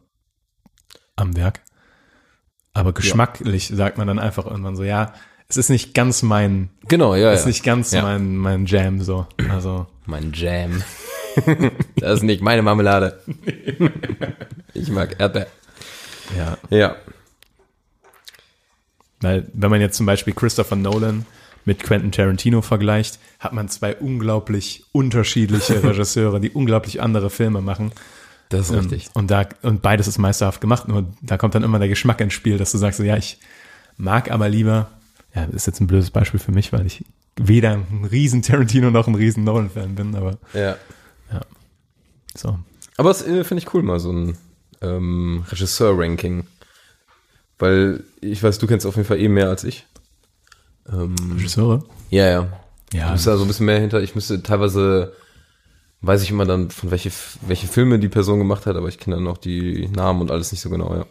am 1.14 1.36
Werk. 1.36 1.60
Aber 2.74 2.92
geschmacklich 2.92 3.68
sagt 3.74 3.98
man 3.98 4.06
dann 4.06 4.18
einfach 4.18 4.46
irgendwann 4.46 4.76
so, 4.76 4.84
ja, 4.84 5.14
es 5.48 5.56
ist 5.56 5.70
nicht 5.70 5.94
ganz 5.94 6.22
mein, 6.22 6.68
Genau, 6.88 7.14
ja, 7.14 7.32
ist 7.32 7.42
ja. 7.42 7.48
nicht 7.48 7.64
ganz 7.64 7.90
Ja. 7.92 8.02
mein, 8.02 8.36
mein 8.36 8.66
Jam 8.66 9.00
so. 9.00 9.26
Also, 9.50 9.86
Mein 10.06 10.32
Jam. 10.34 10.82
das 11.96 12.14
ist 12.18 12.22
nicht 12.22 12.42
meine 12.42 12.62
Marmelade. 12.62 13.22
ich 14.74 14.88
mag 14.90 15.16
Erdbeer. 15.18 15.46
ja. 16.36 16.58
Ja. 16.70 16.96
Weil, 19.20 19.48
wenn 19.52 19.70
man 19.70 19.80
jetzt 19.80 19.96
zum 19.96 20.06
Beispiel 20.06 20.32
Christopher 20.34 20.76
Nolan 20.76 21.26
mit 21.64 21.82
Quentin 21.82 22.12
Tarantino 22.12 22.62
vergleicht, 22.62 23.18
hat 23.40 23.52
man 23.52 23.68
zwei 23.68 23.96
unglaublich 23.96 24.84
unterschiedliche 24.92 25.82
Regisseure, 25.82 26.40
die 26.40 26.50
unglaublich 26.50 27.02
andere 27.02 27.30
Filme 27.30 27.60
machen. 27.60 27.92
Das 28.48 28.68
ist 28.68 28.70
Ähm, 28.70 28.78
richtig. 28.80 29.10
Und 29.14 29.30
da, 29.30 29.46
und 29.62 29.82
beides 29.82 30.06
ist 30.08 30.18
meisterhaft 30.18 30.60
gemacht, 30.60 30.88
nur 30.88 31.06
da 31.22 31.36
kommt 31.36 31.54
dann 31.54 31.62
immer 31.64 31.78
der 31.78 31.88
Geschmack 31.88 32.20
ins 32.20 32.32
Spiel, 32.34 32.56
dass 32.58 32.72
du 32.72 32.78
sagst, 32.78 32.98
so, 32.98 33.04
ja, 33.04 33.16
ich 33.16 33.38
mag 33.96 34.30
aber 34.30 34.48
lieber, 34.48 34.88
ja, 35.34 35.46
das 35.46 35.54
ist 35.56 35.66
jetzt 35.66 35.80
ein 35.80 35.86
blödes 35.86 36.10
Beispiel 36.10 36.40
für 36.40 36.52
mich, 36.52 36.72
weil 36.72 36.86
ich 36.86 37.04
weder 37.36 37.72
ein 37.72 38.08
riesen 38.10 38.42
Tarantino 38.42 38.90
noch 38.90 39.06
ein 39.06 39.14
riesen 39.14 39.44
Nolan-Fan 39.44 39.94
bin, 39.94 40.14
aber 40.16 40.38
Ja. 40.54 40.76
so. 42.34 42.58
Aber 42.96 43.10
das 43.10 43.22
äh, 43.26 43.44
finde 43.44 43.62
ich 43.62 43.74
cool, 43.74 43.82
mal 43.82 44.00
so 44.00 44.12
ein 44.12 44.36
ähm, 44.80 45.44
Regisseur-Ranking. 45.50 46.46
Weil 47.58 48.04
ich 48.20 48.42
weiß, 48.42 48.58
du 48.58 48.66
kennst 48.66 48.86
auf 48.86 48.96
jeden 48.96 49.06
Fall 49.06 49.18
eh 49.20 49.28
mehr 49.28 49.48
als 49.48 49.64
ich. 49.64 49.86
Ähm, 50.90 51.14
Regisseure? 51.36 51.84
ja, 52.10 52.26
ja. 52.26 52.48
Ja. 52.94 53.06
Du 53.08 53.12
bist 53.12 53.26
da 53.26 53.36
so 53.36 53.44
ein 53.44 53.48
bisschen 53.48 53.66
mehr 53.66 53.80
hinter. 53.80 54.00
Ich 54.00 54.14
müsste 54.14 54.42
teilweise, 54.42 55.12
weiß 56.00 56.22
ich 56.22 56.30
immer 56.30 56.44
dann, 56.44 56.70
von 56.70 56.90
welche, 56.90 57.10
welche 57.42 57.66
Filme 57.66 57.98
die 57.98 58.08
Person 58.08 58.38
gemacht 58.38 58.66
hat, 58.66 58.76
aber 58.76 58.88
ich 58.88 58.98
kenne 58.98 59.16
dann 59.16 59.26
auch 59.26 59.38
die 59.38 59.88
Namen 59.88 60.20
und 60.20 60.30
alles 60.30 60.52
nicht 60.52 60.60
so 60.60 60.70
genau, 60.70 60.94
ja. 60.94 61.06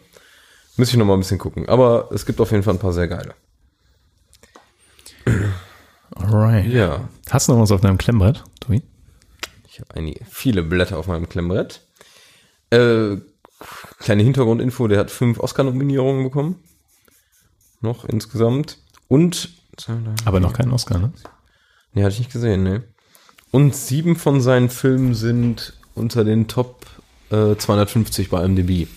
Müsste 0.76 0.94
ich 0.94 0.98
noch 0.98 1.06
mal 1.06 1.14
ein 1.14 1.20
bisschen 1.20 1.38
gucken. 1.38 1.68
Aber 1.68 2.08
es 2.12 2.24
gibt 2.24 2.40
auf 2.40 2.52
jeden 2.52 2.62
Fall 2.62 2.74
ein 2.74 2.78
paar 2.78 2.92
sehr 2.92 3.08
geile. 3.08 3.34
Alright. 6.14 6.66
Ja. 6.66 7.08
Hast 7.30 7.48
du 7.48 7.52
noch 7.52 7.60
was 7.60 7.72
auf 7.72 7.80
deinem 7.80 7.98
Klemmbrett, 7.98 8.44
Tobi? 8.60 8.82
Ich 9.68 9.80
habe 9.80 9.94
einige, 9.94 10.24
viele 10.24 10.62
Blätter 10.62 10.98
auf 10.98 11.08
meinem 11.08 11.28
Klemmbrett. 11.28 11.82
Äh, 12.70 13.16
kleine 13.98 14.22
Hintergrundinfo, 14.22 14.86
der 14.88 15.00
hat 15.00 15.10
fünf 15.10 15.40
Oscar-Nominierungen 15.40 16.24
bekommen. 16.24 16.62
Noch 17.80 18.04
insgesamt. 18.04 18.78
Und, 19.08 19.50
Aber 20.24 20.40
noch 20.40 20.52
keinen 20.52 20.72
Oscar, 20.72 20.98
ne? 20.98 21.12
nee, 21.92 22.02
hatte 22.02 22.12
ich 22.12 22.20
nicht 22.20 22.32
gesehen, 22.32 22.62
ne. 22.62 22.84
Und 23.50 23.74
sieben 23.74 24.16
von 24.16 24.40
seinen 24.40 24.68
Filmen 24.70 25.14
sind 25.14 25.74
unter 25.94 26.24
den 26.24 26.48
Top 26.48 26.86
äh, 27.30 27.56
250 27.56 28.30
bei 28.30 28.44
IMDb. 28.44 28.88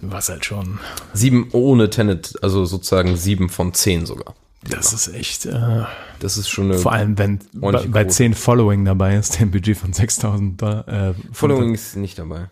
Was 0.00 0.28
halt 0.28 0.44
schon. 0.44 0.80
Sieben 1.14 1.48
ohne 1.52 1.88
Tenet, 1.88 2.34
also 2.42 2.64
sozusagen 2.64 3.16
sieben 3.16 3.48
von 3.48 3.72
zehn 3.72 4.04
sogar. 4.06 4.34
Das 4.68 4.92
ist 4.92 5.08
echt, 5.08 5.46
äh, 5.46 5.84
Das 6.20 6.36
ist 6.36 6.48
schon 6.48 6.66
eine 6.70 6.78
vor 6.78 6.92
allem, 6.92 7.18
wenn 7.18 7.40
bei. 7.54 8.04
10 8.04 8.34
Following 8.34 8.84
dabei 8.84 9.16
ist, 9.16 9.34
der 9.34 9.42
ein 9.42 9.50
Budget 9.50 9.76
von 9.76 9.92
6000 9.92 10.60
Dollar. 10.60 10.88
Äh, 10.88 11.14
Following 11.32 11.74
ist 11.74 11.96
nicht 11.96 12.18
dabei. 12.18 12.48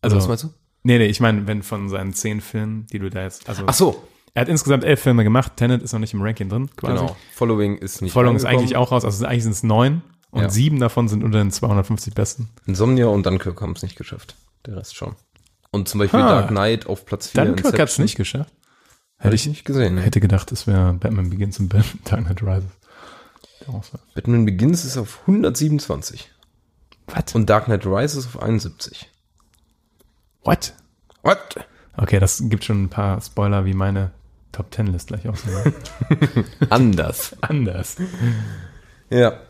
Also, 0.00 0.16
was 0.16 0.28
meinst 0.28 0.44
du? 0.44 0.50
Nee, 0.84 0.98
nee, 0.98 1.06
ich 1.06 1.20
meine, 1.20 1.46
wenn 1.46 1.62
von 1.62 1.88
seinen 1.88 2.12
10 2.12 2.40
Filmen, 2.40 2.86
die 2.92 2.98
du 2.98 3.10
da 3.10 3.22
jetzt, 3.22 3.48
also, 3.48 3.64
Ach 3.66 3.74
so, 3.74 4.06
er 4.34 4.42
hat 4.42 4.48
insgesamt 4.48 4.84
elf 4.84 5.00
Filme 5.00 5.24
gemacht, 5.24 5.52
Tenet 5.56 5.82
ist 5.82 5.92
noch 5.92 6.00
nicht 6.00 6.12
im 6.14 6.22
Ranking 6.22 6.48
drin, 6.48 6.68
quasi. 6.76 6.94
genau. 6.94 7.16
Following 7.32 7.78
ist 7.78 8.02
nicht 8.02 8.12
Following 8.12 8.36
ist 8.36 8.44
eigentlich 8.44 8.76
auch 8.76 8.92
raus, 8.92 9.04
also 9.04 9.24
eigentlich 9.26 9.44
sind 9.44 9.52
es 9.52 9.62
neun 9.62 10.02
und 10.30 10.42
Ja. 10.42 10.50
sieben 10.50 10.80
davon 10.80 11.08
sind 11.08 11.22
unter 11.24 11.38
den 11.38 11.50
250 11.50 12.14
besten. 12.14 12.48
Insomnia 12.66 13.06
und 13.06 13.24
Dunkirk 13.26 13.60
haben 13.60 13.72
es 13.72 13.82
nicht 13.82 13.96
geschafft. 13.96 14.34
Der 14.66 14.76
Rest 14.76 14.96
schon. 14.96 15.14
Und 15.70 15.88
zum 15.88 15.98
Beispiel 16.00 16.20
Ha. 16.22 16.28
Dark 16.28 16.48
Knight 16.48 16.86
auf 16.86 17.04
Platz 17.06 17.28
4. 17.28 17.44
Dunkirk 17.44 17.78
hat 17.78 17.88
es 17.88 17.98
nicht 17.98 18.16
geschafft. 18.16 18.52
Hätte 19.18 19.34
ich 19.36 19.46
nicht 19.46 19.64
gesehen. 19.64 19.96
Hätte 19.98 20.20
gedacht, 20.20 20.50
es 20.52 20.66
wäre 20.66 20.92
Batman 20.94 21.30
Begins 21.30 21.58
und 21.60 21.68
Batman 21.68 22.00
Dark 22.04 22.24
Knight 22.24 22.42
Rises. 22.42 22.70
Batman 24.14 24.44
Begins 24.44 24.84
ist 24.84 24.96
auf 24.98 25.20
127. 25.22 26.30
Was? 27.06 27.34
Und 27.34 27.48
Dark 27.48 27.66
Knight 27.66 27.86
Rises 27.86 28.26
auf 28.26 28.42
71. 28.42 29.10
What? 30.42 30.74
What? 31.22 31.38
Okay, 31.96 32.18
das 32.18 32.42
gibt 32.46 32.64
schon 32.64 32.84
ein 32.84 32.88
paar 32.90 33.20
Spoiler, 33.20 33.64
wie 33.64 33.72
meine 33.74 34.10
Top 34.54 34.70
Ten 34.70 34.86
List 34.86 35.08
gleich 35.08 35.28
aussehen. 35.28 35.74
Anders. 36.70 37.36
Anders. 37.40 37.96
Ja. 39.10 39.40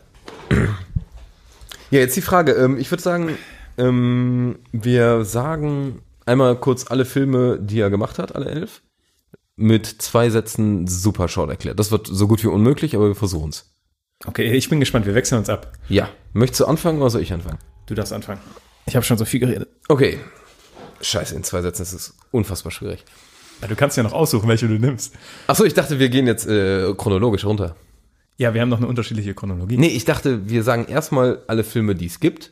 Ja, 1.91 1.99
jetzt 1.99 2.15
die 2.15 2.21
Frage. 2.21 2.53
Ähm, 2.53 2.77
ich 2.77 2.91
würde 2.91 3.03
sagen, 3.03 3.37
ähm, 3.77 4.59
wir 4.71 5.23
sagen 5.25 6.01
einmal 6.25 6.55
kurz 6.59 6.89
alle 6.89 7.05
Filme, 7.05 7.59
die 7.59 7.79
er 7.79 7.89
gemacht 7.89 8.19
hat, 8.19 8.35
alle 8.35 8.49
elf, 8.49 8.81
mit 9.55 9.85
zwei 9.85 10.29
Sätzen 10.29 10.87
super 10.87 11.27
short 11.27 11.49
erklärt. 11.49 11.79
Das 11.79 11.91
wird 11.91 12.07
so 12.07 12.27
gut 12.27 12.43
wie 12.43 12.47
unmöglich, 12.47 12.95
aber 12.95 13.07
wir 13.07 13.15
versuchen 13.15 13.49
es. 13.49 13.71
Okay, 14.25 14.51
ich 14.51 14.69
bin 14.69 14.79
gespannt. 14.79 15.05
Wir 15.05 15.13
wechseln 15.13 15.37
uns 15.37 15.49
ab. 15.49 15.71
Ja. 15.87 16.09
Möchtest 16.33 16.61
du 16.61 16.65
anfangen 16.65 16.99
oder 16.99 17.11
soll 17.11 17.21
ich 17.21 17.31
anfangen? 17.31 17.59
Du 17.85 17.93
darfst 17.93 18.13
anfangen. 18.13 18.41
Ich 18.87 18.95
habe 18.95 19.05
schon 19.05 19.17
so 19.17 19.25
viel 19.25 19.39
geredet. 19.39 19.69
Okay. 19.87 20.19
Scheiße, 21.01 21.35
in 21.35 21.43
zwei 21.43 21.61
Sätzen 21.61 21.83
ist 21.83 21.93
es 21.93 22.17
unfassbar 22.31 22.71
schwierig. 22.71 23.05
Du 23.67 23.75
kannst 23.75 23.97
ja 23.97 24.03
noch 24.03 24.13
aussuchen, 24.13 24.47
welche 24.47 24.67
du 24.67 24.75
nimmst. 24.75 25.15
Achso, 25.47 25.63
ich 25.63 25.73
dachte, 25.73 25.99
wir 25.99 26.09
gehen 26.09 26.27
jetzt 26.27 26.47
äh, 26.47 26.93
chronologisch 26.95 27.45
runter. 27.45 27.75
Ja, 28.37 28.53
wir 28.53 28.61
haben 28.61 28.69
noch 28.69 28.77
eine 28.77 28.87
unterschiedliche 28.87 29.33
Chronologie. 29.33 29.77
Nee, 29.77 29.87
ich 29.87 30.05
dachte, 30.05 30.49
wir 30.49 30.63
sagen 30.63 30.85
erstmal 30.87 31.41
alle 31.47 31.63
Filme, 31.63 31.95
die 31.95 32.07
es 32.07 32.19
gibt. 32.19 32.51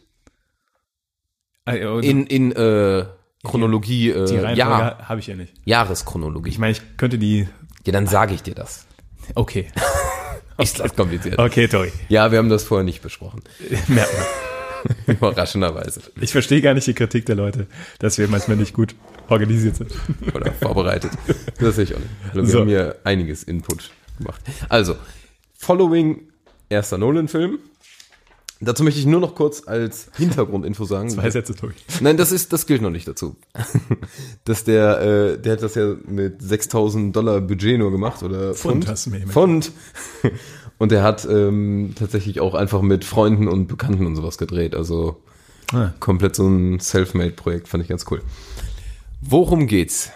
Also, 1.66 2.00
In, 2.00 2.26
in 2.26 2.52
äh, 2.54 3.06
Chronologie, 3.44 4.06
die 4.06 4.10
äh, 4.12 4.20
Reihenfolge 4.20 4.58
Jahr, 4.58 5.10
habe 5.10 5.20
ich 5.20 5.28
ja 5.28 5.36
nicht. 5.36 5.54
Jahreschronologie. 5.66 6.50
Ich 6.50 6.60
meine, 6.60 6.72
ich 6.72 6.82
könnte 6.98 7.18
die. 7.18 7.48
Ja, 7.86 7.92
dann 7.92 8.08
sage 8.08 8.34
ich 8.34 8.44
dir 8.44 8.56
das. 8.56 8.86
Okay. 9.36 9.68
Ist 10.58 10.80
das 10.80 10.96
kompliziert? 10.96 11.40
Okay, 11.40 11.68
Tori. 11.68 11.92
Ja, 12.10 12.32
wir 12.32 12.38
haben 12.38 12.50
das 12.50 12.64
vorher 12.64 12.84
nicht 12.84 13.02
besprochen. 13.02 13.42
Merkt 13.88 14.14
man. 14.14 14.26
Überraschenderweise. 15.16 16.02
Ich 16.20 16.32
verstehe 16.32 16.62
gar 16.62 16.74
nicht 16.74 16.88
die 16.88 16.94
Kritik 16.94 17.26
der 17.26 17.36
Leute, 17.36 17.68
dass 18.00 18.18
wir 18.18 18.28
manchmal 18.28 18.58
nicht 18.58 18.74
gut 18.74 18.96
organisiert 19.30 19.76
sind. 19.78 19.92
Oder 20.34 20.52
vorbereitet. 20.54 21.12
Das 21.60 21.76
sehe 21.76 21.86
ich 21.86 21.96
auch 21.96 22.00
nicht. 22.00 22.10
Also 22.30 22.42
wir 22.42 22.48
So. 22.48 22.60
haben 22.60 22.68
hier 22.68 22.96
einiges 23.04 23.44
Input 23.44 23.92
gemacht. 24.18 24.42
Also, 24.70 24.96
Following, 25.58 26.28
erster 26.70 26.98
Nolan-Film. 26.98 27.60
Dazu 28.60 28.84
möchte 28.84 29.00
ich 29.00 29.06
nur 29.06 29.20
noch 29.20 29.36
kurz 29.36 29.68
als 29.68 30.10
Hintergrundinfo 30.16 30.86
sagen. 30.86 31.10
Zwei 31.10 31.30
Sätze, 31.30 31.54
Tori. 31.54 31.74
Nein, 32.00 32.16
das 32.16 32.32
ist, 32.32 32.54
das 32.54 32.66
gilt 32.66 32.82
noch 32.82 32.92
nicht 32.92 33.08
dazu. 33.08 33.36
Dass 34.46 34.64
der, 34.64 35.02
äh, 35.02 35.38
der 35.38 35.54
hat 35.54 35.64
das 35.64 35.76
ja 35.76 35.96
mit 36.06 36.42
6000 36.42 37.14
Dollar 37.16 37.42
Budget 37.42 37.78
nur 37.78 37.92
gemacht 37.92 38.24
oder 38.24 38.54
Pfund 38.54 38.86
Pfund. 39.30 39.72
Und 40.78 40.92
er 40.92 41.04
hat 41.04 41.26
ähm, 41.26 41.94
tatsächlich 41.98 42.40
auch 42.40 42.56
einfach 42.56 42.82
mit 42.82 43.06
Freunden 43.06 43.48
und 43.48 43.68
Bekannten 43.68 44.06
und 44.06 44.16
sowas 44.16 44.38
gedreht. 44.38 44.76
Also 44.76 45.22
Ah. 45.72 45.92
komplett 46.00 46.36
so 46.36 46.48
ein 46.48 46.80
Selfmade-Projekt, 46.80 47.68
fand 47.68 47.82
ich 47.84 47.90
ganz 47.90 48.06
cool. 48.12 48.22
Worum 49.26 49.68
geht's? 49.68 50.12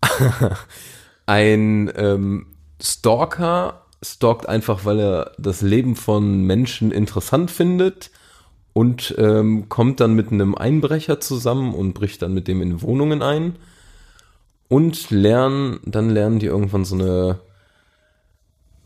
ein 1.26 1.92
ähm, 1.94 2.46
Stalker 2.80 3.82
stalkt 4.02 4.48
einfach, 4.48 4.84
weil 4.84 5.00
er 5.00 5.32
das 5.38 5.60
Leben 5.60 5.96
von 5.96 6.42
Menschen 6.42 6.92
interessant 6.92 7.50
findet 7.50 8.10
und 8.72 9.14
ähm, 9.18 9.68
kommt 9.68 10.00
dann 10.00 10.14
mit 10.14 10.32
einem 10.32 10.54
Einbrecher 10.54 11.20
zusammen 11.20 11.74
und 11.74 11.92
bricht 11.92 12.22
dann 12.22 12.32
mit 12.32 12.48
dem 12.48 12.62
in 12.62 12.80
Wohnungen 12.80 13.22
ein 13.22 13.56
und 14.68 15.10
lernen, 15.10 15.80
dann 15.84 16.08
lernen 16.08 16.38
die 16.38 16.46
irgendwann 16.46 16.86
so 16.86 16.94
eine 16.94 17.40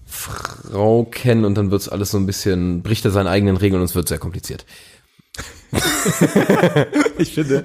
Frau 0.07 1.05
kennen 1.05 1.45
und 1.45 1.55
dann 1.55 1.71
wird's 1.71 1.89
alles 1.89 2.11
so 2.11 2.19
ein 2.19 2.27
bisschen, 2.27 2.83
bricht 2.83 3.05
er 3.05 3.13
seine 3.13 3.31
eigenen 3.31 3.57
Regeln 3.57 3.81
und 3.81 3.89
es 3.89 3.95
wird 3.95 4.09
sehr 4.09 4.19
kompliziert. 4.19 4.67
Ich 7.19 7.35
finde, 7.35 7.65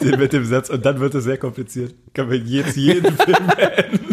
den 0.00 0.18
mit 0.18 0.32
dem 0.32 0.44
Satz, 0.44 0.70
und 0.70 0.86
dann 0.86 1.00
wird 1.00 1.14
es 1.14 1.24
sehr 1.24 1.38
kompliziert, 1.38 1.94
können 2.14 2.30
wir 2.30 2.38
jetzt 2.38 2.76
jeden 2.76 3.16
Film 3.16 3.46
beenden. 3.56 4.12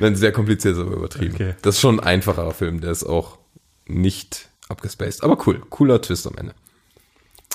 Nein, 0.00 0.16
sehr 0.16 0.32
kompliziert 0.32 0.74
ist 0.74 0.80
aber 0.80 0.96
übertrieben. 0.96 1.34
Okay. 1.34 1.54
Das 1.62 1.76
ist 1.76 1.80
schon 1.80 2.00
ein 2.00 2.06
einfacherer 2.06 2.52
Film, 2.52 2.80
der 2.80 2.90
ist 2.90 3.04
auch 3.04 3.38
nicht 3.86 4.50
abgespaced. 4.68 5.22
Aber 5.22 5.38
cool, 5.46 5.62
cooler 5.70 6.02
Twist 6.02 6.26
am 6.26 6.36
Ende. 6.36 6.54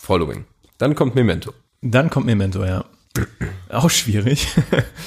Following. 0.02 0.45
Dann 0.78 0.95
kommt 0.95 1.14
Memento. 1.16 1.54
Dann 1.82 2.10
kommt 2.10 2.26
Memento, 2.26 2.64
ja. 2.66 2.86
Auch 3.70 3.89
schwierig. 3.89 4.47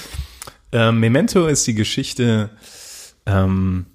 ähm, 0.73 1.01
Memento 1.01 1.47
ist 1.47 1.67
die 1.67 1.75
Geschichte 1.75 2.51
ähm, 3.27 3.87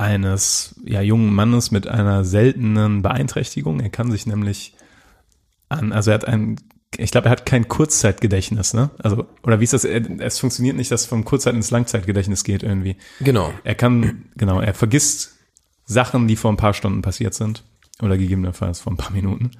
eines 0.00 0.74
ja, 0.84 1.02
jungen 1.02 1.34
Mannes 1.34 1.70
mit 1.70 1.86
einer 1.86 2.24
seltenen 2.24 3.02
Beeinträchtigung. 3.02 3.80
Er 3.80 3.90
kann 3.90 4.10
sich 4.10 4.26
nämlich 4.26 4.74
an, 5.68 5.92
also 5.92 6.10
er 6.10 6.14
hat 6.14 6.24
ein, 6.24 6.56
ich 6.96 7.10
glaube, 7.10 7.26
er 7.26 7.32
hat 7.32 7.44
kein 7.44 7.68
Kurzzeitgedächtnis, 7.68 8.72
ne? 8.72 8.90
Also, 8.98 9.26
oder 9.42 9.60
wie 9.60 9.64
ist 9.64 9.74
das? 9.74 9.84
Es 9.84 10.38
funktioniert 10.38 10.76
nicht, 10.76 10.90
dass 10.90 11.06
vom 11.06 11.24
Kurzzeit 11.24 11.54
ins 11.54 11.70
Langzeitgedächtnis 11.70 12.44
geht 12.44 12.62
irgendwie. 12.62 12.96
Genau. 13.20 13.52
Er 13.62 13.74
kann, 13.74 14.24
genau, 14.36 14.60
er 14.60 14.74
vergisst 14.74 15.36
Sachen, 15.84 16.26
die 16.26 16.36
vor 16.36 16.50
ein 16.50 16.56
paar 16.56 16.74
Stunden 16.74 17.02
passiert 17.02 17.34
sind. 17.34 17.62
Oder 18.00 18.16
gegebenenfalls 18.16 18.80
vor 18.80 18.94
ein 18.94 18.96
paar 18.96 19.12
Minuten. 19.12 19.50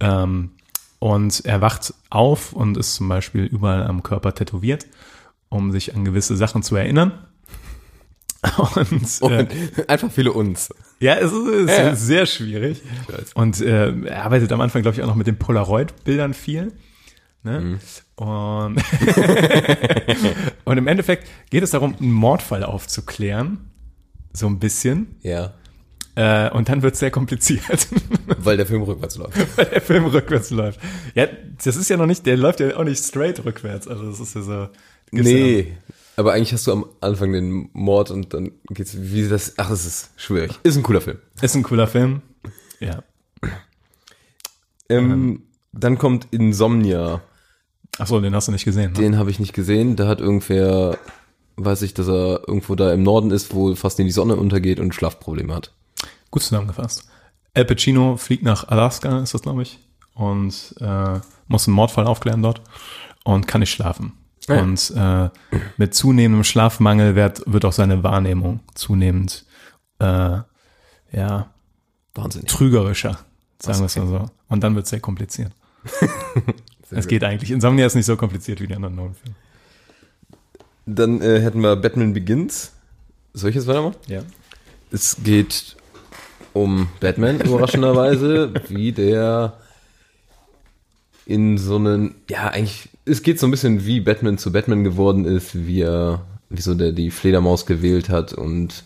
Ähm, 0.00 0.52
und 0.98 1.44
er 1.44 1.60
wacht 1.60 1.92
auf 2.08 2.54
und 2.54 2.78
ist 2.78 2.94
zum 2.94 3.08
Beispiel 3.08 3.44
überall 3.44 3.84
am 3.86 4.02
Körper 4.02 4.34
tätowiert, 4.34 4.86
um 5.50 5.70
sich 5.70 5.94
an 5.94 6.06
gewisse 6.06 6.36
Sachen 6.36 6.62
zu 6.62 6.74
erinnern. 6.74 7.27
Und, 8.76 9.20
Und 9.22 9.32
äh, 9.32 9.46
einfach 9.88 10.10
viele 10.12 10.32
uns. 10.32 10.68
ja, 11.00 11.14
es 11.16 11.32
ist, 11.32 11.46
es 11.70 11.76
Ja. 11.78 11.88
ist 11.90 12.06
sehr 12.06 12.26
schwierig. 12.26 12.82
Und 13.34 13.60
äh, 13.60 13.90
er 14.04 14.24
arbeitet 14.24 14.52
am 14.52 14.60
Anfang, 14.60 14.82
glaube 14.82 14.96
ich, 14.96 15.02
auch 15.02 15.08
noch 15.08 15.16
mit 15.16 15.26
den 15.26 15.38
Polaroid-Bildern 15.38 16.34
viel. 16.34 16.72
Ne? 17.42 17.78
Und, 18.16 18.76
und 20.64 20.78
im 20.78 20.86
Endeffekt 20.86 21.28
geht 21.50 21.62
es 21.62 21.70
darum, 21.70 21.94
einen 22.00 22.12
Mordfall 22.12 22.64
aufzuklären. 22.64 23.70
So 24.32 24.46
ein 24.46 24.58
bisschen. 24.58 25.16
Ja. 25.22 25.54
Äh, 26.14 26.50
und 26.50 26.68
dann 26.68 26.82
wird 26.82 26.94
es 26.94 27.00
sehr 27.00 27.10
kompliziert, 27.10 27.88
Weil 28.38 28.56
der 28.56 28.66
Film 28.66 28.82
rückwärts 28.82 29.16
läuft. 29.16 29.36
weil 29.56 29.66
der 29.66 29.80
Film 29.80 30.06
rückwärts 30.06 30.50
läuft. 30.50 30.80
Ja, 31.14 31.26
das 31.64 31.76
ist 31.76 31.88
ja 31.90 31.96
noch 31.96 32.06
nicht, 32.06 32.26
der 32.26 32.36
läuft 32.36 32.60
ja 32.60 32.76
auch 32.76 32.84
nicht 32.84 33.02
straight 33.02 33.44
rückwärts. 33.44 33.86
Also 33.88 34.08
das 34.10 34.20
ist 34.20 34.34
ja 34.34 34.42
so. 34.42 34.52
ja 34.52 34.68
Nee. 35.10 35.76
Aber 36.18 36.32
eigentlich 36.32 36.52
hast 36.52 36.66
du 36.66 36.72
am 36.72 36.84
Anfang 37.00 37.32
den 37.32 37.70
Mord 37.74 38.10
und 38.10 38.34
dann 38.34 38.50
geht's, 38.70 38.96
wie 38.98 39.28
das, 39.28 39.54
ach, 39.56 39.68
das 39.68 39.86
ist 39.86 40.10
schwierig. 40.16 40.58
Ist 40.64 40.76
ein 40.76 40.82
cooler 40.82 41.00
Film. 41.00 41.18
Ist 41.40 41.54
ein 41.54 41.62
cooler 41.62 41.86
Film. 41.86 42.22
Ja. 42.80 43.04
Ähm, 44.88 45.44
dann 45.70 45.96
kommt 45.96 46.26
Insomnia. 46.32 47.20
Ach 48.00 48.08
so, 48.08 48.20
den 48.20 48.34
hast 48.34 48.48
du 48.48 48.52
nicht 48.52 48.64
gesehen. 48.64 48.94
Ne? 48.94 48.98
Den 48.98 49.16
habe 49.16 49.30
ich 49.30 49.38
nicht 49.38 49.52
gesehen. 49.52 49.94
Da 49.94 50.08
hat 50.08 50.18
irgendwer, 50.18 50.98
weiß 51.54 51.82
ich, 51.82 51.94
dass 51.94 52.08
er 52.08 52.48
irgendwo 52.48 52.74
da 52.74 52.92
im 52.92 53.04
Norden 53.04 53.30
ist, 53.30 53.54
wo 53.54 53.76
fast 53.76 54.00
in 54.00 54.06
die 54.06 54.12
Sonne 54.12 54.34
untergeht 54.34 54.80
und 54.80 54.96
Schlafprobleme 54.96 55.54
hat. 55.54 55.72
Gut 56.32 56.42
zusammengefasst. 56.42 57.08
Al 57.54 57.64
Pacino 57.64 58.16
fliegt 58.16 58.42
nach 58.42 58.66
Alaska, 58.66 59.20
ist 59.20 59.34
das, 59.34 59.42
glaube 59.42 59.62
ich, 59.62 59.78
und 60.14 60.74
äh, 60.80 61.20
muss 61.46 61.68
einen 61.68 61.76
Mordfall 61.76 62.08
aufklären 62.08 62.42
dort 62.42 62.60
und 63.22 63.46
kann 63.46 63.60
nicht 63.60 63.70
schlafen. 63.70 64.14
Ja. 64.48 64.62
Und 64.62 64.92
äh, 64.96 65.28
mit 65.76 65.94
zunehmendem 65.94 66.44
Schlafmangel 66.44 67.14
wird, 67.14 67.42
wird 67.46 67.64
auch 67.64 67.72
seine 67.72 68.02
Wahrnehmung 68.02 68.60
zunehmend 68.74 69.44
äh, 69.98 70.38
ja, 71.12 71.50
Wahnsinnig. 72.14 72.50
trügerischer, 72.50 73.18
sagen 73.60 73.80
wir 73.80 73.86
es 73.86 73.96
mal 73.96 74.06
so. 74.06 74.30
Und 74.48 74.62
dann 74.64 74.74
wird 74.74 74.84
es 74.84 74.90
sehr 74.90 75.00
kompliziert. 75.00 75.52
Sehr 76.88 76.98
es 76.98 77.04
gut. 77.04 77.10
geht 77.10 77.24
eigentlich. 77.24 77.50
Insomnia 77.50 77.84
ist 77.84 77.94
nicht 77.94 78.06
so 78.06 78.16
kompliziert 78.16 78.60
wie 78.62 78.66
die 78.66 78.74
anderen 78.74 78.94
Nolan-Filme. 78.96 79.36
Dann 80.86 81.20
äh, 81.20 81.40
hätten 81.40 81.60
wir 81.60 81.76
Batman 81.76 82.14
Begins. 82.14 82.72
Soll 83.34 83.50
ich 83.50 83.56
jetzt 83.56 83.66
weitermachen? 83.66 83.96
Ja. 84.06 84.22
Es 84.90 85.18
geht 85.22 85.76
um 86.54 86.88
Batman, 86.98 87.40
überraschenderweise, 87.40 88.54
wie 88.68 88.92
der 88.92 89.58
in 91.26 91.58
so 91.58 91.76
einen, 91.76 92.14
ja, 92.30 92.48
eigentlich, 92.48 92.88
es 93.08 93.22
geht 93.22 93.40
so 93.40 93.46
ein 93.46 93.50
bisschen, 93.50 93.86
wie 93.86 94.00
Batman 94.00 94.38
zu 94.38 94.52
Batman 94.52 94.84
geworden 94.84 95.24
ist, 95.24 95.66
wie 95.66 95.82
er, 95.82 96.26
wieso 96.48 96.74
der 96.74 96.92
die 96.92 97.10
Fledermaus 97.10 97.66
gewählt 97.66 98.08
hat 98.08 98.32
und 98.32 98.84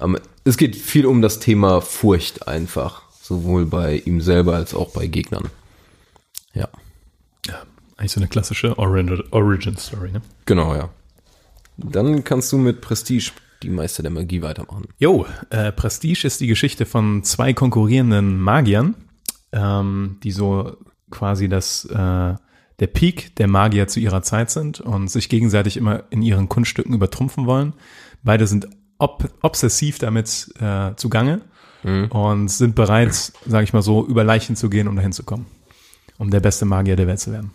ähm, 0.00 0.18
es 0.44 0.56
geht 0.56 0.76
viel 0.76 1.06
um 1.06 1.22
das 1.22 1.40
Thema 1.40 1.80
Furcht 1.80 2.48
einfach, 2.48 3.02
sowohl 3.20 3.66
bei 3.66 3.96
ihm 3.96 4.20
selber 4.20 4.54
als 4.54 4.74
auch 4.74 4.92
bei 4.92 5.06
Gegnern. 5.06 5.48
Ja, 6.54 6.68
Eigentlich 8.00 8.12
so 8.12 8.20
eine 8.20 8.28
klassische 8.28 8.78
Origin, 8.78 9.22
Origin 9.30 9.76
Story, 9.76 10.10
ne? 10.10 10.22
genau, 10.46 10.74
ja. 10.74 10.88
Dann 11.76 12.24
kannst 12.24 12.50
du 12.50 12.56
mit 12.56 12.80
Prestige 12.80 13.32
die 13.62 13.68
Meister 13.68 14.02
der 14.02 14.10
Magie 14.10 14.40
weitermachen. 14.40 14.86
Jo, 14.98 15.26
äh, 15.50 15.70
Prestige 15.70 16.26
ist 16.26 16.40
die 16.40 16.46
Geschichte 16.46 16.86
von 16.86 17.24
zwei 17.24 17.52
konkurrierenden 17.52 18.40
Magiern, 18.40 18.94
ähm, 19.52 20.16
die 20.22 20.30
so 20.30 20.78
quasi 21.10 21.50
das, 21.50 21.84
äh, 21.84 22.34
der 22.80 22.86
Peak 22.88 23.36
der 23.36 23.46
Magier 23.46 23.86
zu 23.88 24.00
ihrer 24.00 24.22
Zeit 24.22 24.50
sind 24.50 24.80
und 24.80 25.08
sich 25.08 25.28
gegenseitig 25.28 25.76
immer 25.76 26.04
in 26.10 26.22
ihren 26.22 26.48
Kunststücken 26.48 26.94
übertrumpfen 26.94 27.46
wollen. 27.46 27.74
Beide 28.22 28.46
sind 28.46 28.68
ob, 28.98 29.30
obsessiv 29.42 29.98
damit 29.98 30.52
äh, 30.60 30.94
zugange 30.96 31.40
und 32.10 32.48
sind 32.48 32.74
bereit, 32.74 33.14
sage 33.46 33.64
ich 33.64 33.72
mal 33.72 33.80
so, 33.80 34.06
über 34.06 34.22
Leichen 34.22 34.54
zu 34.54 34.68
gehen, 34.68 34.86
um 34.86 34.96
dahin 34.96 35.12
zu 35.12 35.22
kommen. 35.22 35.46
Um 36.18 36.30
der 36.30 36.40
beste 36.40 36.66
Magier 36.66 36.94
der 36.96 37.06
Welt 37.06 37.20
zu 37.20 37.32
werden. 37.32 37.52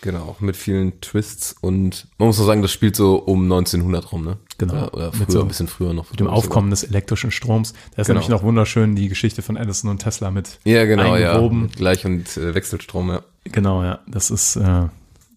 Genau, 0.00 0.36
mit 0.40 0.56
vielen 0.56 1.00
Twists 1.00 1.54
und 1.60 2.08
man 2.18 2.26
muss 2.26 2.38
auch 2.40 2.44
sagen, 2.44 2.60
das 2.62 2.72
spielt 2.72 2.94
so 2.96 3.16
um 3.16 3.44
1900 3.44 4.10
rum, 4.12 4.24
ne? 4.24 4.36
Genau. 4.58 4.72
Oder, 4.74 4.94
oder 4.94 5.04
Mit 5.06 5.14
früher, 5.14 5.30
so- 5.30 5.40
ein 5.42 5.48
bisschen 5.48 5.68
früher 5.68 5.94
noch. 5.94 6.10
Mit 6.10 6.18
dem 6.20 6.26
Aufkommen 6.26 6.68
des 6.70 6.82
elektrischen 6.82 7.30
Stroms. 7.30 7.72
Da 7.94 8.02
ist 8.02 8.08
Genau. 8.08 8.18
nämlich 8.18 8.28
noch 8.28 8.42
wunderschön 8.42 8.96
die 8.96 9.08
Geschichte 9.08 9.40
von 9.40 9.56
Edison 9.56 9.88
und 9.88 9.98
Tesla 10.02 10.30
mit 10.30 10.58
Ja, 10.64 10.84
genau, 10.84 11.16
ja. 11.16 11.30
eingewoben. 11.32 11.62
Mit 11.62 11.76
Gleich- 11.76 12.04
und 12.04 12.36
äh, 12.36 12.54
Wechselstrom, 12.54 13.08
ja. 13.10 13.22
Genau, 13.44 13.82
ja. 13.82 14.00
Das 14.06 14.30
ist 14.30 14.56
äh, 14.56 14.60
eine 14.60 14.90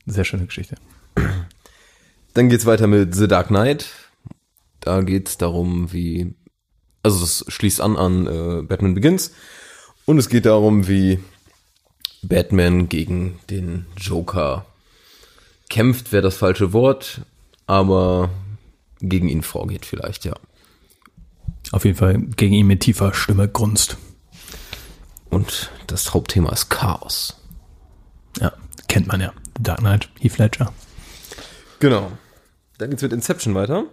sehr 0.05 0.23
schöne 0.23 0.45
Geschichte. 0.45 0.75
Dann 2.33 2.49
geht's 2.49 2.65
weiter 2.65 2.87
mit 2.87 3.15
The 3.15 3.27
Dark 3.27 3.47
Knight. 3.47 3.89
Da 4.79 5.01
geht's 5.01 5.37
darum, 5.37 5.91
wie, 5.91 6.35
also 7.03 7.19
das 7.19 7.45
schließt 7.47 7.81
an 7.81 7.97
an 7.97 8.27
äh, 8.27 8.61
Batman 8.61 8.93
Begins. 8.93 9.31
Und 10.05 10.17
es 10.17 10.29
geht 10.29 10.45
darum, 10.45 10.87
wie 10.87 11.19
Batman 12.21 12.89
gegen 12.89 13.39
den 13.49 13.85
Joker 13.97 14.65
kämpft, 15.69 16.11
wäre 16.11 16.23
das 16.23 16.37
falsche 16.37 16.73
Wort, 16.73 17.21
aber 17.65 18.29
gegen 18.99 19.27
ihn 19.27 19.43
vorgeht 19.43 19.85
vielleicht, 19.85 20.25
ja. 20.25 20.33
Auf 21.71 21.83
jeden 21.85 21.97
Fall 21.97 22.17
gegen 22.19 22.53
ihn 22.53 22.67
mit 22.67 22.79
tiefer 22.79 23.13
Stimme 23.13 23.47
grunzt. 23.49 23.97
Und 25.29 25.71
das 25.87 26.13
Hauptthema 26.13 26.51
ist 26.51 26.69
Chaos. 26.69 27.36
Ja, 28.39 28.53
kennt 28.87 29.07
man 29.07 29.21
ja. 29.21 29.33
Dark 29.59 29.79
Knight, 29.79 30.09
Heath 30.19 30.37
Ledger. 30.37 30.71
Genau. 31.79 32.11
Dann 32.77 32.89
geht's 32.89 33.01
mit 33.01 33.13
Inception 33.13 33.55
weiter. 33.55 33.85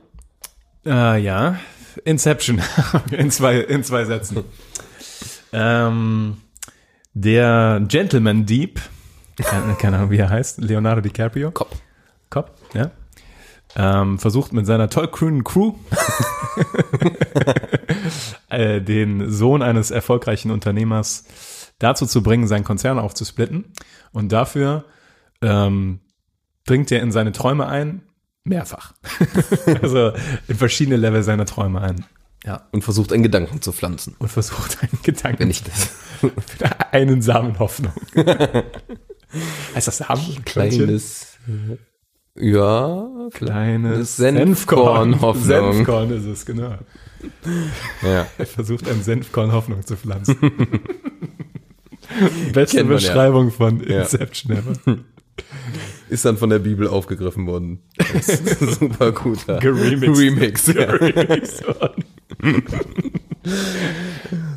Äh, 0.84 1.20
ja, 1.22 1.58
Inception. 2.04 2.60
in, 3.10 3.30
zwei, 3.30 3.60
in 3.60 3.82
zwei 3.84 4.04
Sätzen. 4.04 4.44
ähm, 5.52 6.38
der 7.14 7.82
Gentleman 7.86 8.44
Deep, 8.44 8.80
keine, 9.36 9.74
keine 9.74 9.96
Ahnung, 9.96 10.10
wie 10.10 10.18
er 10.18 10.30
heißt, 10.30 10.58
Leonardo 10.58 11.00
DiCaprio. 11.00 11.50
Kopf. 11.52 11.76
Kopf, 12.30 12.50
ja. 12.74 12.90
Ähm, 13.76 14.18
versucht 14.18 14.52
mit 14.52 14.66
seiner 14.66 14.88
tollkühnen 14.88 15.42
Crew 15.42 15.74
äh, 18.48 18.80
den 18.80 19.32
Sohn 19.32 19.62
eines 19.62 19.90
erfolgreichen 19.90 20.52
Unternehmers 20.52 21.24
dazu 21.78 22.06
zu 22.06 22.22
bringen, 22.22 22.46
seinen 22.46 22.64
Konzern 22.64 22.98
aufzusplitten. 22.98 23.72
Und 24.12 24.32
dafür 24.32 24.84
ähm, 25.42 26.00
dringt 26.66 26.90
er 26.92 27.02
in 27.02 27.12
seine 27.12 27.32
Träume 27.32 27.66
ein, 27.66 28.02
mehrfach. 28.44 28.94
also 29.82 30.12
in 30.48 30.56
verschiedene 30.56 30.96
Level 30.96 31.22
seiner 31.22 31.46
Träume 31.46 31.80
ein. 31.80 32.04
Ja. 32.44 32.68
Und 32.72 32.84
versucht 32.84 33.12
einen 33.12 33.22
Gedanken 33.22 33.62
zu 33.62 33.72
pflanzen. 33.72 34.16
Und 34.18 34.28
versucht 34.28 34.82
einen 34.82 34.98
Gedanken, 35.02 35.40
Wenn 35.40 35.50
ich 35.50 35.62
das 35.62 35.90
einen 36.92 37.22
Samen 37.22 37.58
Hoffnung. 37.58 37.92
heißt 39.74 39.88
das 39.88 39.98
Samen? 39.98 40.44
kleines, 40.44 41.38
ja, 42.36 43.08
Kleines 43.32 44.16
Senfkorn 44.16 45.20
Hoffnung. 45.22 45.44
Senfkorn 45.44 46.10
ist 46.10 46.26
es, 46.26 46.44
genau. 46.44 46.76
Ja. 48.02 48.26
Er 48.36 48.46
versucht 48.46 48.88
ein 48.88 49.02
Senfkorn 49.02 49.52
Hoffnung 49.52 49.84
zu 49.86 49.96
pflanzen. 49.96 50.36
Beste 52.52 52.78
man 52.78 52.86
ja. 52.86 52.94
Beschreibung 52.94 53.50
von. 53.50 53.80
Inception 53.80 54.56
ever. 54.56 54.98
Ist 56.08 56.24
dann 56.24 56.36
von 56.36 56.50
der 56.50 56.60
Bibel 56.60 56.86
aufgegriffen 56.86 57.46
worden. 57.46 57.80
Super 58.60 59.10
guter 59.12 59.58
Geremixed. 59.58 60.18
Remix. 60.18 60.66
Ja. 60.68 60.90
Remixed 60.90 61.66
worden. 61.66 62.04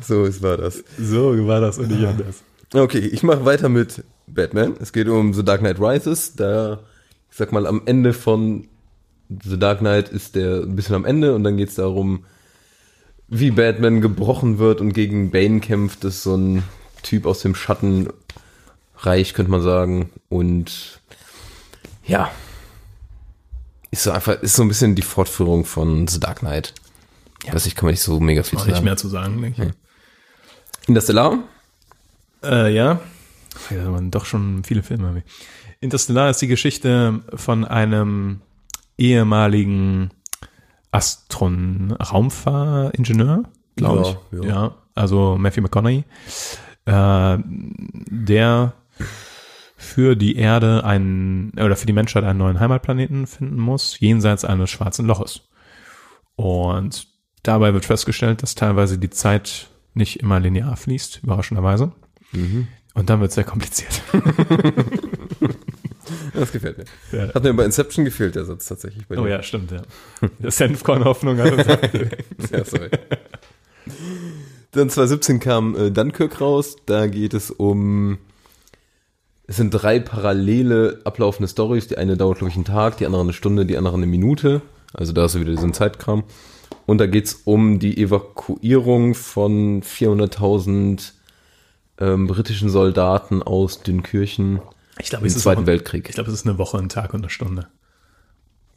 So 0.02 0.24
ist 0.24 0.42
war 0.42 0.56
das. 0.56 0.84
so 0.98 1.46
war 1.46 1.60
das 1.60 1.78
und 1.78 1.90
nicht 1.90 2.06
anders. 2.06 2.42
Okay, 2.72 2.98
ich 2.98 3.22
mache 3.22 3.44
weiter 3.44 3.68
mit 3.68 4.04
Batman. 4.26 4.74
Es 4.80 4.92
geht 4.92 5.08
um 5.08 5.34
The 5.34 5.44
Dark 5.44 5.60
Knight 5.60 5.80
Rises. 5.80 6.34
Da, 6.36 6.80
ich 7.30 7.36
sag 7.36 7.50
mal, 7.50 7.66
am 7.66 7.82
Ende 7.86 8.12
von 8.12 8.68
The 9.28 9.58
Dark 9.58 9.80
Knight 9.80 10.08
ist 10.10 10.36
der 10.36 10.62
ein 10.62 10.76
bisschen 10.76 10.94
am 10.94 11.04
Ende 11.04 11.34
und 11.34 11.44
dann 11.44 11.56
geht's 11.56 11.74
darum, 11.74 12.24
wie 13.28 13.50
Batman 13.50 14.00
gebrochen 14.00 14.58
wird 14.58 14.80
und 14.80 14.92
gegen 14.92 15.30
Bane 15.30 15.60
kämpft. 15.60 16.04
Das 16.04 16.16
ist 16.16 16.22
so 16.22 16.36
ein 16.36 16.62
Typ 17.02 17.26
aus 17.26 17.40
dem 17.40 17.54
Schattenreich, 17.54 19.34
könnte 19.34 19.50
man 19.50 19.62
sagen. 19.62 20.10
Und 20.28 21.00
ja, 22.04 22.30
ist 23.90 24.02
so 24.04 24.10
einfach, 24.10 24.40
ist 24.42 24.54
so 24.56 24.62
ein 24.62 24.68
bisschen 24.68 24.94
die 24.94 25.02
Fortführung 25.02 25.64
von 25.64 26.06
The 26.08 26.20
Dark 26.20 26.40
Knight. 26.40 26.74
Ja. 27.44 27.54
Weiß 27.54 27.66
ich, 27.66 27.74
kann 27.74 27.86
man 27.86 27.92
nicht 27.92 28.02
so 28.02 28.18
mega 28.20 28.42
viel 28.42 28.58
zu 28.58 28.64
nicht 28.66 28.74
sagen. 28.74 28.84
mehr 28.84 28.96
zu 28.96 29.08
sagen, 29.08 29.40
denke 29.40 29.64
ich. 29.66 30.88
Interstellar? 30.88 31.38
Äh, 32.42 32.74
ja. 32.74 33.00
Ja, 33.70 33.84
da 33.84 33.92
waren 33.92 34.10
doch 34.10 34.24
schon 34.24 34.62
viele 34.64 34.82
Filme. 34.82 35.22
Interstellar 35.80 36.30
ist 36.30 36.40
die 36.42 36.46
Geschichte 36.48 37.20
von 37.34 37.64
einem 37.64 38.40
ehemaligen 38.96 40.10
Astron 40.90 41.92
Raumfahringenieur, 41.92 43.44
glaube 43.76 44.02
Ja, 44.32 44.38
ich. 44.40 44.44
ja. 44.44 44.48
Ja. 44.48 44.74
also 44.94 45.36
Matthew 45.38 45.62
McConaughey, 45.62 46.04
äh, 46.88 47.38
der 47.44 48.72
für 49.76 50.16
die 50.16 50.36
Erde 50.36 50.84
einen 50.84 51.52
oder 51.52 51.76
für 51.76 51.86
die 51.86 51.92
Menschheit 51.92 52.24
einen 52.24 52.38
neuen 52.38 52.58
Heimatplaneten 52.58 53.26
finden 53.26 53.60
muss, 53.60 54.00
jenseits 54.00 54.44
eines 54.44 54.70
schwarzen 54.70 55.06
Loches. 55.06 55.42
Und 56.34 57.06
dabei 57.42 57.74
wird 57.74 57.84
festgestellt, 57.84 58.42
dass 58.42 58.54
teilweise 58.54 58.98
die 58.98 59.10
Zeit 59.10 59.68
nicht 59.94 60.20
immer 60.20 60.40
linear 60.40 60.76
fließt, 60.76 61.20
überraschenderweise. 61.22 61.92
Und 62.94 63.10
dann 63.10 63.20
wird 63.20 63.30
es 63.30 63.34
sehr 63.36 63.44
kompliziert. 63.44 64.02
Das 66.32 66.52
gefällt 66.52 66.78
mir. 66.78 66.84
Ja. 67.12 67.34
Hat 67.34 67.42
mir 67.42 67.52
bei 67.52 67.64
Inception 67.64 68.04
gefehlt, 68.04 68.34
der 68.34 68.44
Satz 68.44 68.66
tatsächlich. 68.66 69.06
Bei 69.06 69.18
Oh 69.18 69.26
ja, 69.26 69.42
stimmt, 69.42 69.70
ja. 69.70 69.82
Das 70.38 70.56
Senfkorn-Hoffnung 70.56 71.38
hat 71.38 71.52
uns 72.38 72.50
ja 72.50 72.64
sorry. 72.64 72.90
Dann 74.72 74.90
2017 74.90 75.40
kam 75.40 75.74
äh, 75.76 75.90
Dunkirk 75.90 76.40
raus. 76.40 76.76
Da 76.86 77.06
geht 77.06 77.34
es 77.34 77.50
um. 77.50 78.18
Es 79.46 79.56
sind 79.56 79.70
drei 79.70 79.98
parallele 79.98 81.00
ablaufende 81.04 81.48
Stories. 81.48 81.88
Die 81.88 81.96
eine 81.96 82.16
dauert, 82.18 82.38
glaube 82.38 82.50
ich, 82.50 82.56
einen 82.56 82.66
Tag, 82.66 82.98
die 82.98 83.06
andere 83.06 83.22
eine 83.22 83.32
Stunde, 83.32 83.64
die 83.64 83.78
andere 83.78 83.94
eine 83.96 84.06
Minute. 84.06 84.60
Also 84.92 85.12
da 85.12 85.24
ist 85.24 85.38
wieder 85.40 85.52
diesen 85.52 85.72
Zeitkram. 85.72 86.24
Und 86.84 86.98
da 86.98 87.06
geht's 87.06 87.40
um 87.44 87.78
die 87.78 87.96
Evakuierung 88.02 89.14
von 89.14 89.82
400.000 89.82 91.12
ähm, 91.98 92.26
britischen 92.26 92.68
Soldaten 92.68 93.42
aus 93.42 93.82
Dünkirchen 93.82 94.60
Ich 94.98 95.08
glaube, 95.10 95.24
im 95.24 95.28
es 95.28 95.36
ist 95.36 95.42
Zweiten 95.42 95.62
auch- 95.62 95.66
Weltkrieg. 95.66 96.08
Ich 96.08 96.14
glaube, 96.14 96.28
es 96.30 96.34
ist 96.40 96.46
eine 96.46 96.58
Woche, 96.58 96.78
ein 96.78 96.88
Tag 96.90 97.14
und 97.14 97.20
eine 97.20 97.30
Stunde. 97.30 97.68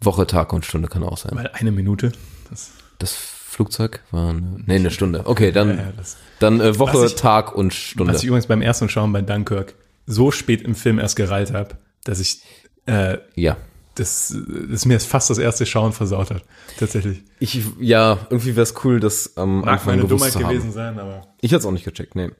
Woche, 0.01 0.25
Tag 0.25 0.51
und 0.53 0.65
Stunde 0.65 0.87
kann 0.87 1.03
auch 1.03 1.17
sein. 1.17 1.33
Weil 1.35 1.49
eine 1.53 1.71
Minute, 1.71 2.11
das, 2.49 2.71
Das 2.97 3.15
Flugzeug 3.51 4.01
war 4.11 4.29
eine, 4.29 4.61
nee, 4.65 4.75
eine 4.75 4.91
Stunde. 4.91 5.23
Okay, 5.25 5.51
dann, 5.51 5.69
Ja, 5.69 5.75
ja, 5.75 5.93
das- 5.97 6.17
dann 6.39 6.61
äh, 6.61 6.79
Woche, 6.79 7.05
ich- 7.05 7.15
Tag 7.15 7.53
und 7.55 7.73
Stunde. 7.73 8.13
was 8.13 8.21
ich 8.21 8.27
übrigens 8.27 8.47
beim 8.47 8.61
ersten 8.61 8.87
Schauen 8.89 9.11
bei 9.11 9.21
Dunkirk 9.21 9.75
so 10.05 10.31
spät 10.31 10.61
im 10.61 10.73
Film 10.75 10.99
erst 10.99 11.15
gereilt 11.15 11.53
habe, 11.53 11.77
dass 12.05 12.19
ich 12.19 12.41
äh, 12.85 13.17
ja. 13.35 13.57
das, 13.95 14.33
das 14.69 14.85
mir 14.85 14.99
fast 14.99 15.29
das 15.29 15.37
erste 15.37 15.65
Schauen 15.65 15.91
versaut 15.93 16.31
hat. 16.31 16.43
Tatsächlich. 16.79 17.23
Ich, 17.39 17.61
ja, 17.79 18.19
irgendwie 18.29 18.55
wäre 18.55 18.63
es 18.63 18.73
cool, 18.83 18.99
das 18.99 19.35
am 19.37 19.59
Mag 19.61 19.73
Anfang 19.73 19.85
meine 19.97 20.01
gewusst 20.03 20.11
Dummheit 20.13 20.31
zu 20.31 20.39
haben. 20.39 20.49
gewesen 20.49 20.71
sein, 20.71 20.97
aber 20.99 21.27
Ich 21.41 21.51
hätte 21.51 21.59
es 21.59 21.65
auch 21.65 21.71
nicht 21.71 21.85
gecheckt, 21.85 22.15
nee. 22.15 22.31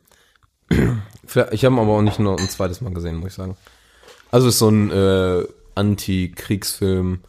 Ich 1.52 1.66
habe 1.66 1.76
ihn 1.76 1.80
aber 1.80 1.92
auch 1.92 2.02
nicht 2.02 2.20
nur 2.20 2.38
ein 2.40 2.50
zweites 2.50 2.82
Mal 2.82 2.94
gesehen, 2.94 3.18
muss 3.18 3.30
ich 3.32 3.36
sagen. 3.36 3.56
Also 4.32 4.48
ist 4.48 4.60
so 4.60 4.70
ein 4.70 4.92
äh, 4.92 5.44
Anti-Kriegsfilm, 5.76 7.20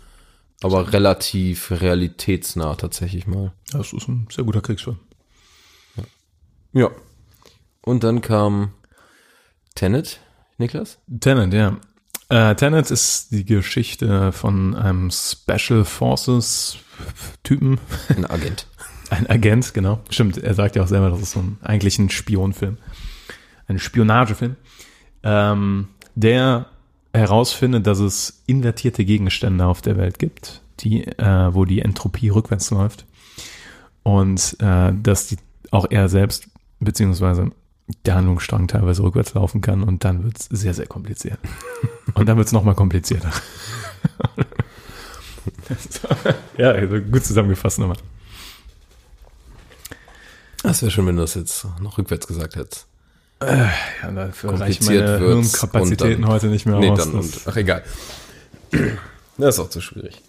aber 0.62 0.92
relativ 0.92 1.70
realitätsnah 1.70 2.74
tatsächlich 2.76 3.26
mal. 3.26 3.52
das 3.72 3.92
ist 3.92 4.08
ein 4.08 4.28
sehr 4.30 4.44
guter 4.44 4.60
Kriegsfilm. 4.60 4.98
Ja. 6.72 6.90
Und 7.82 8.04
dann 8.04 8.20
kam 8.22 8.72
Tenet, 9.74 10.20
Niklas? 10.58 10.98
Tenet, 11.20 11.52
ja. 11.52 11.78
Äh, 12.28 12.54
Tenet 12.54 12.90
ist 12.90 13.32
die 13.32 13.44
Geschichte 13.44 14.32
von 14.32 14.74
einem 14.74 15.10
Special 15.10 15.84
Forces 15.84 16.78
Typen, 17.42 17.78
Ein 18.08 18.24
Agent. 18.26 18.66
ein 19.10 19.28
Agent, 19.28 19.74
genau. 19.74 20.00
Stimmt, 20.10 20.38
er 20.38 20.54
sagt 20.54 20.76
ja 20.76 20.82
auch 20.82 20.88
selber, 20.88 21.10
das 21.10 21.20
ist 21.20 21.32
so 21.32 21.40
ein, 21.40 21.58
eigentlich 21.62 21.98
ein 21.98 22.08
Spionfilm. 22.08 22.78
Ein 23.66 23.78
Spionagefilm. 23.78 24.56
Ähm, 25.22 25.88
der 26.14 26.66
herausfindet, 27.14 27.86
dass 27.86 27.98
es 27.98 28.42
invertierte 28.46 29.04
Gegenstände 29.04 29.66
auf 29.66 29.82
der 29.82 29.96
Welt 29.96 30.18
gibt, 30.18 30.62
die, 30.80 31.06
äh, 31.06 31.54
wo 31.54 31.64
die 31.64 31.80
Entropie 31.80 32.30
rückwärts 32.30 32.70
läuft. 32.70 33.06
Und 34.02 34.56
äh, 34.60 34.92
dass 35.00 35.28
die 35.28 35.36
auch 35.70 35.86
er 35.90 36.08
selbst, 36.08 36.48
beziehungsweise 36.80 37.50
der 38.06 38.14
Handlungsstrang 38.14 38.68
teilweise 38.68 39.02
rückwärts 39.02 39.34
laufen 39.34 39.60
kann 39.60 39.82
und 39.82 40.04
dann 40.04 40.24
wird's 40.24 40.48
sehr, 40.50 40.74
sehr 40.74 40.86
kompliziert. 40.86 41.38
Und 42.14 42.28
dann 42.28 42.36
wird's 42.36 42.52
noch 42.52 42.60
nochmal 42.60 42.74
komplizierter. 42.74 43.32
ja, 46.58 46.72
also 46.72 47.00
gut 47.00 47.24
zusammengefasst 47.24 47.78
nochmal. 47.78 47.96
Das 50.62 50.82
wäre 50.82 50.90
schön, 50.90 51.06
wenn 51.06 51.16
du 51.16 51.22
das 51.22 51.34
jetzt 51.34 51.66
noch 51.80 51.96
rückwärts 51.96 52.26
gesagt 52.26 52.56
hättest. 52.56 52.86
Ja, 53.46 54.10
dafür 54.10 54.50
reichen 54.50 54.78
Kompliziert 54.86 55.06
meine 55.06 55.18
Hirnkapazitäten 55.18 56.14
und 56.16 56.22
dann- 56.22 56.30
heute 56.30 56.46
nicht 56.46 56.66
mehr 56.66 56.78
Nee, 56.78 56.90
aus. 56.90 56.98
dann 56.98 57.14
und, 57.14 57.40
ach 57.46 57.56
egal. 57.56 57.82
Das 59.38 59.54
ist 59.56 59.60
auch 59.60 59.70
zu 59.70 59.80
schwierig. 59.80 60.20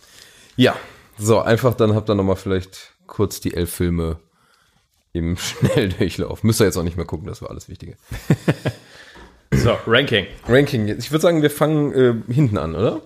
Ja, 0.55 0.75
so, 1.19 1.39
einfach 1.41 1.73
dann 1.75 1.93
habt 1.93 2.09
ihr 2.09 2.15
nochmal 2.15 2.37
vielleicht 2.37 2.93
kurz 3.05 3.41
die 3.41 3.53
elf 3.53 3.71
Filme 3.71 4.17
im 5.11 5.37
Schnelldurchlauf. 5.37 6.43
Müsst 6.43 6.61
ihr 6.61 6.65
jetzt 6.65 6.77
auch 6.77 6.83
nicht 6.83 6.95
mehr 6.97 7.05
gucken, 7.05 7.27
das 7.27 7.41
war 7.41 7.49
alles 7.49 7.67
Wichtige. 7.69 7.97
so, 9.53 9.77
Ranking. 9.85 10.25
Ranking, 10.47 10.87
ich 10.87 11.11
würde 11.11 11.21
sagen, 11.21 11.41
wir 11.41 11.51
fangen 11.51 11.93
äh, 11.93 12.33
hinten 12.33 12.57
an, 12.57 12.75
oder? 12.75 13.01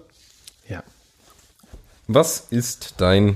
Ja. 0.69 0.83
Was 2.07 2.45
ist 2.51 2.95
dein 2.97 3.35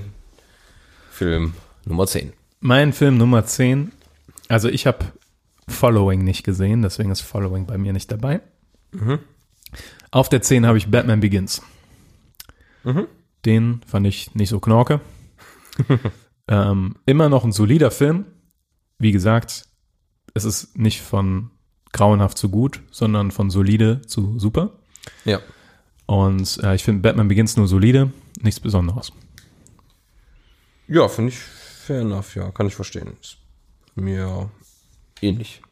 Film 1.10 1.54
Nummer 1.84 2.06
10? 2.06 2.32
Mein 2.60 2.92
Film 2.92 3.18
Nummer 3.18 3.44
10, 3.44 3.92
also 4.48 4.68
ich 4.68 4.86
habe 4.86 5.04
Following 5.68 6.24
nicht 6.24 6.44
gesehen, 6.44 6.82
deswegen 6.82 7.10
ist 7.10 7.20
Following 7.20 7.66
bei 7.66 7.78
mir 7.78 7.92
nicht 7.92 8.10
dabei. 8.10 8.40
Auf 10.10 10.28
der 10.28 10.42
10 10.42 10.66
habe 10.66 10.78
ich 10.78 10.90
Batman 10.90 11.20
Begins. 11.20 11.62
Den 13.44 13.80
fand 13.86 14.06
ich 14.06 14.34
nicht 14.34 14.48
so 14.48 14.60
knorke. 14.60 15.00
ähm, 16.48 16.96
immer 17.06 17.28
noch 17.28 17.44
ein 17.44 17.52
solider 17.52 17.90
Film. 17.90 18.26
Wie 18.98 19.12
gesagt, 19.12 19.66
es 20.34 20.44
ist 20.44 20.76
nicht 20.76 21.00
von 21.00 21.50
grauenhaft 21.92 22.38
zu 22.38 22.48
gut, 22.48 22.82
sondern 22.90 23.30
von 23.30 23.50
solide 23.50 24.02
zu 24.02 24.38
super. 24.38 24.78
Ja. 25.24 25.40
Und 26.06 26.58
äh, 26.62 26.74
ich 26.74 26.84
finde 26.84 27.02
Batman 27.02 27.28
Begins 27.28 27.56
nur 27.56 27.68
solide, 27.68 28.12
nichts 28.40 28.60
Besonderes. 28.60 29.12
Ja, 30.88 31.08
finde 31.08 31.30
ich 31.30 31.38
fair 31.38 32.00
enough, 32.00 32.34
ja, 32.36 32.50
kann 32.50 32.66
ich 32.66 32.74
verstehen. 32.74 33.16
Ist 33.20 33.38
mir 33.94 34.50
ähnlich. 35.22 35.62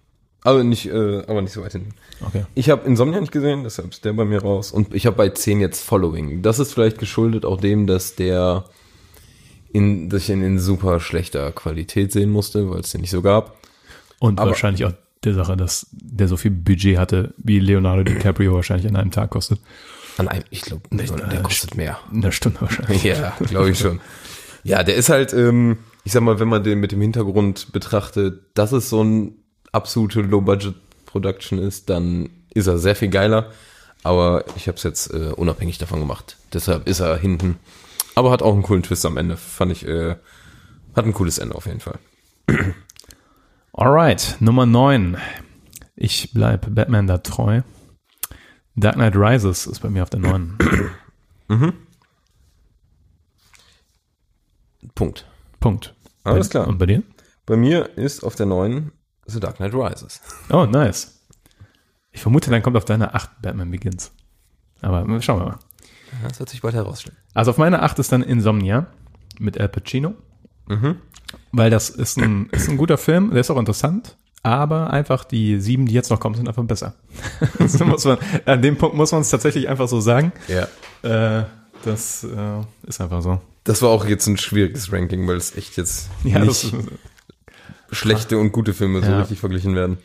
Aber 0.43 0.65
nicht, 0.65 0.87
äh, 0.87 1.23
aber 1.27 1.43
nicht 1.43 1.53
so 1.53 1.63
weit 1.63 1.73
hinten. 1.73 1.91
Okay. 2.25 2.47
Ich 2.55 2.71
habe 2.71 2.87
Insomnia 2.87 3.21
nicht 3.21 3.33
gesehen, 3.33 3.63
deshalb 3.65 3.91
ist 3.91 4.05
der 4.05 4.15
bei 4.15 4.25
mir 4.25 4.41
raus. 4.41 4.73
Und 4.73 4.95
ich 4.95 5.05
habe 5.07 5.17
bei 5.17 5.29
10 5.29 5.61
jetzt 5.61 5.83
Following. 5.85 6.41
Das 6.43 6.59
ist 6.59 6.73
vielleicht 6.73 6.99
geschuldet 6.99 7.45
auch 7.45 7.61
dem, 7.61 7.87
dass 7.87 8.15
der 8.17 8.65
in, 9.73 10.09
dass 10.09 10.23
ich 10.25 10.31
ihn 10.31 10.43
in 10.43 10.59
super 10.59 10.99
schlechter 11.01 11.53
Qualität 11.53 12.13
sehen 12.13 12.31
musste, 12.31 12.71
weil 12.71 12.81
es 12.81 12.91
den 12.91 13.03
nicht 13.03 13.11
so 13.11 13.23
gab. 13.23 13.57
Und 14.19 14.41
Aber- 14.41 14.51
wahrscheinlich 14.51 14.85
auch 14.87 14.93
der 15.25 15.35
Sache, 15.35 15.57
dass 15.57 15.87
der 15.93 16.29
so 16.29 16.37
viel 16.39 16.51
Budget 16.51 16.97
hatte, 16.97 17.35
wie 17.37 17.59
Leonardo 17.61 18.03
DiCaprio 18.05 18.55
wahrscheinlich 18.55 18.89
an 18.89 18.97
einem 18.97 19.11
Tag 19.11 19.31
kostet. 19.31 19.61
An 20.17 20.29
einem, 20.29 20.45
ich 20.51 20.63
glaube, 20.63 20.83
der 20.91 21.43
kostet 21.43 21.77
mehr. 21.77 21.99
In 22.11 22.23
der 22.23 22.33
Stunde 22.33 22.61
wahrscheinlich. 22.63 23.05
Ja, 23.05 23.37
glaube 23.47 23.71
ich 23.71 23.79
schon. 23.79 24.01
Ja, 24.65 24.83
der 24.83 24.95
ist 24.97 25.09
halt, 25.11 25.33
ähm, 25.35 25.79
ich 26.05 26.13
sag 26.13 26.23
mal, 26.23 26.41
wenn 26.41 26.49
man 26.49 26.65
den 26.65 26.81
mit 26.81 26.93
dem 26.93 27.01
Hintergrund 27.03 27.73
betrachtet, 27.73 28.41
dass 28.55 28.73
es 28.73 28.89
so 28.89 29.03
ein 29.05 29.35
absolute 29.73 30.21
Low-Budget-Production 30.23 31.59
ist, 31.59 31.89
dann 31.91 32.31
ist 32.55 32.67
er 32.67 32.79
sehr 32.79 32.97
viel 32.97 33.09
geiler. 33.09 33.51
Aber 34.03 34.45
ich 34.57 34.67
habe 34.67 34.77
es 34.77 34.83
jetzt 34.83 35.13
äh, 35.13 35.33
unabhängig 35.37 35.79
davon 35.79 36.01
gemacht. 36.01 36.37
Deshalb 36.53 36.89
ist 36.89 37.01
er 37.01 37.17
hinten. 37.19 37.59
Aber 38.15 38.31
hat 38.31 38.43
auch 38.43 38.55
einen 38.55 38.63
coolen 38.63 38.83
Twist 38.83 39.05
am 39.07 39.17
Ende. 39.17 39.37
Fand 39.37 39.73
ich, 39.73 39.87
äh, 39.87 40.17
hat 40.97 41.05
ein 41.05 41.13
cooles 41.15 41.39
Ende 41.39 41.55
auf 41.55 41.67
jeden 41.67 41.81
Fall. 41.81 41.99
Alright, 43.73 44.37
Nummer 44.41 44.67
9. 44.67 45.17
Ich 45.97 46.33
bleib 46.33 46.75
Batman 46.75 47.07
da 47.07 47.19
treu. 47.19 47.61
Dark 48.75 48.95
Knight 48.95 49.15
Rises 49.17 49.67
ist 49.67 49.81
bei 49.81 49.91
mir 49.91 50.03
auf 50.03 50.11
der 50.11 50.21
9. 50.21 50.57
Punkt. 54.95 55.27
Punkt. 55.61 55.95
Alles 56.25 56.49
Bei- 56.49 56.53
klar. 56.53 56.69
Und 56.69 56.79
bei 56.79 56.87
dir? 56.87 57.03
Bei 57.47 57.57
mir 57.57 57.97
ist 57.99 58.23
auf 58.25 58.35
der 58.35 58.47
9 58.47 58.93
The 59.31 59.41
Dark 59.41 59.57
Knight 59.57 59.75
Rises. 59.75 60.21
Oh, 60.51 60.67
nice. 60.67 61.21
Ich 62.13 62.23
vermute, 62.23 62.51
dann 62.51 62.63
kommt 62.63 62.77
auf 62.77 62.85
deine 62.85 63.15
8 63.15 63.43
Batman 63.43 63.71
Begins. 63.71 64.13
Aber 64.83 65.05
schauen 65.21 65.41
wir 65.41 65.47
mal. 65.47 65.59
Das 66.25 66.39
wird 66.41 66.49
sich 66.49 66.61
bald 66.61 66.75
herausstellen. 66.75 67.17
Also 67.35 67.53
auf 67.53 67.59
meiner 67.59 67.83
8 67.83 67.99
ist 67.99 68.13
dann 68.13 68.23
Insomnia 68.23 68.87
mit 69.39 69.59
Al 69.61 69.69
Pacino. 69.69 70.15
Weil 71.53 71.71
das 71.71 71.91
ist 71.91 72.19
ein, 72.19 72.49
ist 72.53 72.69
ein 72.69 72.77
guter 72.77 72.99
Film, 72.99 73.31
der 73.31 73.41
ist 73.41 73.51
auch 73.51 73.59
interessant, 73.59 74.17
aber 74.43 74.91
einfach 74.91 75.25
die 75.25 75.61
sieben, 75.61 75.87
die 75.87 75.95
jetzt 75.95 76.11
noch 76.11 76.21
kommen, 76.21 76.35
sind 76.35 76.49
einfach 76.49 76.65
besser. 76.65 76.95
muss 77.59 78.05
man, 78.05 78.19
an 78.47 78.63
dem 78.63 78.77
Punkt 78.77 78.97
muss 78.97 79.13
man 79.13 79.21
es 79.21 79.31
tatsächlich 79.31 79.69
einfach 79.69 79.89
so 79.89 80.01
sagen. 80.01 80.33
Ja. 80.49 80.69
Äh, 81.03 81.45
das 81.85 82.25
äh, 82.25 82.61
ist 82.87 83.01
einfach 83.01 83.23
so. 83.23 83.41
Das 83.65 83.83
war 83.83 83.91
auch 83.91 84.07
jetzt 84.07 84.27
ein 84.27 84.37
schwieriges 84.37 84.93
Ranking, 84.93 85.27
weil 85.29 85.37
es 85.37 85.57
echt 85.57 85.77
jetzt 85.77 86.09
Ja, 86.25 86.39
nicht 86.39 86.73
das, 86.73 86.73
schlechte 87.93 88.39
und 88.39 88.53
gute 88.53 88.75
Filme 88.75 89.01
so 89.03 89.11
Ja. 89.11 89.21
richtig 89.21 89.41
verglichen 89.41 89.75
werden. 89.75 89.99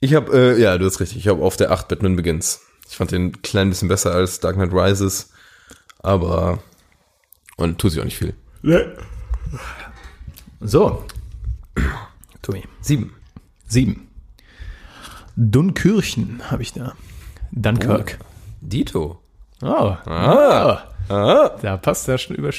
Ich 0.00 0.14
habe, 0.14 0.32
äh, 0.36 0.60
ja, 0.60 0.76
du 0.78 0.84
hast 0.84 1.00
richtig, 1.00 1.18
ich 1.18 1.28
habe 1.28 1.42
auf 1.42 1.56
der 1.56 1.70
8 1.70 1.88
Batman 1.88 2.16
Begins. 2.16 2.60
Ich 2.88 2.96
fand 2.96 3.10
den 3.10 3.26
ein 3.26 3.42
klein 3.42 3.70
bisschen 3.70 3.88
besser 3.88 4.12
als 4.12 4.40
Dark 4.40 4.56
Knight 4.56 4.72
Rises, 4.72 5.30
aber 6.00 6.62
und 7.56 7.78
tut 7.80 7.92
sich 7.92 8.00
auch 8.00 8.04
nicht 8.04 8.18
viel. 8.18 8.34
so. 10.60 11.04
Tobi. 12.42 12.62
Sieben. 12.80 13.14
Sieben. 13.66 14.08
Dunkirchen 15.36 16.50
habe 16.50 16.62
ich 16.62 16.72
da. 16.72 16.94
Dunkirk. 17.52 18.18
Dito. 18.60 19.20
Oh. 19.62 19.66
Ah. 20.06 20.84
Ah. 21.08 21.50
Da 21.62 21.76
passt 21.76 22.06
der 22.08 22.18
schon 22.18 22.36
über. 22.36 22.50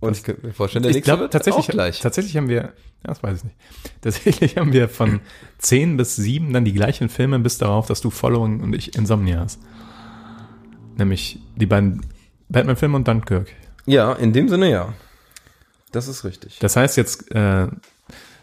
Und 0.00 0.16
ich 0.16 0.22
könnte 0.22 0.46
mir 0.46 0.52
vorstellen, 0.52 0.82
der 0.82 0.90
Ich 0.90 0.96
nächste 0.96 1.10
glaube 1.10 1.22
wird 1.22 1.32
tatsächlich, 1.32 1.68
auch 1.68 1.72
gleich. 1.72 2.00
tatsächlich 2.00 2.36
haben 2.36 2.48
wir, 2.48 2.62
ja, 2.62 2.72
das 3.04 3.22
weiß 3.22 3.38
ich 3.38 3.44
nicht. 3.44 3.56
Tatsächlich 4.02 4.56
haben 4.58 4.72
wir 4.72 4.88
von 4.88 5.20
10 5.58 5.96
bis 5.96 6.16
7 6.16 6.52
dann 6.52 6.64
die 6.64 6.74
gleichen 6.74 7.08
Filme 7.08 7.38
bis 7.38 7.58
darauf, 7.58 7.86
dass 7.86 8.00
du 8.00 8.10
Following 8.10 8.60
und 8.60 8.74
ich 8.74 8.94
Insomnia 8.94 9.40
hast. 9.40 9.58
Nämlich 10.96 11.40
die 11.56 11.66
beiden 11.66 12.02
Batman-Filme 12.48 12.96
und 12.96 13.08
Dunkirk. 13.08 13.48
Ja, 13.86 14.12
in 14.12 14.32
dem 14.32 14.48
Sinne 14.48 14.70
ja. 14.70 14.92
Das 15.92 16.08
ist 16.08 16.24
richtig. 16.24 16.58
Das 16.58 16.76
heißt, 16.76 16.96
jetzt 16.96 17.30
äh, 17.32 17.68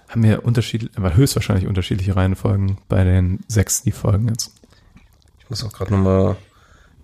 haben 0.08 0.24
wir 0.24 0.46
unterschiedliche, 0.46 0.96
aber 0.98 1.16
höchstwahrscheinlich 1.16 1.68
unterschiedliche 1.68 2.16
Reihenfolgen 2.16 2.78
bei 2.90 3.04
den 3.04 3.40
sechs, 3.48 3.84
die 3.84 3.92
folgen 3.92 4.28
jetzt. 4.30 4.52
Ich 5.40 5.50
muss 5.50 5.64
auch 5.64 5.74
gerade 5.74 5.92
nochmal, 5.92 6.36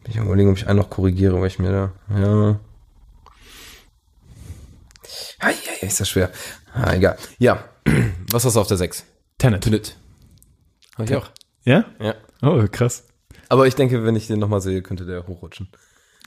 ich 0.08 0.16
überlegen, 0.16 0.50
ob 0.50 0.58
ich 0.58 0.68
einen 0.68 0.80
noch 0.80 0.90
korrigiere, 0.90 1.40
weil 1.40 1.48
ich 1.48 1.60
mir 1.60 1.72
da, 2.10 2.20
ja. 2.20 2.60
Ah, 5.40 5.50
ja, 5.50 5.88
ist 5.88 6.00
das 6.00 6.10
schwer. 6.10 6.32
Ah, 6.74 6.94
egal. 6.94 7.18
Ja. 7.38 7.64
Was 8.32 8.46
hast 8.46 8.56
du 8.56 8.60
auf 8.62 8.68
der 8.68 8.78
6? 8.78 9.06
Tenet. 9.38 9.62
Tenet. 9.64 9.98
Hab 10.98 11.10
ich 11.10 11.16
auch. 11.16 11.30
Ja? 11.64 11.86
Ja. 12.00 12.16
Oh, 12.42 12.64
krass. 12.72 13.06
Aber 13.48 13.68
ich 13.68 13.76
denke, 13.76 14.04
wenn 14.06 14.16
ich 14.16 14.28
den 14.28 14.40
nochmal 14.40 14.62
sehe, 14.62 14.82
könnte 14.82 15.06
der 15.06 15.28
hochrutschen. 15.28 15.70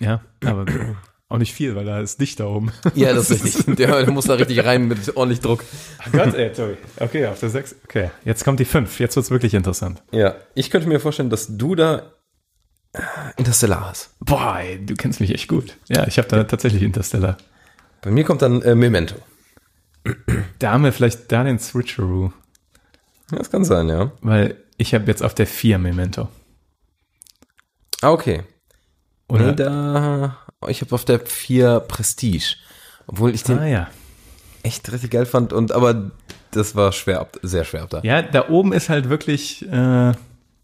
Ja, 0.00 0.22
aber 0.44 0.66
auch 1.28 1.38
nicht 1.38 1.54
viel, 1.54 1.74
weil 1.76 1.84
da 1.84 2.00
ist 2.00 2.20
dicht 2.20 2.40
da 2.40 2.46
oben. 2.46 2.72
Ja, 2.94 3.14
das 3.14 3.30
ist 3.30 3.44
richtig. 3.44 3.76
Der, 3.76 3.88
der 4.04 4.10
muss 4.10 4.26
da 4.26 4.34
richtig 4.34 4.64
rein 4.64 4.88
mit 4.88 5.16
ordentlich 5.16 5.40
Druck. 5.40 5.64
Gott, 6.10 6.34
ey, 6.34 6.52
Tobi. 6.52 6.76
Okay, 6.98 7.26
auf 7.26 7.38
der 7.40 7.50
6. 7.50 7.76
Okay, 7.84 8.10
jetzt 8.24 8.44
kommt 8.44 8.60
die 8.60 8.64
5. 8.64 8.98
Jetzt 8.98 9.16
wird's 9.16 9.30
wirklich 9.30 9.54
interessant. 9.54 10.02
Ja, 10.10 10.34
ich 10.54 10.70
könnte 10.70 10.88
mir 10.88 11.00
vorstellen, 11.00 11.30
dass 11.30 11.56
du 11.56 11.74
da 11.74 12.12
äh, 12.92 13.00
Interstellar 13.36 13.88
hast. 13.90 14.14
Boah, 14.20 14.58
ey, 14.58 14.84
du 14.84 14.94
kennst 14.94 15.20
mich 15.20 15.32
echt 15.32 15.48
gut. 15.48 15.76
Ja, 15.88 16.06
ich 16.06 16.18
habe 16.18 16.28
da 16.28 16.44
tatsächlich 16.44 16.82
Interstellar. 16.82 17.36
Bei 18.02 18.10
mir 18.10 18.24
kommt 18.24 18.42
dann 18.42 18.60
äh, 18.62 18.74
Memento. 18.74 19.14
Da 20.58 20.72
haben 20.72 20.84
wir 20.84 20.92
vielleicht 20.92 21.30
da 21.30 21.44
den 21.44 21.58
Switcheroo, 21.58 22.32
Ja, 23.30 23.38
das 23.38 23.50
kann 23.50 23.64
sein, 23.64 23.88
ja. 23.88 24.10
weil 24.20 24.56
ich 24.76 24.94
habe 24.94 25.06
jetzt 25.06 25.22
auf 25.22 25.34
der 25.34 25.46
4 25.46 25.78
Memento. 25.78 26.28
Ah, 28.00 28.10
okay. 28.10 28.42
Oder? 29.28 29.46
Nee, 29.46 29.54
da, 29.54 30.38
ich 30.66 30.80
habe 30.80 30.94
auf 30.94 31.04
der 31.04 31.20
4 31.20 31.80
Prestige. 31.80 32.56
Obwohl 33.06 33.32
ich 33.34 33.44
den 33.44 33.58
ah 33.58 33.66
ja. 33.66 33.88
echt 34.64 34.90
richtig 34.92 35.10
geil 35.12 35.26
fand 35.26 35.52
und 35.52 35.72
aber 35.72 36.10
das 36.50 36.74
war 36.76 36.92
schwer 36.92 37.20
ab, 37.20 37.38
sehr 37.42 37.64
schwer 37.64 37.82
ab 37.82 37.90
da. 37.90 38.00
Ja, 38.02 38.22
da 38.22 38.48
oben 38.48 38.72
ist 38.72 38.88
halt 38.88 39.08
wirklich, 39.08 39.62
äh, 39.62 39.70
ne, 39.70 40.14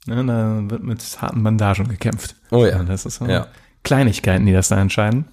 da 0.07 0.61
wird 0.69 0.83
mit 0.83 1.01
harten 1.23 1.43
Bandagen 1.43 1.89
gekämpft. 1.89 2.35
Oh 2.51 2.67
ja. 2.67 2.83
Das 2.83 3.07
ist 3.07 3.17
so 3.17 3.27
Ja. 3.27 3.47
Kleinigkeiten, 3.85 4.45
die 4.47 4.53
das 4.53 4.69
da 4.69 4.81
entscheiden. 4.81 5.27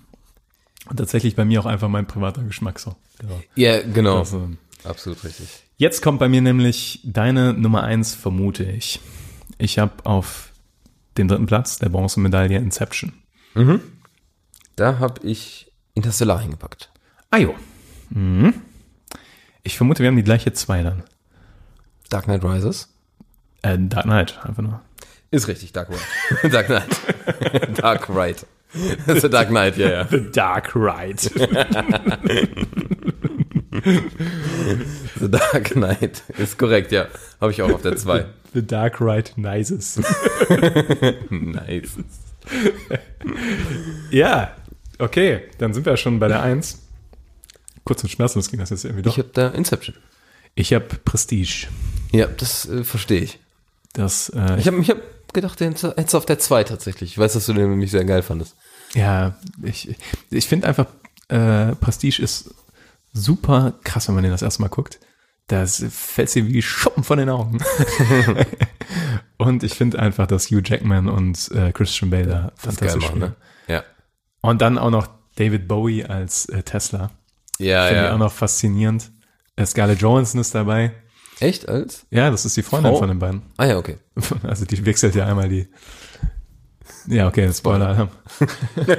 Und 0.89 0.97
tatsächlich 0.97 1.35
bei 1.35 1.45
mir 1.45 1.59
auch 1.61 1.65
einfach 1.65 1.89
mein 1.89 2.07
privater 2.07 2.43
Geschmack 2.43 2.79
so. 2.79 2.95
Ja. 3.55 3.77
Ja, 3.77 3.81
genau. 3.81 4.19
Also, 4.19 4.49
Absolut 4.83 5.23
richtig. 5.23 5.47
Jetzt 5.77 6.01
kommt 6.01 6.19
bei 6.19 6.29
mir 6.29 6.41
nämlich 6.41 7.01
deine 7.03 7.53
Nummer 7.53 7.83
eins, 7.83 8.13
vermute 8.13 8.63
ich. 8.63 8.99
Ich 9.57 9.79
habe 9.79 10.05
auf 10.05 10.51
dem 11.17 11.27
dritten 11.27 11.47
Platz 11.47 11.79
der 11.79 11.89
Bronzemedaille 11.89 12.57
Inception. 12.57 13.13
Da 14.75 14.99
habe 14.99 15.25
ich 15.25 15.71
Interstellar 15.93 16.39
hingepackt. 16.39 16.91
Ah 17.31 17.37
jo. 17.37 17.55
Mhm. 18.09 18.53
Ich 19.63 19.77
vermute, 19.77 20.03
wir 20.03 20.07
haben 20.07 20.17
die 20.17 20.23
gleiche 20.23 20.53
zwei 20.53 20.83
dann. 20.83 21.03
Dark 22.09 22.25
Knight 22.25 22.43
Rises. 22.43 22.89
Äh, 23.61 23.77
Dark 23.79 24.03
Knight, 24.03 24.39
einfach 24.45 24.61
nur. 24.61 24.81
Ist 25.31 25.47
richtig, 25.47 25.71
Dark 25.73 25.89
Knight. 25.89 26.53
Dark 26.53 26.67
Knight. 26.67 27.77
Dark 27.79 28.09
Right. 28.09 28.45
Der 29.07 29.29
Dark 29.29 29.49
Knight, 29.49 29.77
ja, 29.77 29.89
ja. 29.89 30.07
The 30.09 30.31
Dark 30.31 30.75
Ride. 30.75 31.17
The 35.19 35.29
Dark 35.31 35.71
Knight. 35.71 36.23
Ist 36.37 36.57
korrekt, 36.57 36.91
ja. 36.91 37.07
Habe 37.39 37.51
ich 37.51 37.61
auch 37.61 37.71
auf 37.71 37.81
der 37.81 37.95
2. 37.95 38.25
The 38.53 38.65
Dark 38.65 38.99
Ride 39.01 39.31
Nices. 39.35 40.01
Nice. 41.29 41.97
ja, 44.11 44.55
okay, 44.99 45.41
dann 45.57 45.73
sind 45.73 45.85
wir 45.85 45.97
schon 45.97 46.19
bei 46.19 46.27
der 46.27 46.41
1. 46.41 46.81
Kurz 47.83 48.03
und 48.03 48.09
schmerzlos 48.09 48.49
ging 48.49 48.59
das 48.59 48.71
jetzt 48.71 48.85
irgendwie 48.85 49.03
doch. 49.03 49.11
Ich 49.11 49.19
habe 49.19 49.29
da 49.33 49.49
Inception. 49.49 49.95
Ich 50.55 50.73
habe 50.73 50.85
Prestige. 51.03 51.67
Ja, 52.11 52.27
das 52.27 52.67
äh, 52.67 52.83
verstehe 52.83 53.21
ich. 53.21 53.39
Das, 53.93 54.29
äh, 54.29 54.57
Ich 54.59 54.67
habe 54.67 54.79
ich 54.79 54.89
hab 54.89 54.97
gedacht, 55.35 55.59
den 55.59 55.73
hättest 55.73 56.13
du 56.13 56.17
auf 56.17 56.25
der 56.25 56.39
2 56.39 56.63
tatsächlich. 56.63 57.11
Ich 57.11 57.17
weiß, 57.17 57.33
dass 57.33 57.45
du 57.45 57.53
den 57.53 57.69
nämlich 57.69 57.91
sehr 57.91 58.05
geil 58.05 58.23
fandest. 58.23 58.55
ja, 58.93 59.35
ich, 59.61 59.95
ich 60.31 60.47
finde 60.47 60.67
einfach, 60.67 60.87
äh, 61.27 61.75
Prestige 61.75 62.21
ist 62.21 62.53
super 63.13 63.73
krass, 63.83 64.07
wenn 64.07 64.15
man 64.15 64.23
den 64.23 64.31
das 64.31 64.41
erste 64.41 64.61
Mal 64.61 64.69
guckt. 64.69 64.99
Das 65.47 65.85
fällt 65.89 66.33
dir 66.33 66.47
wie 66.47 66.61
Schuppen 66.61 67.03
von 67.03 67.19
den 67.19 67.29
Augen. 67.29 67.59
und 69.37 69.63
ich 69.63 69.75
finde 69.75 69.99
einfach, 69.99 70.25
dass 70.25 70.49
Hugh 70.49 70.61
Jackman 70.63 71.07
und 71.07 71.51
äh, 71.51 71.71
Christian 71.71 72.09
Bale 72.09 72.25
da 72.25 72.51
fantastisch 72.55 73.05
spielen. 73.05 73.19
ne? 73.19 73.35
Ja. 73.67 73.83
Und 74.41 74.61
dann 74.61 74.79
auch 74.79 74.89
noch 74.89 75.07
David 75.35 75.67
Bowie 75.67 76.03
als 76.03 76.49
äh, 76.49 76.63
Tesla. 76.63 77.11
Ja, 77.59 77.87
Finde 77.87 78.01
ich 78.01 78.07
auch 78.07 78.13
ja. 78.13 78.17
noch 78.17 78.33
faszinierend. 78.33 79.11
Scarlett 79.63 80.01
Johansson 80.01 80.41
ist 80.41 80.53
dabei. 80.55 80.91
Echt 81.39 81.67
als? 81.67 82.05
Ja, 82.11 82.29
das 82.29 82.45
ist 82.45 82.55
die 82.57 82.63
Freundin 82.63 82.91
Frau? 82.93 82.99
von 82.99 83.09
den 83.09 83.19
beiden. 83.19 83.41
Ah 83.57 83.65
ja, 83.65 83.77
okay. 83.77 83.97
Also 84.43 84.65
die 84.65 84.85
wechselt 84.85 85.15
ja 85.15 85.25
einmal 85.25 85.49
die. 85.49 85.67
Ja, 87.07 87.27
okay, 87.27 87.51
Spoiler. 87.53 88.09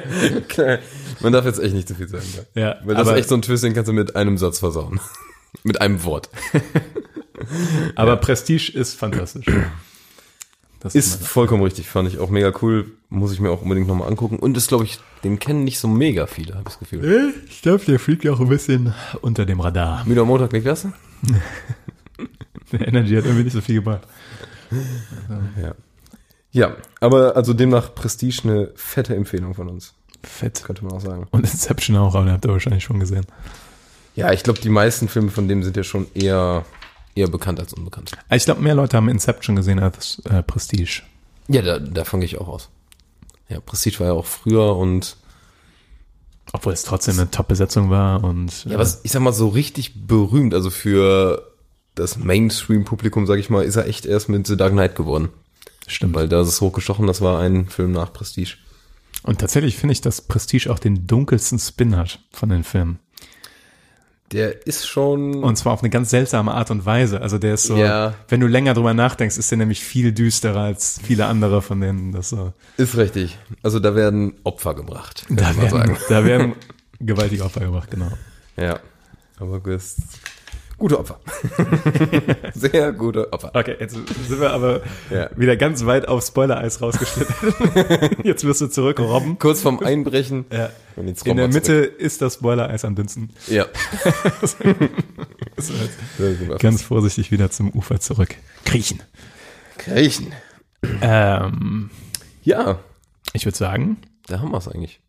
Man 1.20 1.32
darf 1.32 1.44
jetzt 1.44 1.58
echt 1.60 1.74
nicht 1.74 1.88
zu 1.88 1.94
viel 1.94 2.08
sagen. 2.08 2.24
Ja. 2.54 2.60
Ja, 2.62 2.76
Weil 2.84 2.94
das 2.94 3.06
aber, 3.06 3.16
ist 3.16 3.20
echt 3.22 3.28
so 3.30 3.34
ein 3.36 3.42
Twist, 3.42 3.64
den 3.64 3.74
kannst 3.74 3.88
du 3.88 3.92
mit 3.92 4.14
einem 4.16 4.38
Satz 4.38 4.58
versauen. 4.60 5.00
mit 5.64 5.80
einem 5.80 6.04
Wort. 6.04 6.28
aber 7.96 8.16
Prestige 8.16 8.70
ist 8.74 8.94
fantastisch. 8.94 9.46
Das 10.80 10.94
Ist 10.94 11.26
vollkommen 11.26 11.62
richtig, 11.64 11.88
fand 11.88 12.08
ich 12.08 12.18
auch 12.18 12.30
mega 12.30 12.52
cool. 12.62 12.92
Muss 13.08 13.32
ich 13.32 13.40
mir 13.40 13.50
auch 13.50 13.62
unbedingt 13.62 13.88
nochmal 13.88 14.08
angucken. 14.08 14.38
Und 14.38 14.56
ist, 14.56 14.68
glaube 14.68 14.84
ich, 14.84 14.98
den 15.24 15.38
kennen 15.40 15.64
nicht 15.64 15.78
so 15.80 15.88
mega 15.88 16.26
viele, 16.26 16.52
habe 16.54 16.60
ich 16.68 16.74
das 16.74 16.78
Gefühl. 16.78 17.00
meine- 17.00 17.34
ich 17.48 17.62
glaube, 17.62 17.84
der 17.86 17.98
fliegt 17.98 18.22
ja 18.24 18.32
auch 18.32 18.40
ein 18.40 18.48
bisschen 18.48 18.94
unter 19.20 19.46
dem 19.46 19.58
Radar. 19.60 20.04
Müde 20.06 20.20
am 20.20 20.28
Montag, 20.28 20.52
nicht 20.52 20.66
das? 20.66 20.86
Der 22.72 22.88
Energy 22.88 23.14
hat 23.14 23.24
irgendwie 23.24 23.44
nicht 23.44 23.52
so 23.52 23.60
viel 23.60 23.76
gebracht. 23.76 24.06
Ja. 25.60 25.74
Ja, 26.50 26.76
aber 27.00 27.36
also 27.36 27.52
demnach 27.52 27.94
Prestige 27.94 28.40
eine 28.44 28.70
fette 28.74 29.14
Empfehlung 29.14 29.54
von 29.54 29.68
uns, 29.68 29.94
Fett. 30.22 30.62
könnte 30.64 30.84
man 30.84 30.94
auch 30.94 31.00
sagen. 31.00 31.26
Und 31.30 31.44
Inception 31.44 31.96
auch, 31.96 32.14
aber 32.14 32.24
den 32.24 32.32
habt 32.32 32.46
ihr 32.46 32.50
wahrscheinlich 32.50 32.84
schon 32.84 32.98
gesehen. 32.98 33.26
Ja, 34.14 34.32
ich 34.32 34.42
glaube, 34.42 34.58
die 34.60 34.70
meisten 34.70 35.08
Filme 35.08 35.30
von 35.30 35.48
dem 35.48 35.62
sind 35.62 35.76
ja 35.76 35.84
schon 35.84 36.06
eher, 36.14 36.64
eher 37.14 37.28
bekannt 37.28 37.60
als 37.60 37.74
unbekannt. 37.74 38.12
Ich 38.30 38.46
glaube, 38.46 38.62
mehr 38.62 38.74
Leute 38.74 38.96
haben 38.96 39.10
Inception 39.10 39.54
gesehen 39.54 39.78
als 39.78 40.22
äh, 40.24 40.42
Prestige. 40.42 41.02
Ja, 41.48 41.60
da, 41.60 41.78
davon 41.78 42.20
gehe 42.20 42.26
ich 42.26 42.38
auch 42.40 42.48
aus. 42.48 42.70
Ja, 43.50 43.60
Prestige 43.60 44.00
war 44.00 44.06
ja 44.06 44.12
auch 44.14 44.26
früher 44.26 44.76
und 44.76 45.16
Obwohl 46.52 46.72
es 46.72 46.84
trotzdem 46.84 47.18
eine 47.18 47.30
Top-Besetzung 47.30 47.90
war 47.90 48.24
und 48.24 48.64
Ja, 48.64 48.78
was 48.78 49.00
ich 49.02 49.12
sag 49.12 49.20
mal 49.20 49.32
so 49.32 49.48
richtig 49.48 50.06
berühmt, 50.06 50.54
also 50.54 50.70
für 50.70 51.52
das 51.96 52.16
Mainstream-Publikum, 52.18 53.26
sag 53.26 53.38
ich 53.40 53.50
mal, 53.50 53.64
ist 53.64 53.74
er 53.76 53.86
echt 53.88 54.06
erst 54.06 54.28
mit 54.28 54.46
The 54.46 54.56
Dark 54.56 54.72
Knight 54.72 54.94
geworden. 54.94 55.30
stimmt. 55.88 56.14
Weil 56.14 56.28
da 56.28 56.40
ist 56.42 56.48
es 56.48 56.60
hochgestochen, 56.60 57.06
das 57.06 57.20
war 57.20 57.40
ein 57.40 57.66
Film 57.68 57.90
nach 57.92 58.12
Prestige. 58.12 58.54
Und 59.22 59.40
tatsächlich 59.40 59.76
finde 59.76 59.92
ich, 59.94 60.00
dass 60.00 60.20
Prestige 60.20 60.70
auch 60.70 60.78
den 60.78 61.06
dunkelsten 61.08 61.58
Spin 61.58 61.96
hat 61.96 62.20
von 62.32 62.48
den 62.48 62.62
Filmen. 62.62 63.00
Der 64.32 64.66
ist 64.66 64.86
schon. 64.88 65.42
Und 65.44 65.56
zwar 65.56 65.72
auf 65.72 65.82
eine 65.82 65.90
ganz 65.90 66.10
seltsame 66.10 66.52
Art 66.52 66.70
und 66.72 66.84
Weise. 66.84 67.20
Also 67.22 67.38
der 67.38 67.54
ist 67.54 67.62
so, 67.64 67.76
Ja. 67.76 68.14
wenn 68.28 68.40
du 68.40 68.48
länger 68.48 68.74
drüber 68.74 68.92
nachdenkst, 68.92 69.36
ist 69.38 69.50
der 69.52 69.58
nämlich 69.58 69.84
viel 69.84 70.12
düsterer 70.12 70.60
als 70.62 71.00
viele 71.02 71.26
andere 71.26 71.62
von 71.62 71.80
denen. 71.80 72.10
Das 72.12 72.30
so, 72.30 72.52
ist 72.76 72.96
richtig. 72.96 73.38
Also 73.62 73.78
da 73.78 73.94
werden 73.94 74.34
Opfer 74.42 74.74
gebracht, 74.74 75.24
da, 75.28 75.56
werden, 75.56 75.70
sagen. 75.70 75.96
da 76.08 76.24
werden 76.24 76.54
gewaltige 76.98 77.44
Opfer 77.44 77.60
gebracht, 77.60 77.90
genau. 77.90 78.10
Ja. 78.56 78.80
Aber 79.38 79.60
das 79.60 79.96
gute 80.78 80.98
Opfer. 80.98 81.18
Sehr 82.54 82.92
gute 82.92 83.32
Opfer. 83.32 83.50
Okay, 83.54 83.76
jetzt 83.78 83.94
sind 83.94 84.40
wir 84.40 84.50
aber 84.50 84.82
Ja. 85.10 85.30
wieder 85.36 85.56
ganz 85.56 85.84
weit 85.86 86.06
auf 86.08 86.24
Spoiler-Eis 86.24 86.80
rausgeschnitten. 86.82 87.34
jetzt 88.24 88.44
wirst 88.44 88.60
du 88.60 88.66
zurück, 88.68 88.98
Robben. 89.00 89.38
Kurz 89.38 89.62
vorm 89.62 89.78
Einbrechen. 89.80 90.44
Ja. 90.52 90.70
In 90.96 91.36
der 91.36 91.48
wir 91.48 91.48
Mitte 91.48 91.74
ist 91.74 92.22
das 92.22 92.34
Spoiler-Eis 92.34 92.84
am 92.84 92.94
dünnsten. 92.94 93.30
zurück. 93.46 93.66
Ja. 96.48 96.56
Ganz 96.58 96.82
vorsichtig 96.82 97.30
wieder 97.30 97.50
zum 97.50 97.70
Ufer 97.70 98.00
zurück. 98.00 98.34
Kriechen. 98.64 99.02
Kriechen. 99.78 100.32
Ähm, 101.02 101.90
Ja, 102.44 102.78
ich 103.32 103.44
würde 103.44 103.56
sagen, 103.58 103.98
da 104.26 104.40
haben 104.40 104.50
wir 104.52 104.58
es 104.58 104.68
eigentlich. 104.68 105.00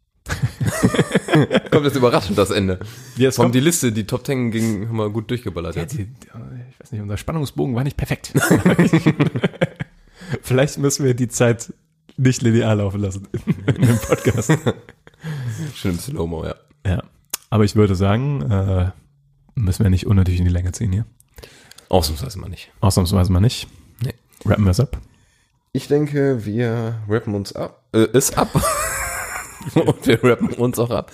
kommt 1.71 1.85
jetzt 1.85 1.95
überraschend 1.95 2.37
das 2.37 2.51
Ende. 2.51 2.79
Ja, 3.17 3.29
es 3.29 3.35
kommt- 3.35 3.55
die 3.55 3.59
Liste, 3.59 3.91
die 3.91 4.05
Top 4.05 4.23
Ten 4.23 4.51
ging, 4.51 4.87
haben 4.87 4.97
wir 4.97 5.09
gut 5.09 5.29
durchgeballert 5.29 5.75
Ja, 5.75 5.81
jetzt. 5.83 5.97
die, 5.97 6.03
ich 6.03 6.79
weiß 6.79 6.91
nicht, 6.91 7.01
unser 7.01 7.17
Spannungsbogen 7.17 7.75
war 7.75 7.83
nicht 7.83 7.97
perfekt. 7.97 8.33
Vielleicht 10.41 10.77
müssen 10.77 11.05
wir 11.05 11.13
die 11.13 11.27
Zeit 11.27 11.73
nicht 12.17 12.41
linear 12.41 12.75
laufen 12.75 13.01
lassen 13.01 13.27
in 13.67 13.81
dem 13.81 13.97
Podcast. 13.99 14.51
Schön 15.75 15.91
im 15.91 15.99
Slow-Mo, 15.99 16.45
ja. 16.45 16.55
Ja. 16.85 17.03
Aber 17.49 17.63
ich 17.63 17.75
würde 17.75 17.95
sagen, 17.95 18.41
äh, 18.49 18.91
müssen 19.55 19.83
wir 19.83 19.89
nicht 19.89 20.07
unnötig 20.07 20.39
in 20.39 20.45
die 20.45 20.51
Länge 20.51 20.71
ziehen 20.71 20.91
hier. 20.91 21.05
Ausnahmsweise 21.89 22.39
mal 22.39 22.49
nicht. 22.49 22.71
Ausnahmsweise 22.81 23.31
mal 23.31 23.39
nicht. 23.39 23.67
Nee. 24.03 24.13
Rappen 24.45 24.65
wir 24.65 24.71
es 24.71 24.79
ab. 24.79 24.97
Ich 25.71 25.87
denke, 25.87 26.43
wir 26.45 26.95
rappen 27.07 27.35
uns 27.35 27.53
ab. 27.53 27.83
Äh, 27.93 28.07
es 28.13 28.35
ab. 28.35 28.49
Und 29.75 30.07
wir 30.07 30.23
rappen 30.23 30.49
uns 30.53 30.79
auch 30.79 30.89
ab. 30.91 31.11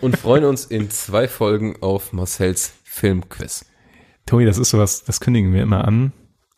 Und 0.00 0.16
freuen 0.16 0.44
uns 0.44 0.64
in 0.64 0.90
zwei 0.90 1.28
Folgen 1.28 1.76
auf 1.82 2.12
Marcells 2.12 2.72
Filmquiz. 2.84 3.64
Tobi, 4.26 4.44
das 4.44 4.58
ist 4.58 4.70
sowas, 4.70 5.04
das 5.04 5.20
kündigen 5.20 5.52
wir 5.52 5.62
immer 5.62 5.84
an. 5.86 6.12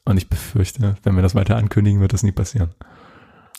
Und 0.05 0.17
ich 0.17 0.29
befürchte, 0.29 0.97
wenn 1.03 1.15
wir 1.17 1.23
das 1.23 1.35
weiter 1.35 1.57
ankündigen, 1.57 2.01
wird 2.01 2.13
das 2.13 2.23
nie 2.23 2.33
passieren. 2.33 2.75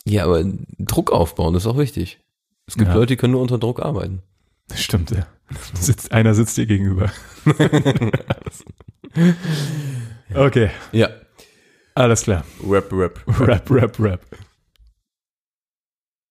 Ja, 0.04 0.24
aber 0.24 0.42
Druck 0.78 1.12
aufbauen 1.12 1.54
ist 1.54 1.66
auch 1.66 1.78
wichtig. 1.78 2.18
Es 2.66 2.74
gibt 2.76 2.88
Ja. 2.88 2.94
Leute, 2.94 3.06
die 3.08 3.16
können 3.16 3.32
nur 3.32 3.42
unter 3.42 3.58
Druck 3.58 3.80
arbeiten. 3.80 4.22
Das 4.68 4.82
stimmt, 4.82 5.10
ja. 5.10 5.26
Sitzt, 5.74 6.12
einer 6.12 6.34
sitzt 6.34 6.56
dir 6.56 6.66
gegenüber. 6.66 7.10
okay, 10.34 10.70
Ja. 10.92 11.08
alles 11.94 12.22
klar. 12.22 12.44
Rap, 12.68 12.92
rap. 12.92 13.20
Rap, 13.40 13.70
rap, 13.70 13.98
rap. 14.00 14.20